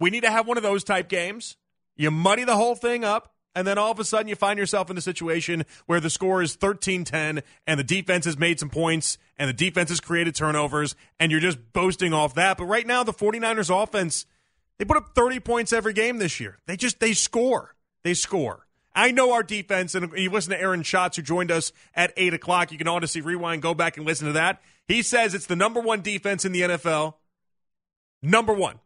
We 0.01 0.09
need 0.09 0.23
to 0.23 0.31
have 0.31 0.47
one 0.47 0.57
of 0.57 0.63
those 0.63 0.85
type 0.85 1.09
games. 1.11 1.57
You 1.97 2.11
muddy 2.11 2.45
the 2.45 2.57
whole 2.57 2.75
thing 2.75 3.05
up, 3.05 3.35
and 3.55 3.67
then 3.67 3.79
all 3.79 3.91
of 3.91 3.99
a 3.99 4.05
sudden 4.05 4.29
you 4.29 4.37
find 4.37 4.59
yourself 4.59 4.91
in 4.91 4.97
a 4.99 5.03
situation 5.03 5.65
where 5.87 6.01
the 6.01 6.11
score 6.11 6.43
is 6.43 6.55
13 6.55 7.05
10, 7.05 7.43
and 7.67 7.81
the 7.81 7.85
defense 7.85 8.25
has 8.25 8.39
made 8.39 8.59
some 8.59 8.71
points, 8.71 9.19
and 9.37 9.49
the 9.49 9.55
defense 9.55 9.91
has 9.91 10.01
created 10.01 10.35
turnovers, 10.35 10.95
and 11.21 11.31
you're 11.31 11.41
just 11.41 11.73
boasting 11.73 12.13
off 12.13 12.35
that. 12.35 12.59
But 12.59 12.67
right 12.67 12.87
now, 12.87 13.03
the 13.03 13.13
49ers 13.13 13.83
offense, 13.83 14.27
they 14.79 14.85
put 14.85 14.97
up 14.97 15.15
30 15.15 15.41
points 15.41 15.73
every 15.73 15.93
game 15.93 16.19
this 16.19 16.41
year. 16.41 16.59
They 16.67 16.77
just, 16.77 17.01
they 17.01 17.13
score. 17.13 17.75
They 18.05 18.15
score. 18.15 18.67
I 18.95 19.11
know 19.11 19.33
our 19.33 19.43
defense, 19.43 19.95
and 19.95 20.13
you 20.17 20.31
listen 20.31 20.53
to 20.53 20.61
Aaron 20.61 20.83
Schatz, 20.83 21.17
who 21.17 21.23
joined 21.23 21.51
us 21.51 21.73
at 21.95 22.13
8 22.17 22.35
o'clock. 22.35 22.73
You 22.73 22.79
can 22.79 22.89
honestly 22.89 23.21
rewind, 23.21 23.63
go 23.63 23.75
back 23.75 23.97
and 23.97 24.07
listen 24.07 24.27
to 24.27 24.35
that. 24.35 24.61
He 24.87 25.03
says 25.03 25.35
it's 25.35 25.47
the 25.47 25.57
number 25.57 25.81
one 25.81 26.03
defense 26.03 26.45
in 26.45 26.53
the 26.53 26.63
NFL. 26.63 27.15
Number 28.21 28.53
one. 28.53 28.81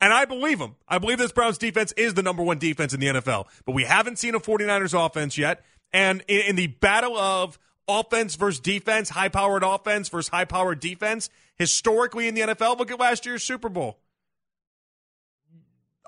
And 0.00 0.12
I 0.12 0.26
believe 0.26 0.60
him. 0.60 0.76
I 0.86 0.98
believe 0.98 1.18
this 1.18 1.32
Browns 1.32 1.58
defense 1.58 1.92
is 1.92 2.14
the 2.14 2.22
number 2.22 2.42
one 2.42 2.58
defense 2.58 2.92
in 2.92 3.00
the 3.00 3.06
NFL. 3.06 3.46
But 3.64 3.74
we 3.74 3.84
haven't 3.84 4.18
seen 4.18 4.34
a 4.34 4.40
49ers 4.40 5.06
offense 5.06 5.38
yet. 5.38 5.64
And 5.92 6.22
in, 6.28 6.40
in 6.40 6.56
the 6.56 6.66
battle 6.66 7.16
of 7.16 7.58
offense 7.88 8.34
versus 8.34 8.60
defense, 8.60 9.10
high 9.10 9.28
powered 9.28 9.62
offense 9.62 10.08
versus 10.08 10.28
high 10.28 10.44
powered 10.44 10.80
defense, 10.80 11.30
historically 11.56 12.28
in 12.28 12.34
the 12.34 12.42
NFL, 12.42 12.78
look 12.78 12.90
at 12.90 13.00
last 13.00 13.24
year's 13.24 13.42
Super 13.42 13.68
Bowl. 13.68 13.98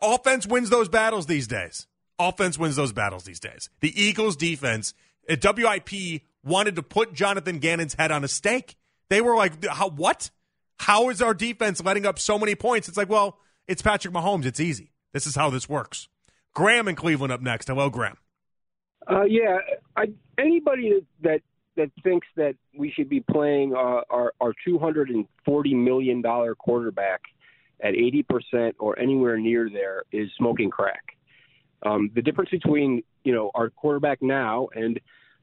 Offense 0.02 0.46
wins 0.46 0.70
those 0.70 0.88
battles 0.88 1.26
these 1.26 1.46
days. 1.46 1.86
Offense 2.18 2.58
wins 2.58 2.76
those 2.76 2.92
battles 2.92 3.24
these 3.24 3.40
days. 3.40 3.70
The 3.80 4.00
Eagles 4.00 4.36
defense, 4.36 4.92
uh, 5.28 5.36
WIP 5.42 6.22
wanted 6.44 6.76
to 6.76 6.82
put 6.82 7.14
Jonathan 7.14 7.58
Gannon's 7.58 7.94
head 7.94 8.10
on 8.10 8.24
a 8.24 8.28
stake. 8.28 8.76
They 9.08 9.20
were 9.20 9.36
like, 9.36 9.64
how, 9.66 9.88
what? 9.88 10.30
How 10.78 11.08
is 11.08 11.22
our 11.22 11.34
defense 11.34 11.82
letting 11.82 12.06
up 12.06 12.18
so 12.18 12.38
many 12.38 12.54
points? 12.54 12.88
It's 12.88 12.96
like, 12.96 13.08
well, 13.08 13.38
it's 13.68 13.82
Patrick 13.82 14.12
Mahomes. 14.12 14.46
It's 14.46 14.58
easy. 14.58 14.92
This 15.12 15.26
is 15.26 15.36
how 15.36 15.50
this 15.50 15.68
works. 15.68 16.08
Graham 16.54 16.88
in 16.88 16.96
Cleveland 16.96 17.32
up 17.32 17.40
next. 17.40 17.68
Hello, 17.68 17.90
Graham. 17.90 18.16
Uh, 19.08 19.24
yeah, 19.24 19.58
I, 19.96 20.06
anybody 20.38 21.06
that 21.22 21.40
that 21.76 21.90
thinks 22.02 22.26
that 22.36 22.56
we 22.76 22.90
should 22.90 23.08
be 23.08 23.20
playing 23.20 23.74
uh, 23.74 24.00
our 24.10 24.32
our 24.40 24.52
240 24.64 25.74
million 25.74 26.20
dollar 26.20 26.54
quarterback 26.54 27.20
at 27.80 27.94
80 27.94 28.22
percent 28.24 28.76
or 28.78 28.98
anywhere 28.98 29.38
near 29.38 29.70
there 29.70 30.02
is 30.10 30.28
smoking 30.36 30.70
crack. 30.70 31.02
Um, 31.84 32.10
the 32.14 32.22
difference 32.22 32.50
between 32.50 33.02
you 33.22 33.32
know 33.32 33.50
our 33.54 33.70
quarterback 33.70 34.20
now 34.20 34.68
and 34.74 34.98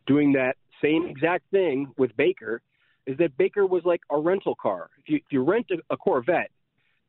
doing 0.06 0.34
that 0.34 0.58
same 0.84 1.08
exact 1.08 1.50
thing 1.52 1.92
with 1.98 2.16
Baker 2.18 2.62
is 3.08 3.18
that 3.20 3.38
Baker 3.38 3.66
was 3.66 3.84
like 3.86 4.02
a 4.12 4.20
rental 4.20 4.56
car. 4.56 4.90
If 5.00 5.10
you, 5.10 5.16
if 5.18 5.32
you 5.32 5.44
rent 5.44 5.68
a, 5.72 5.94
a 5.94 5.98
Corvette, 5.98 6.52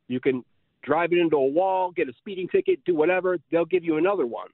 you 0.08 0.20
can 0.20 0.44
drive 0.86 1.12
it 1.12 1.18
into 1.18 1.36
a 1.36 1.46
wall, 1.46 1.90
get 1.90 2.08
a 2.08 2.12
speeding 2.14 2.48
ticket, 2.48 2.82
do 2.84 2.94
whatever. 2.94 3.36
They'll 3.50 3.64
give 3.66 3.84
you 3.84 3.96
another 3.98 4.24
one. 4.24 4.48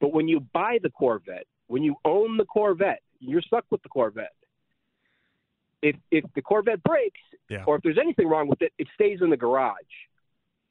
But 0.00 0.12
when 0.12 0.26
you 0.26 0.40
buy 0.40 0.78
the 0.82 0.90
Corvette, 0.90 1.46
when 1.68 1.82
you 1.84 1.94
own 2.04 2.36
the 2.38 2.44
Corvette, 2.46 3.02
you're 3.20 3.42
stuck 3.42 3.64
with 3.70 3.82
the 3.82 3.88
Corvette. 3.88 4.32
If 5.82 5.96
if 6.10 6.24
the 6.34 6.42
Corvette 6.42 6.82
breaks, 6.82 7.20
Yeah. 7.50 7.64
or 7.66 7.76
if 7.76 7.82
there's 7.82 7.98
anything 7.98 8.26
wrong 8.26 8.48
with 8.48 8.62
it, 8.62 8.72
it 8.78 8.88
stays 8.94 9.20
in 9.20 9.28
the 9.30 9.36
garage. 9.36 9.92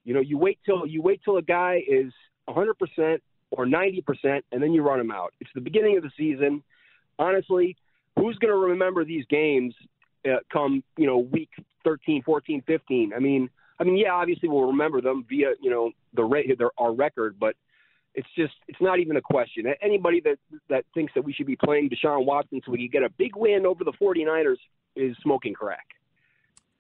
You 0.03 0.13
know, 0.15 0.19
you 0.19 0.37
wait 0.37 0.59
till 0.65 0.85
you 0.87 1.01
wait 1.01 1.21
till 1.23 1.37
a 1.37 1.41
guy 1.41 1.83
is 1.87 2.11
100% 2.47 3.21
or 3.51 3.65
90%, 3.65 4.43
and 4.51 4.61
then 4.61 4.73
you 4.73 4.81
run 4.81 4.99
him 4.99 5.11
out. 5.11 5.33
It's 5.39 5.51
the 5.53 5.61
beginning 5.61 5.95
of 5.97 6.03
the 6.03 6.11
season. 6.17 6.63
Honestly, 7.19 7.77
who's 8.17 8.37
going 8.39 8.51
to 8.51 8.57
remember 8.57 9.05
these 9.05 9.25
games 9.27 9.75
uh, 10.27 10.37
come 10.51 10.83
you 10.97 11.05
know 11.05 11.19
week 11.19 11.51
13, 11.83 12.23
14, 12.23 12.63
15? 12.65 13.13
I 13.13 13.19
mean, 13.19 13.49
I 13.79 13.83
mean, 13.83 13.97
yeah, 13.97 14.13
obviously 14.13 14.49
we'll 14.49 14.67
remember 14.67 15.01
them 15.01 15.25
via 15.27 15.53
you 15.61 15.69
know 15.69 15.91
the 16.13 16.23
rate 16.23 16.57
their 16.57 16.71
our 16.77 16.93
record, 16.93 17.37
but 17.39 17.55
it's 18.15 18.27
just 18.35 18.53
it's 18.67 18.81
not 18.81 18.99
even 18.99 19.17
a 19.17 19.21
question. 19.21 19.65
Anybody 19.81 20.21
that 20.21 20.37
that 20.69 20.85
thinks 20.93 21.13
that 21.15 21.23
we 21.23 21.33
should 21.33 21.47
be 21.47 21.55
playing 21.55 21.89
Deshaun 21.89 22.25
Watson 22.25 22.61
so 22.65 22.71
we 22.71 22.77
can 22.77 22.89
get 22.89 23.03
a 23.03 23.09
big 23.09 23.35
win 23.35 23.65
over 23.65 23.83
the 23.83 23.93
49ers 23.93 24.57
is 24.95 25.15
smoking 25.21 25.53
crack. 25.53 25.85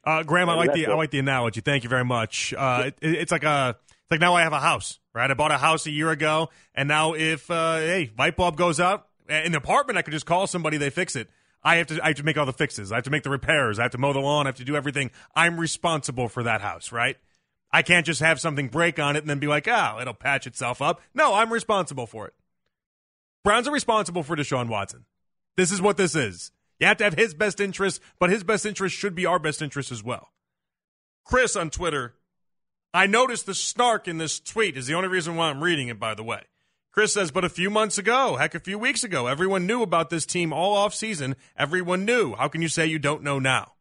Uh, 0.05 0.23
Graham, 0.23 0.49
I 0.49 0.55
like 0.55 0.73
the 0.73 0.87
I 0.87 0.93
like 0.95 1.11
the 1.11 1.19
analogy. 1.19 1.61
Thank 1.61 1.83
you 1.83 1.89
very 1.89 2.05
much. 2.05 2.53
Uh, 2.55 2.83
it, 2.87 2.97
it's 3.01 3.31
like 3.31 3.43
a 3.43 3.77
it's 3.89 4.11
like 4.11 4.19
now 4.19 4.35
I 4.35 4.41
have 4.41 4.53
a 4.53 4.59
house, 4.59 4.99
right? 5.13 5.29
I 5.29 5.33
bought 5.33 5.51
a 5.51 5.57
house 5.57 5.85
a 5.85 5.91
year 5.91 6.11
ago, 6.11 6.49
and 6.75 6.87
now 6.87 7.13
if 7.13 7.49
uh, 7.49 7.77
hey 7.77 8.11
light 8.17 8.35
bulb 8.35 8.57
goes 8.57 8.79
out 8.79 9.07
in 9.29 9.53
the 9.53 9.57
apartment, 9.57 9.97
I 9.97 10.01
could 10.01 10.13
just 10.13 10.25
call 10.25 10.47
somebody, 10.47 10.77
they 10.77 10.89
fix 10.89 11.15
it. 11.15 11.29
I 11.63 11.77
have 11.77 11.87
to 11.87 11.99
I 12.03 12.07
have 12.07 12.17
to 12.17 12.23
make 12.23 12.37
all 12.37 12.45
the 12.45 12.53
fixes. 12.53 12.91
I 12.91 12.95
have 12.95 13.05
to 13.05 13.09
make 13.09 13.23
the 13.23 13.29
repairs. 13.29 13.79
I 13.79 13.83
have 13.83 13.91
to 13.91 13.97
mow 13.97 14.13
the 14.13 14.19
lawn. 14.19 14.45
I 14.45 14.49
have 14.49 14.57
to 14.57 14.65
do 14.65 14.75
everything. 14.75 15.11
I'm 15.35 15.59
responsible 15.59 16.27
for 16.27 16.43
that 16.43 16.61
house, 16.61 16.91
right? 16.91 17.17
I 17.71 17.81
can't 17.81 18.05
just 18.05 18.19
have 18.19 18.39
something 18.39 18.67
break 18.67 18.99
on 18.99 19.15
it 19.15 19.19
and 19.19 19.29
then 19.29 19.39
be 19.39 19.47
like, 19.47 19.67
oh, 19.67 19.97
it'll 19.99 20.13
patch 20.13 20.45
itself 20.45 20.81
up. 20.81 21.01
No, 21.13 21.33
I'm 21.33 21.51
responsible 21.51 22.05
for 22.05 22.27
it. 22.27 22.33
Browns 23.43 23.67
are 23.67 23.73
responsible 23.73 24.23
for 24.23 24.35
Deshaun 24.35 24.67
Watson. 24.69 25.05
This 25.57 25.71
is 25.71 25.81
what 25.81 25.97
this 25.97 26.15
is. 26.15 26.51
You 26.79 26.87
have 26.87 26.97
to 26.97 27.03
have 27.03 27.15
his 27.15 27.33
best 27.33 27.59
interest, 27.59 28.01
but 28.19 28.29
his 28.29 28.43
best 28.43 28.65
interest 28.65 28.95
should 28.95 29.15
be 29.15 29.25
our 29.25 29.39
best 29.39 29.61
interest 29.61 29.91
as 29.91 30.03
well. 30.03 30.31
Chris 31.25 31.55
on 31.55 31.69
Twitter, 31.69 32.15
I 32.93 33.07
noticed 33.07 33.45
the 33.45 33.55
snark 33.55 34.07
in 34.07 34.17
this 34.17 34.39
tweet 34.39 34.77
is 34.77 34.87
the 34.87 34.93
only 34.93 35.07
reason 35.07 35.35
why 35.35 35.49
I'm 35.49 35.63
reading 35.63 35.87
it, 35.87 35.99
by 35.99 36.13
the 36.13 36.23
way. 36.23 36.43
Chris 36.93 37.11
says, 37.11 37.31
but 37.31 37.43
a 37.43 37.49
few 37.49 37.71
months 37.71 37.97
ago, 37.97 38.35
heck, 38.35 38.53
a 38.53 38.59
few 38.59 38.77
weeks 38.77 39.03
ago, 39.03 39.25
everyone 39.25 39.65
knew 39.65 39.81
about 39.81 40.11
this 40.11 40.27
team 40.27 40.53
all 40.53 40.75
off 40.75 40.93
season. 40.93 41.35
Everyone 41.57 42.05
knew. 42.05 42.35
How 42.35 42.47
can 42.47 42.61
you 42.61 42.67
say 42.67 42.85
you 42.85 42.99
don't 42.99 43.23
know 43.23 43.39
now? 43.39 43.73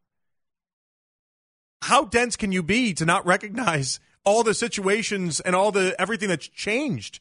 How 1.83 2.07
dense 2.07 2.37
can 2.37 2.53
you 2.53 2.63
be 2.63 2.95
to 2.95 3.05
not 3.05 3.27
recognize 3.27 4.01
all 4.25 4.43
the 4.43 4.55
situations 4.55 5.41
and 5.41 5.55
all 5.55 5.71
the 5.71 5.95
everything 6.01 6.31
that's 6.31 6.49
changed? 6.49 7.21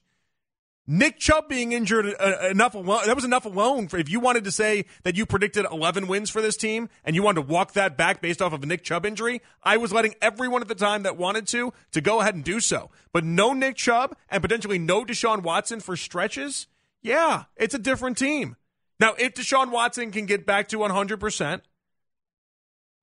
Nick 0.88 1.20
Chubb 1.20 1.48
being 1.48 1.72
injured 1.74 2.16
uh, 2.20 2.50
enough 2.50 2.74
alone, 2.74 3.02
that 3.06 3.16
was 3.16 3.24
enough 3.24 3.46
alone 3.46 3.88
for 3.88 3.98
if 3.98 4.10
you 4.10 4.20
wanted 4.20 4.44
to 4.46 4.52
say 4.52 4.86
that 5.04 5.16
you 5.16 5.26
predicted 5.26 5.66
11 5.72 6.08
wins 6.08 6.30
for 6.30 6.42
this 6.42 6.58
team 6.58 6.90
and 7.06 7.16
you 7.16 7.22
wanted 7.22 7.42
to 7.42 7.48
walk 7.48 7.74
that 7.74 7.96
back 7.96 8.22
based 8.22 8.42
off 8.42 8.52
of 8.52 8.64
a 8.64 8.66
Nick 8.66 8.84
Chubb 8.84 9.06
injury, 9.06 9.42
I 9.64 9.78
was 9.78 9.94
letting 9.94 10.16
everyone 10.22 10.62
at 10.62 10.68
the 10.68 10.76
time 10.76 11.04
that 11.04 11.18
wanted 11.18 11.48
to 11.48 11.72
to 11.92 12.02
go 12.02 12.22
ahead 12.22 12.36
and 12.36 12.44
do 12.44 12.60
so. 12.60 12.90
But 13.14 13.24
no 13.24 13.54
Nick 13.54 13.76
Chubb 13.76 14.16
and 14.30 14.42
potentially 14.42 14.80
no 14.80 15.06
Deshaun 15.06 15.44
Watson 15.44 15.82
for 15.82 15.96
stretches, 15.96 16.68
yeah, 17.02 17.44
it's 17.56 17.76
a 17.76 17.80
different 17.80 18.18
team. 18.18 18.56
Now, 19.00 19.14
if 19.18 19.34
Deshaun 19.34 19.72
Watson 19.72 20.12
can 20.12 20.26
get 20.26 20.46
back 20.46 20.68
to 20.70 20.78
100%, 20.78 21.62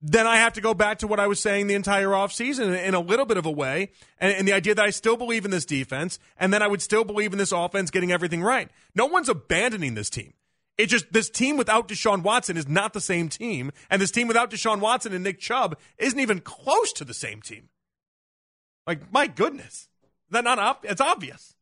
then 0.01 0.27
I 0.27 0.37
have 0.37 0.53
to 0.55 0.61
go 0.61 0.75
back 0.75 0.99
to 0.99 1.07
what 1.07 1.19
I 1.19 1.27
was 1.27 1.41
saying 1.41 1.67
the 1.67 1.75
entire 1.75 2.09
offseason 2.09 2.87
in 2.87 2.95
a 2.95 3.01
little 3.01 3.27
bit 3.27 3.37
of 3.37 3.47
a 3.47 3.51
way, 3.51 3.91
and, 4.19 4.33
and 4.33 4.47
the 4.47 4.53
idea 4.53 4.75
that 4.75 4.85
I 4.85 4.91
still 4.91 5.17
believe 5.17 5.45
in 5.45 5.51
this 5.51 5.65
defense, 5.65 6.19
and 6.39 6.53
then 6.53 6.63
I 6.63 6.69
would 6.69 6.83
still 6.83 7.05
believe 7.05 7.33
in 7.33 7.39
this 7.39 7.53
offense 7.53 7.91
getting 7.91 8.13
everything 8.13 8.43
right. 8.43 8.71
No 8.95 9.07
one's 9.07 9.29
abandoning 9.29 9.95
this 9.95 10.11
team. 10.11 10.35
It 10.77 10.87
just 10.87 11.13
this 11.13 11.29
team 11.29 11.57
without 11.57 11.89
Deshaun 11.89 12.23
Watson 12.23 12.57
is 12.57 12.69
not 12.69 12.93
the 12.93 13.01
same 13.01 13.29
team, 13.29 13.73
and 13.91 14.01
this 14.01 14.13
team 14.13 14.29
without 14.29 14.51
Deshaun 14.51 14.79
Watson 14.79 15.13
and 15.13 15.25
Nick 15.25 15.41
Chubb 15.41 15.77
isn't 15.99 16.21
even 16.21 16.41
close 16.41 16.93
to 16.93 17.05
the 17.05 17.15
same 17.15 17.43
team. 17.43 17.69
Like 18.87 19.13
my 19.13 19.27
goodness, 19.27 19.89
that 20.31 20.45
not 20.45 20.61
ob- 20.61 20.85
it's 20.85 21.01
obvious. 21.01 21.57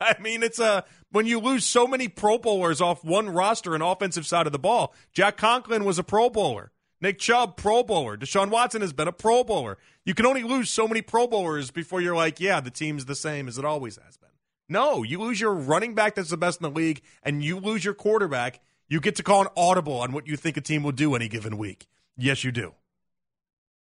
I 0.00 0.16
mean, 0.20 0.42
it's 0.42 0.58
a 0.58 0.84
when 1.12 1.26
you 1.26 1.38
lose 1.38 1.64
so 1.64 1.86
many 1.86 2.08
Pro 2.08 2.38
Bowlers 2.38 2.80
off 2.80 3.04
one 3.04 3.30
roster 3.30 3.74
and 3.74 3.82
offensive 3.84 4.26
side 4.26 4.46
of 4.46 4.52
the 4.52 4.58
ball. 4.58 4.92
Jack 5.12 5.36
Conklin 5.36 5.84
was 5.84 6.00
a 6.00 6.04
Pro 6.04 6.28
Bowler. 6.28 6.72
Nick 7.00 7.18
Chubb, 7.18 7.56
Pro 7.56 7.82
Bowler. 7.82 8.16
Deshaun 8.16 8.50
Watson 8.50 8.80
has 8.80 8.92
been 8.92 9.08
a 9.08 9.12
Pro 9.12 9.44
Bowler. 9.44 9.78
You 10.04 10.14
can 10.14 10.26
only 10.26 10.42
lose 10.42 10.70
so 10.70 10.88
many 10.88 11.02
Pro 11.02 11.26
Bowlers 11.26 11.70
before 11.70 12.00
you're 12.00 12.16
like, 12.16 12.40
yeah, 12.40 12.60
the 12.60 12.70
team's 12.70 13.04
the 13.04 13.14
same 13.14 13.48
as 13.48 13.58
it 13.58 13.64
always 13.64 13.96
has 13.96 14.16
been. 14.16 14.30
No, 14.68 15.02
you 15.02 15.20
lose 15.20 15.40
your 15.40 15.52
running 15.52 15.94
back 15.94 16.14
that's 16.14 16.30
the 16.30 16.36
best 16.36 16.60
in 16.60 16.64
the 16.64 16.76
league, 16.76 17.02
and 17.22 17.44
you 17.44 17.58
lose 17.58 17.84
your 17.84 17.94
quarterback. 17.94 18.60
You 18.88 19.00
get 19.00 19.16
to 19.16 19.22
call 19.22 19.42
an 19.42 19.48
audible 19.56 20.00
on 20.00 20.12
what 20.12 20.26
you 20.26 20.36
think 20.36 20.56
a 20.56 20.60
team 20.60 20.82
will 20.82 20.92
do 20.92 21.14
any 21.14 21.28
given 21.28 21.58
week. 21.58 21.86
Yes, 22.16 22.44
you 22.44 22.52
do. 22.52 22.74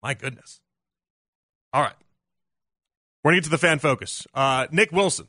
My 0.03 0.15
goodness. 0.15 0.61
All 1.73 1.83
right. 1.83 1.95
We're 3.23 3.33
going 3.33 3.37
to 3.37 3.41
get 3.43 3.45
to 3.45 3.51
the 3.51 3.67
fan 3.67 3.79
focus. 3.79 4.27
Uh, 4.35 4.67
Nick 4.71 4.93
Wilson. 4.93 5.29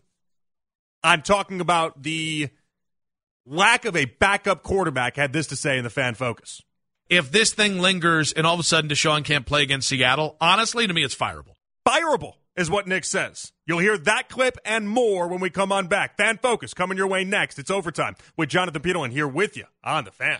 I'm 1.04 1.22
talking 1.22 1.62
about 1.62 2.04
the 2.04 2.50
lack 3.46 3.86
of 3.86 3.96
a 3.96 4.06
backup 4.06 4.64
quarterback, 4.64 5.16
had 5.16 5.34
this 5.34 5.48
to 5.48 5.56
say 5.56 5.78
in 5.78 5.84
the 5.84 5.90
fan 5.90 6.16
focus. 6.16 6.62
If 7.10 7.32
this 7.32 7.54
thing 7.54 7.80
lingers 7.80 8.34
and 8.34 8.46
all 8.46 8.54
of 8.54 8.60
a 8.60 8.64
sudden 8.64 8.90
Deshaun 8.90 9.24
can't 9.24 9.46
play 9.46 9.64
against 9.64 9.88
Seattle, 9.88 10.36
honestly, 10.42 10.86
to 10.88 10.94
me, 10.94 11.04
it's 11.04 11.16
fireable. 11.16 11.56
Fireable 11.88 12.34
is 12.58 12.70
what 12.70 12.86
Nick 12.86 13.06
says. 13.06 13.54
You'll 13.66 13.80
hear 13.80 13.98
that 14.00 14.28
clip 14.28 14.58
and 14.66 14.90
more 14.90 15.28
when 15.30 15.40
we 15.40 15.50
come 15.50 15.72
on 15.72 15.88
back. 15.88 16.18
Fan 16.18 16.38
focus 16.38 16.74
coming 16.74 16.98
your 16.98 17.08
way 17.08 17.24
next. 17.24 17.60
It's 17.60 17.72
overtime 17.72 18.16
with 18.36 18.50
Jonathan 18.50 18.82
Peterlin 18.82 19.12
here 19.12 19.28
with 19.28 19.56
you 19.56 19.66
on 19.86 20.04
the 20.04 20.12
fan. 20.12 20.40